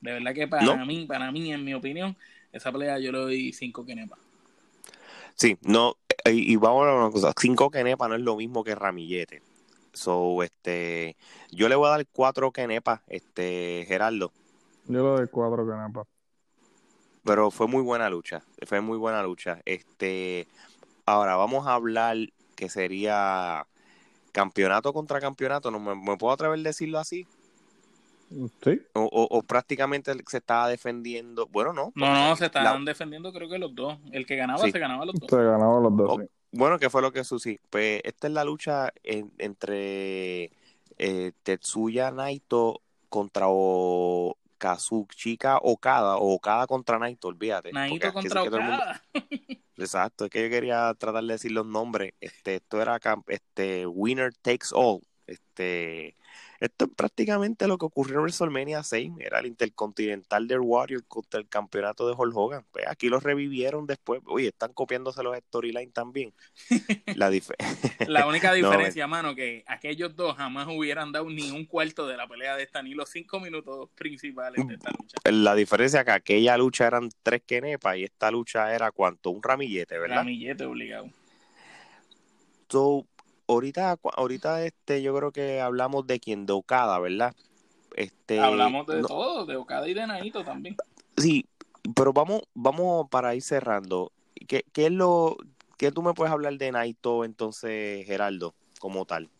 De 0.00 0.12
verdad 0.12 0.34
que 0.34 0.46
para 0.46 0.84
mí, 0.84 1.06
para 1.06 1.32
mí, 1.32 1.52
en 1.52 1.64
mi 1.64 1.72
opinión, 1.72 2.16
esa 2.52 2.70
pelea 2.70 2.98
yo 2.98 3.12
le 3.12 3.18
doy 3.18 3.52
cinco 3.52 3.84
kenepa. 3.86 4.18
Sí, 5.34 5.56
no, 5.62 5.96
y, 6.24 6.56
vamos 6.56 6.86
a 6.86 6.94
una 6.94 7.10
cosa, 7.10 7.32
cinco 7.40 7.70
kenepa 7.70 8.08
no 8.08 8.14
es 8.14 8.22
lo 8.22 8.36
mismo 8.36 8.64
que 8.64 8.74
ramillete. 8.74 9.42
So, 9.92 10.42
este, 10.42 11.16
yo 11.50 11.68
le 11.68 11.76
voy 11.76 11.86
a 11.86 11.90
dar 11.90 12.06
cuatro 12.12 12.52
kenepa, 12.52 13.02
este, 13.06 13.84
Gerardo. 13.86 14.32
Yo 14.86 14.92
le 14.92 14.98
doy 14.98 15.26
cuatro 15.30 15.66
kenepa. 15.66 16.06
Pero 17.26 17.50
fue 17.50 17.66
muy 17.66 17.82
buena 17.82 18.08
lucha, 18.08 18.42
fue 18.66 18.80
muy 18.80 18.96
buena 18.96 19.22
lucha. 19.22 19.60
Este, 19.64 20.46
ahora 21.04 21.36
vamos 21.36 21.66
a 21.66 21.74
hablar 21.74 22.16
que 22.54 22.68
sería 22.68 23.66
campeonato 24.32 24.92
contra 24.92 25.20
campeonato, 25.20 25.70
¿no 25.70 25.80
me, 25.80 26.16
puedo 26.16 26.32
atrever 26.32 26.58
a 26.58 26.62
decirlo 26.62 26.98
así? 26.98 27.26
Sí. 28.62 28.80
O, 28.92 29.42
prácticamente 29.42 30.12
se 30.26 30.38
estaba 30.38 30.68
defendiendo. 30.68 31.46
Bueno, 31.46 31.72
no. 31.72 31.92
No, 31.94 32.12
no, 32.12 32.36
se 32.36 32.46
estaban 32.46 32.84
defendiendo, 32.84 33.32
creo 33.32 33.48
que 33.48 33.58
los 33.58 33.74
dos. 33.74 33.98
El 34.12 34.26
que 34.26 34.36
ganaba 34.36 34.58
se 34.58 34.78
ganaba 34.78 35.04
los 35.04 35.14
dos. 35.14 35.30
Se 35.30 35.36
ganaba 35.36 35.80
los 35.80 35.96
dos. 35.96 36.20
Bueno, 36.52 36.78
que 36.78 36.90
fue 36.90 37.02
lo 37.02 37.12
que 37.12 37.24
sucedió. 37.24 37.58
Pues 37.70 38.00
esta 38.04 38.26
es 38.26 38.32
la 38.32 38.44
lucha 38.44 38.92
entre 39.04 40.50
eh, 40.98 41.32
Tetsuya 41.42 42.10
Naito 42.10 42.80
contra 43.08 43.46
o, 43.48 44.36
Kazuchika 44.58 45.58
Okada 45.62 46.16
o 46.16 46.34
Okada 46.34 46.66
contra 46.66 46.98
Naito, 46.98 47.28
olvídate. 47.28 47.72
Naito 47.72 48.12
contra 48.12 48.42
Okada. 48.42 49.02
Exacto, 49.78 50.24
es 50.24 50.30
que 50.30 50.42
yo 50.42 50.48
quería 50.48 50.94
tratar 50.94 51.22
de 51.24 51.34
decir 51.34 51.52
los 51.52 51.66
nombres. 51.66 52.14
Este, 52.20 52.56
esto 52.56 52.80
era 52.80 52.98
este 53.28 53.86
Winner 53.86 54.32
Takes 54.34 54.68
All. 54.72 55.00
Este, 55.26 56.16
esto 56.60 56.86
es 56.86 56.90
prácticamente 56.96 57.66
lo 57.66 57.78
que 57.78 57.86
ocurrió 57.86 58.16
en 58.16 58.22
WrestleMania 58.22 58.82
6, 58.82 59.12
era 59.18 59.40
el 59.40 59.46
Intercontinental 59.46 60.48
del 60.48 60.60
Warrior 60.60 61.04
contra 61.06 61.40
el 61.40 61.48
campeonato 61.48 62.06
de 62.08 62.14
Hulk 62.16 62.36
Hogan. 62.36 62.64
Pues 62.70 62.86
aquí 62.88 63.08
lo 63.08 63.20
revivieron 63.20 63.86
después. 63.86 64.20
Oye, 64.26 64.48
están 64.48 64.72
copiándose 64.72 65.22
los 65.22 65.36
storylines 65.36 65.92
también. 65.92 66.32
La, 67.16 67.30
la 68.08 68.26
única 68.26 68.52
diferencia, 68.52 69.06
mano, 69.06 69.34
que 69.34 69.64
aquellos 69.66 70.14
dos 70.16 70.36
jamás 70.36 70.66
hubieran 70.68 71.12
dado 71.12 71.28
ni 71.30 71.50
un 71.50 71.64
cuarto 71.64 72.06
de 72.06 72.16
la 72.16 72.26
pelea 72.26 72.56
de 72.56 72.62
esta, 72.62 72.82
ni 72.82 72.94
los 72.94 73.08
cinco 73.10 73.40
minutos 73.40 73.90
principales 73.94 74.66
de 74.66 74.74
esta 74.74 74.90
lucha. 74.90 75.16
La 75.24 75.54
diferencia 75.54 76.00
es 76.00 76.06
que 76.06 76.12
aquella 76.12 76.56
lucha 76.56 76.86
eran 76.86 77.08
tres 77.22 77.42
quenepas 77.46 77.96
y 77.96 78.04
esta 78.04 78.30
lucha 78.30 78.74
era 78.74 78.90
cuánto, 78.90 79.30
un 79.30 79.42
ramillete, 79.42 79.98
¿verdad? 79.98 80.16
Ramillete 80.16 80.64
obligado. 80.64 81.10
So, 82.68 83.06
ahorita, 83.48 83.98
ahorita 84.16 84.64
este, 84.64 85.02
yo 85.02 85.14
creo 85.16 85.32
que 85.32 85.60
hablamos 85.60 86.06
de 86.06 86.20
quien, 86.20 86.46
de 86.46 86.52
Okada, 86.52 86.98
¿verdad? 86.98 87.34
Este, 87.94 88.40
hablamos 88.40 88.86
de 88.86 89.02
todo, 89.02 89.46
de 89.46 89.56
Okada 89.56 89.88
y 89.88 89.94
de 89.94 90.06
Naito 90.06 90.44
también. 90.44 90.76
Sí, 91.16 91.46
pero 91.94 92.12
vamos, 92.12 92.42
vamos 92.54 93.08
para 93.10 93.34
ir 93.34 93.42
cerrando. 93.42 94.12
¿Qué, 94.48 94.64
qué 94.72 94.86
es 94.86 94.92
lo 94.92 95.36
que 95.78 95.92
tú 95.92 96.02
me 96.02 96.14
puedes 96.14 96.32
hablar 96.32 96.54
de 96.54 96.72
Naito 96.72 97.24
entonces, 97.24 98.06
Geraldo, 98.06 98.54
como 98.80 99.04
tal? 99.06 99.30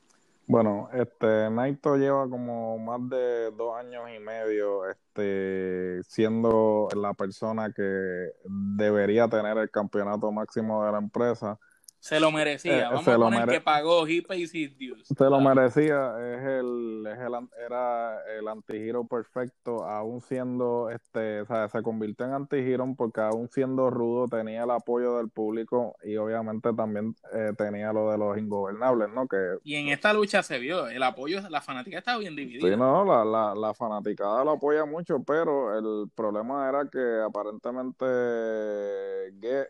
Bueno, 0.49 0.89
este 0.93 1.51
Naito 1.51 1.97
lleva 1.97 2.29
como 2.29 2.79
más 2.79 3.01
de 3.11 3.51
dos 3.51 3.77
años 3.77 4.05
y 4.15 4.21
medio 4.21 4.89
este, 4.89 6.03
siendo 6.05 6.89
la 6.95 7.15
persona 7.15 7.73
que 7.73 8.31
debería 8.45 9.29
tener 9.29 9.59
el 9.59 9.71
campeonato 9.71 10.31
máximo 10.31 10.85
de 10.85 10.93
la 10.93 10.99
empresa 10.99 11.59
se 11.99 12.21
lo 12.21 12.31
merecía. 12.31 12.79
Eh, 12.79 12.85
Vamos 12.85 13.09
a 13.09 13.17
poner 13.17 13.49
que 13.49 13.61
pagó 13.61 14.07
He 14.07 14.23
pays 14.23 14.53
Dios. 14.53 15.07
Se 15.07 15.25
lo 15.25 15.41
merecía. 15.41 16.15
Es 16.19 16.43
el, 16.45 17.07
es 17.07 17.19
el, 17.19 17.49
era 17.65 18.21
el 18.39 18.49
antihero 18.49 19.07
perfecto, 19.07 19.85
aún 19.85 20.21
siendo, 20.21 20.91
este, 20.91 21.41
o 21.41 21.47
sea, 21.47 21.69
se 21.69 21.83
convirtió 21.83 22.27
en 22.27 22.33
antihero 22.33 22.87
porque 22.97 23.21
aún 23.21 23.49
siendo 23.49 23.91
rudo 23.91 24.29
tenía 24.29 24.65
el 24.65 24.71
apoyo 24.71 25.17
del 25.17 25.31
público 25.31 25.97
y 26.05 26.17
obviamente 26.17 26.73
también 26.75 27.15
eh, 27.33 27.53
tenía 27.57 27.93
lo 27.93 28.11
de 28.11 28.19
los 28.19 28.39
ingobernables, 28.39 29.09
¿no? 29.11 29.27
Que, 29.27 29.59
y 29.65 29.77
en 29.77 29.89
esta 29.89 30.13
lucha 30.13 30.43
se 30.43 30.59
vio, 30.59 30.89
el 30.89 31.03
apoyo, 31.03 31.41
la 31.49 31.61
fanática 31.61 31.99
estaba 31.99 32.19
bien 32.19 32.37
dividida. 32.37 32.69
Sí, 32.69 32.77
no, 32.77 33.05
la, 33.05 33.25
la, 33.25 33.55
la 33.55 33.75
fanaticada 33.75 34.45
lo 34.45 34.53
apoya 34.53 34.85
mucho, 34.85 35.23
pero 35.25 35.77
el 35.79 36.11
problema 36.15 36.69
era 36.69 36.89
que 36.89 37.23
aparentemente 37.25 38.05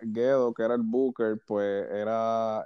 Guedo, 0.02 0.52
que 0.52 0.62
era 0.62 0.74
el 0.74 0.82
Booker, 0.82 1.38
pues 1.46 1.90
era 1.90 2.15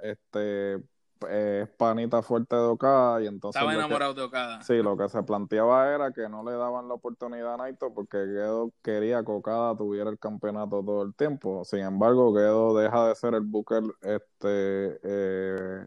este 0.03 0.83
eh, 1.29 1.67
panita 1.77 2.21
fuerte 2.21 2.55
de 2.55 2.63
Okada 2.63 3.21
y 3.21 3.27
entonces 3.27 3.61
estaba 3.61 3.75
enamorado 3.75 4.13
de 4.13 4.23
Okada. 4.23 4.61
Sí, 4.63 4.81
lo 4.81 4.97
que 4.97 5.07
se 5.09 5.21
planteaba 5.23 5.93
era 5.93 6.11
que 6.11 6.27
no 6.29 6.43
le 6.43 6.53
daban 6.53 6.87
la 6.87 6.95
oportunidad 6.95 7.53
a 7.53 7.57
Naito 7.57 7.93
porque 7.93 8.17
Gedo 8.17 8.71
quería 8.81 9.23
que 9.23 9.31
Okada 9.31 9.75
tuviera 9.75 10.09
el 10.09 10.19
campeonato 10.19 10.83
todo 10.83 11.03
el 11.03 11.13
tiempo. 11.13 11.63
Sin 11.63 11.79
embargo, 11.79 12.33
Gedo 12.33 12.75
deja 12.75 13.07
de 13.07 13.15
ser 13.15 13.35
el 13.35 13.41
Booker 13.41 13.83
este 14.01 14.99
eh, 15.03 15.85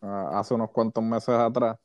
hace 0.00 0.54
unos 0.54 0.70
cuantos 0.70 1.02
meses 1.02 1.34
atrás 1.34 1.78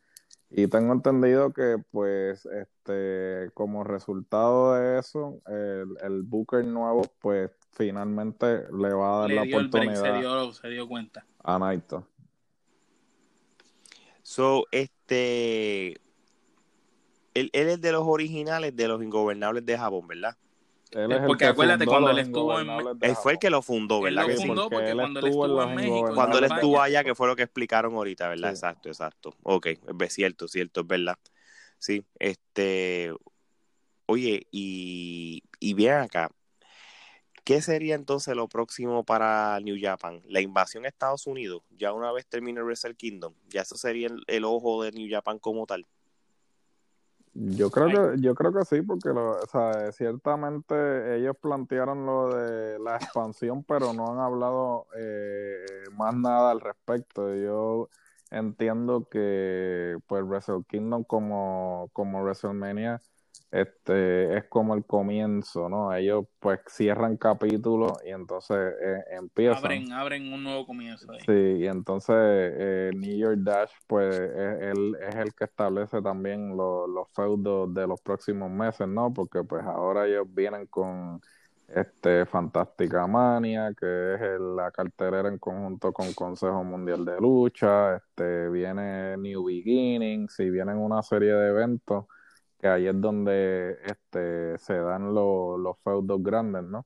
y 0.49 0.67
tengo 0.67 0.93
entendido 0.93 1.51
que 1.51 1.77
pues 1.91 2.45
este 2.45 3.49
como 3.55 3.83
resultado 3.83 4.75
de 4.75 4.99
eso 4.99 5.41
el, 5.47 5.97
el 6.03 6.21
Booker 6.21 6.63
nuevo 6.63 7.01
pues 7.19 7.49
finalmente 7.73 8.63
le 8.71 8.93
va 8.93 9.17
a 9.17 9.21
dar 9.21 9.31
la 9.31 9.43
oportunidad. 9.43 10.51
se, 10.53 10.69
dio, 10.69 10.87
cuenta. 10.87 11.25
A 11.43 11.59
Naito. 11.59 12.07
So, 14.21 14.65
este. 14.71 15.97
Él, 17.33 17.49
es 17.51 17.81
de 17.81 17.91
los 17.91 18.03
originales 18.05 18.75
de 18.75 18.87
los 18.87 19.01
ingobernables 19.01 19.65
de 19.65 19.77
Japón, 19.77 20.07
¿verdad? 20.07 20.37
Él 20.91 21.11
es 21.11 21.21
porque 21.25 21.45
acuérdate 21.45 21.87
cuando 21.87 22.11
él 22.11 22.19
estuvo 22.19 22.59
en 22.59 22.69
él 23.01 23.15
fue 23.15 23.31
el 23.31 23.39
que 23.39 23.49
lo 23.49 23.63
fundó, 23.63 23.99
¿verdad? 24.01 24.29
Él 24.29 24.35
lo 24.35 24.41
fundó 24.41 24.69
porque, 24.69 24.93
cuando 24.93 25.19
él 25.19 25.25
estuvo 25.25 25.63
en 25.63 25.75
México. 25.75 26.11
Cuando 26.13 26.37
él 26.37 26.43
estuvo 26.43 26.79
allá, 26.79 27.03
que 27.03 27.15
fue 27.15 27.27
lo 27.27 27.35
que 27.35 27.41
explicaron 27.41 27.95
ahorita, 27.95 28.29
¿verdad? 28.29 28.51
Exacto, 28.51 28.89
exacto. 28.89 29.35
Ok, 29.41 29.67
es 29.99 30.13
cierto, 30.13 30.47
cierto, 30.47 30.81
es 30.81 30.87
verdad. 30.87 31.17
Sí, 31.79 32.05
este. 32.19 33.11
Oye, 34.05 34.45
y, 34.51 35.43
y 35.59 35.73
bien 35.73 35.93
acá, 35.93 36.29
¿Qué 37.43 37.61
sería 37.61 37.95
entonces 37.95 38.35
lo 38.35 38.47
próximo 38.47 39.03
para 39.03 39.59
New 39.59 39.75
Japan? 39.79 40.21
La 40.27 40.39
invasión 40.39 40.85
a 40.85 40.87
Estados 40.87 41.27
Unidos, 41.27 41.61
ya 41.77 41.91
una 41.91 42.11
vez 42.13 42.25
termine 42.25 42.63
Wrestle 42.63 42.95
Kingdom, 42.95 43.33
ya 43.49 43.61
eso 43.61 43.75
sería 43.75 44.09
el, 44.27 44.45
ojo 44.45 44.83
de 44.83 44.91
New 44.93 45.09
Japan 45.11 45.39
como 45.39 45.65
tal. 45.65 45.85
Yo 47.33 47.71
creo 47.71 47.87
que 47.87 48.21
yo 48.21 48.35
creo 48.35 48.53
que 48.53 48.63
sí, 48.63 48.81
porque 48.83 49.09
lo, 49.09 49.31
o 49.31 49.47
sea, 49.47 49.91
ciertamente 49.91 51.17
ellos 51.17 51.35
plantearon 51.41 52.05
lo 52.05 52.33
de 52.33 52.79
la 52.79 52.95
expansión, 52.95 53.63
pero 53.63 53.91
no 53.91 54.11
han 54.11 54.19
hablado 54.19 54.85
eh, 54.95 55.65
más 55.93 56.15
nada 56.15 56.51
al 56.51 56.61
respecto. 56.61 57.35
Yo 57.35 57.89
entiendo 58.29 59.09
que 59.09 59.97
pues 60.07 60.23
Wrestle 60.23 60.63
Kingdom 60.69 61.03
como, 61.03 61.89
como 61.91 62.21
WrestleMania 62.23 63.01
este 63.53 64.35
es 64.35 64.45
como 64.45 64.73
el 64.73 64.83
comienzo, 64.83 65.69
¿no? 65.69 65.93
Ellos 65.93 66.25
pues 66.39 66.59
cierran 66.67 67.17
capítulos 67.17 67.91
y 68.03 68.09
entonces 68.09 68.57
eh, 68.57 69.03
empiezan. 69.11 69.63
Abren, 69.63 69.91
abren 69.91 70.33
un 70.33 70.43
nuevo 70.43 70.65
comienzo. 70.65 71.11
Ahí. 71.11 71.19
Sí, 71.19 71.61
y 71.61 71.67
entonces 71.67 72.15
eh, 72.17 72.91
New 72.95 73.15
York 73.15 73.37
Dash 73.41 73.69
pues 73.85 74.15
es, 74.15 74.77
es 75.07 75.15
el 75.15 75.35
que 75.35 75.43
establece 75.43 76.01
también 76.01 76.57
los 76.57 77.07
feudos 77.15 77.71
de 77.75 77.85
los 77.85 78.01
próximos 78.01 78.49
meses, 78.49 78.87
¿no? 78.87 79.13
Porque 79.13 79.43
pues 79.43 79.63
ahora 79.63 80.07
ellos 80.07 80.25
vienen 80.33 80.65
con 80.65 81.21
este 81.67 82.25
Fantástica 82.25 83.05
Mania, 83.05 83.71
que 83.79 84.15
es 84.15 84.39
la 84.39 84.71
cartelera 84.71 85.29
en 85.29 85.37
conjunto 85.37 85.93
con 85.93 86.11
Consejo 86.13 86.63
Mundial 86.63 87.05
de 87.05 87.21
Lucha, 87.21 87.97
este 87.97 88.49
viene 88.49 89.15
New 89.17 89.45
Beginnings 89.45 90.39
y 90.39 90.49
vienen 90.49 90.77
una 90.77 91.03
serie 91.03 91.33
de 91.33 91.49
eventos 91.49 92.05
que 92.63 92.69
ahí 92.69 92.87
es 92.87 93.01
donde 93.01 93.77
este, 93.83 94.57
se 94.57 94.75
dan 94.75 95.13
los 95.13 95.77
feudos 95.83 96.23
grandes, 96.23 96.63
¿no? 96.63 96.85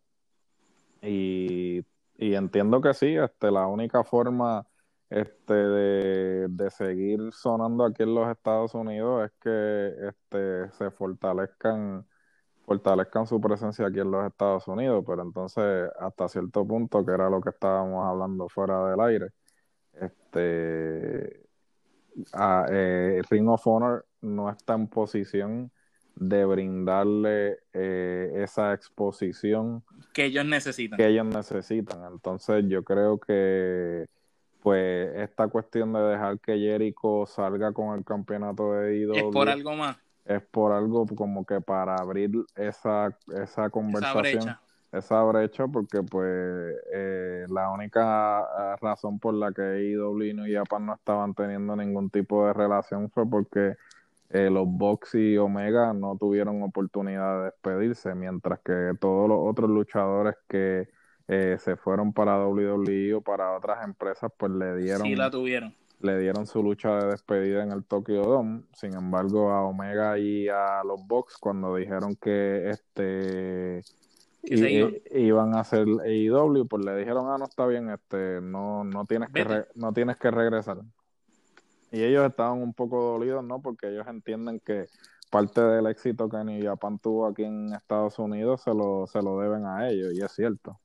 Y, 1.04 1.86
entiendo 2.18 2.82
que 2.82 2.96
sí, 2.96 3.16
este, 3.16 3.52
la 3.52 3.68
única 3.68 4.04
forma 4.04 4.66
este, 5.08 5.54
de, 5.54 6.70
seguir 6.72 7.32
sonando 7.32 7.86
aquí 7.86 8.02
en 8.02 8.16
los 8.16 8.28
Estados 8.28 8.74
Unidos 8.74 9.26
es 9.26 9.32
que 9.40 10.08
este, 10.10 10.72
se 10.72 10.90
fortalezcan 10.90 12.08
fortalezcan 12.66 13.28
su 13.28 13.40
presencia 13.40 13.86
aquí 13.86 14.00
en 14.00 14.12
los 14.12 14.26
Estados 14.26 14.68
Unidos, 14.68 15.04
pero 15.08 15.22
entonces 15.22 15.92
hasta 16.00 16.28
cierto 16.28 16.66
punto, 16.68 17.06
que 17.06 17.12
era 17.14 17.30
lo 17.30 17.40
que 17.40 17.52
estábamos 17.52 18.04
hablando 18.04 18.50
fuera 18.50 18.90
del 18.90 19.00
aire, 19.00 19.28
este 19.94 21.48
a, 22.34 22.66
eh, 22.72 23.22
Ring 23.30 23.48
of 23.50 23.66
Honor 23.68 24.07
no 24.22 24.50
está 24.50 24.74
en 24.74 24.88
posición 24.88 25.72
de 26.16 26.46
brindarle 26.46 27.60
eh, 27.74 28.32
esa 28.38 28.74
exposición 28.74 29.84
que 30.14 30.26
ellos 30.26 30.46
necesitan. 30.46 30.98
Que 30.98 31.08
ellos 31.08 31.26
necesitan. 31.26 32.04
Entonces 32.12 32.66
yo 32.68 32.84
creo 32.84 33.20
que 33.20 34.08
pues 34.62 35.16
esta 35.16 35.48
cuestión 35.48 35.94
de 35.94 36.02
dejar 36.02 36.40
que 36.40 36.58
Jericho 36.58 37.26
salga 37.26 37.72
con 37.72 37.98
el 37.98 38.04
campeonato 38.04 38.74
de 38.74 38.98
IW 38.98 39.14
es 39.16 39.24
por 39.32 39.50
algo 39.50 39.74
más. 39.76 39.98
Es 40.26 40.42
por 40.42 40.74
algo 40.74 41.06
como 41.06 41.46
que 41.46 41.62
para 41.62 41.96
abrir 41.96 42.32
esa, 42.56 43.18
esa 43.42 43.70
conversación. 43.70 44.58
Esa 44.92 45.22
brecha. 45.24 45.68
porque 45.68 46.02
pues 46.02 46.76
eh, 46.94 47.46
la 47.50 47.70
única 47.70 48.40
eh, 48.42 48.76
razón 48.82 49.20
por 49.20 49.34
la 49.34 49.52
que 49.52 49.84
IW 49.92 50.46
y 50.48 50.54
Japan 50.54 50.86
no 50.86 50.96
estaban 50.96 51.34
teniendo 51.34 51.76
ningún 51.76 52.10
tipo 52.10 52.48
de 52.48 52.54
relación 52.54 53.10
fue 53.12 53.30
porque 53.30 53.76
eh, 54.30 54.50
los 54.50 54.68
Box 54.68 55.16
y 55.16 55.38
Omega 55.38 55.94
no 55.94 56.18
tuvieron 56.18 56.62
oportunidad 56.62 57.40
de 57.40 57.46
despedirse, 57.46 58.14
mientras 58.14 58.60
que 58.60 58.92
todos 59.00 59.30
los 59.30 59.40
otros 59.42 59.70
luchadores 59.70 60.36
que 60.50 60.90
eh, 61.28 61.58
se 61.60 61.78
fueron 61.78 62.14
para 62.14 62.46
WWE 62.46 63.16
o 63.16 63.22
para 63.22 63.56
otras 63.56 63.86
empresas, 63.86 64.32
pues 64.38 64.52
le 64.52 64.76
dieron, 64.78 65.18
la 65.18 65.32
tuvieron. 65.32 65.74
le 66.02 66.20
dieron 66.20 66.46
su 66.46 66.62
lucha 66.62 66.98
de 66.98 67.08
despedida 67.12 67.64
en 67.64 67.72
el 67.72 67.86
Tokyo 67.86 68.24
Dome. 68.24 68.64
Sin 68.74 68.94
embargo, 68.94 69.52
a 69.52 69.64
Omega 69.64 70.20
y 70.20 70.50
a 70.50 70.84
los 70.84 71.06
Box, 71.08 71.38
cuando 71.38 71.76
dijeron 71.76 72.16
que 72.16 72.70
este 72.70 73.82
iban? 74.44 75.56
a 75.56 75.62
hacer 75.62 75.86
AEW, 76.06 76.68
pues 76.68 76.86
le 76.86 76.98
dijeron, 76.98 77.30
ah, 77.30 77.38
no 77.38 77.46
está 77.46 77.66
bien, 77.66 77.90
este, 77.90 78.42
no, 78.42 78.84
no 78.84 79.06
tienes 79.06 79.30
que 79.30 79.66
no 79.76 79.94
tienes 79.94 80.18
que 80.18 80.32
regresar. 80.32 80.78
Y 81.92 82.04
ellos 82.04 82.28
estaban 82.30 82.62
un 82.62 82.74
poco 82.74 83.02
dolidos, 83.02 83.44
¿no? 83.44 83.62
Porque 83.62 83.88
ellos 83.88 84.08
entienden 84.08 84.60
que 84.60 84.88
parte 85.30 85.62
del 85.62 85.88
éxito 85.88 86.30
que 86.30 86.44
New 86.44 86.64
Japan 86.64 87.00
tuvo 87.00 87.28
aquí 87.28 87.44
en 87.44 87.74
Estados 87.74 88.20
Unidos 88.20 88.62
se 88.62 88.74
lo, 88.74 89.08
se 89.08 89.22
lo 89.22 89.40
deben 89.40 89.66
a 89.66 89.90
ellos, 89.90 90.14
y 90.14 90.22
es 90.22 90.32
cierto. 90.32 90.80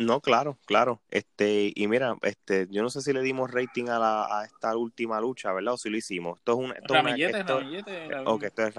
No, 0.00 0.20
claro, 0.20 0.56
claro. 0.64 1.02
Este, 1.10 1.72
y 1.74 1.86
mira, 1.86 2.16
este, 2.22 2.66
yo 2.70 2.82
no 2.82 2.88
sé 2.88 3.02
si 3.02 3.12
le 3.12 3.20
dimos 3.20 3.50
rating 3.50 3.88
a, 3.88 3.98
la, 3.98 4.40
a 4.40 4.46
esta 4.46 4.74
última 4.74 5.20
lucha, 5.20 5.52
¿verdad? 5.52 5.74
O 5.74 5.76
si 5.76 5.90
lo 5.90 5.98
hicimos. 5.98 6.38
Esto 6.38 6.52
es 6.52 6.58
un. 6.58 6.72
Esto 6.74 6.94
ramillete, 6.94 7.42
ramillete, 7.42 8.08
Ok, 8.24 8.44
esto 8.44 8.62
es 8.62 8.74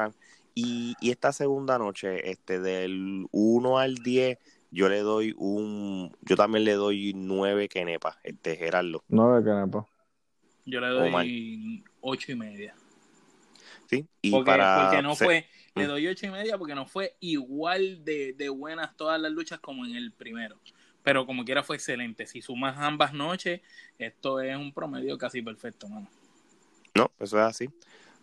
Y, 0.56 0.95
y 0.99 1.11
esta 1.11 1.31
segunda 1.31 1.77
noche, 1.77 2.31
este, 2.31 2.60
del 2.60 3.27
1 3.31 3.77
al 3.77 3.95
10, 3.98 4.39
yo 4.72 4.89
le 4.89 5.02
doy 5.02 5.35
un. 5.38 6.11
Yo 6.22 6.35
también 6.35 6.64
le 6.64 6.73
doy 6.73 7.14
9 7.14 7.69
Kenepa, 7.69 8.18
este, 8.23 8.56
Gerardo. 8.56 9.03
9 9.07 9.43
Kenepa. 9.43 9.85
Yo 10.72 10.80
le 10.80 10.88
doy 10.88 11.84
ocho 11.99 12.31
y 12.31 12.35
media. 12.35 12.73
Sí, 13.88 14.07
y 14.22 14.31
porque, 14.31 14.52
para... 14.52 14.84
porque 14.84 15.02
no 15.02 15.18
fue, 15.18 15.48
le 15.76 15.84
mm. 15.84 15.88
doy 15.88 16.07
ocho 16.07 16.26
y 16.27 16.30
media 16.30 16.57
porque 16.57 16.76
no 16.76 16.85
fue 16.85 17.18
igual 17.19 18.06
de, 18.06 18.31
de 18.31 18.48
buenas 18.48 18.95
todas 18.95 19.19
las 19.19 19.34
luchas 19.34 19.60
como 19.60 19.85
en 19.85 19.95
el 19.95 20.14
primero. 20.14 20.57
Pero 21.03 21.26
como 21.26 21.43
quiera 21.43 21.61
fue 21.61 21.76
excelente. 21.76 22.26
Si 22.26 22.41
sumas 22.41 22.77
ambas 22.77 23.14
noches, 23.14 23.60
esto 23.98 24.39
es 24.39 24.56
un 24.56 24.72
promedio 24.72 25.18
casi 25.18 25.41
perfecto, 25.41 25.89
mano. 25.89 26.10
No, 26.95 27.11
eso 27.19 27.38
es 27.38 27.43
así. 27.43 27.69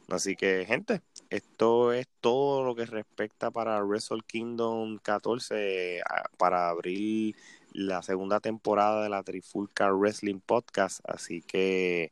Así 0.08 0.36
que, 0.36 0.64
gente, 0.66 1.02
esto 1.28 1.92
es 1.92 2.08
todo 2.22 2.64
lo 2.64 2.74
que 2.74 2.86
respecta 2.86 3.50
para 3.50 3.84
Wrestle 3.84 4.22
Kingdom 4.26 4.96
14 5.02 6.00
para 6.38 6.70
abrir 6.70 7.36
la 7.78 8.02
segunda 8.02 8.40
temporada 8.40 9.04
de 9.04 9.08
la 9.08 9.22
Trifulca 9.22 9.92
Wrestling 9.92 10.40
Podcast. 10.40 11.00
Así 11.08 11.42
que 11.42 12.10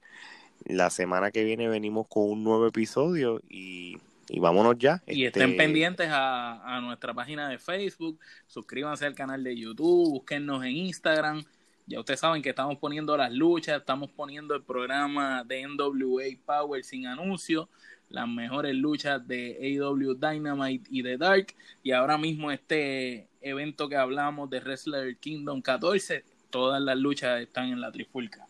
la 0.65 0.91
semana 0.91 1.33
que 1.33 1.43
viene 1.43 1.69
venimos 1.69 2.07
con 2.09 2.31
un 2.31 2.45
nuevo 2.45 2.67
episodio 2.69 3.41
y, 3.49 3.97
vámonos 4.39 4.79
ya. 4.79 5.03
Y 5.09 5.25
estén 5.25 5.51
este, 5.51 5.57
pendientes 5.57 6.09
a, 6.09 6.77
a, 6.77 6.81
nuestra 6.81 7.13
página 7.13 7.49
de 7.49 7.59
Facebook, 7.59 8.19
suscríbanse 8.47 9.07
al 9.07 9.15
canal 9.15 9.43
de 9.43 9.57
YouTube, 9.57 10.11
búsquennos 10.11 10.65
en 10.65 10.77
Instagram. 10.77 11.45
Ya 11.89 11.99
ustedes 12.01 12.21
saben 12.21 12.43
que 12.43 12.51
estamos 12.51 12.79
poniendo 12.79 13.17
las 13.17 13.33
luchas, 13.33 13.81
estamos 13.81 14.11
poniendo 14.11 14.55
el 14.55 14.63
programa 14.63 15.43
de 15.45 15.67
NWA 15.67 16.25
Power 16.45 16.85
sin 16.85 17.07
anuncios 17.07 17.69
las 18.09 18.29
mejores 18.29 18.75
luchas 18.75 19.27
de 19.27 19.79
AW 19.81 20.15
Dynamite 20.15 20.89
y 20.91 21.03
de 21.03 21.17
Dark. 21.17 21.55
Y 21.83 21.93
ahora 21.93 22.19
mismo 22.19 22.51
este 22.51 23.29
evento 23.41 23.89
que 23.89 23.97
hablamos 23.97 24.51
de 24.51 24.61
Wrestler 24.61 25.17
Kingdom 25.19 25.63
14, 25.63 26.25
todas 26.51 26.81
las 26.81 26.97
luchas 26.97 27.41
están 27.41 27.67
en 27.69 27.81
la 27.81 27.93
trifulca. 27.93 28.47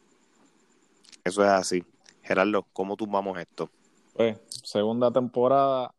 Eso 1.24 1.42
es 1.42 1.50
así. 1.50 1.84
Gerardo, 2.22 2.66
¿cómo 2.72 2.96
tumbamos 2.96 3.38
esto? 3.38 3.70
Pues, 4.14 4.38
segunda 4.64 5.10
temporada, 5.10 5.94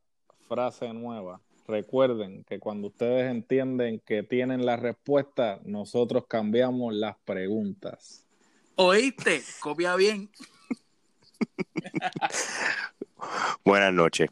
frase 0.48 0.94
nueva. 0.94 1.42
Recuerden 1.68 2.44
que 2.46 2.60
cuando 2.60 2.88
ustedes 2.88 3.30
entienden 3.30 4.00
que 4.00 4.24
tienen 4.24 4.66
la 4.66 4.78
respuesta, 4.78 5.60
nosotros 5.66 6.26
cambiamos 6.28 6.94
las 6.94 7.18
preguntas. 7.26 8.26
¿Oíste? 8.76 9.42
Copia 9.60 9.96
bien. 9.96 10.30
Buenas 13.66 13.94
noches. 13.94 14.30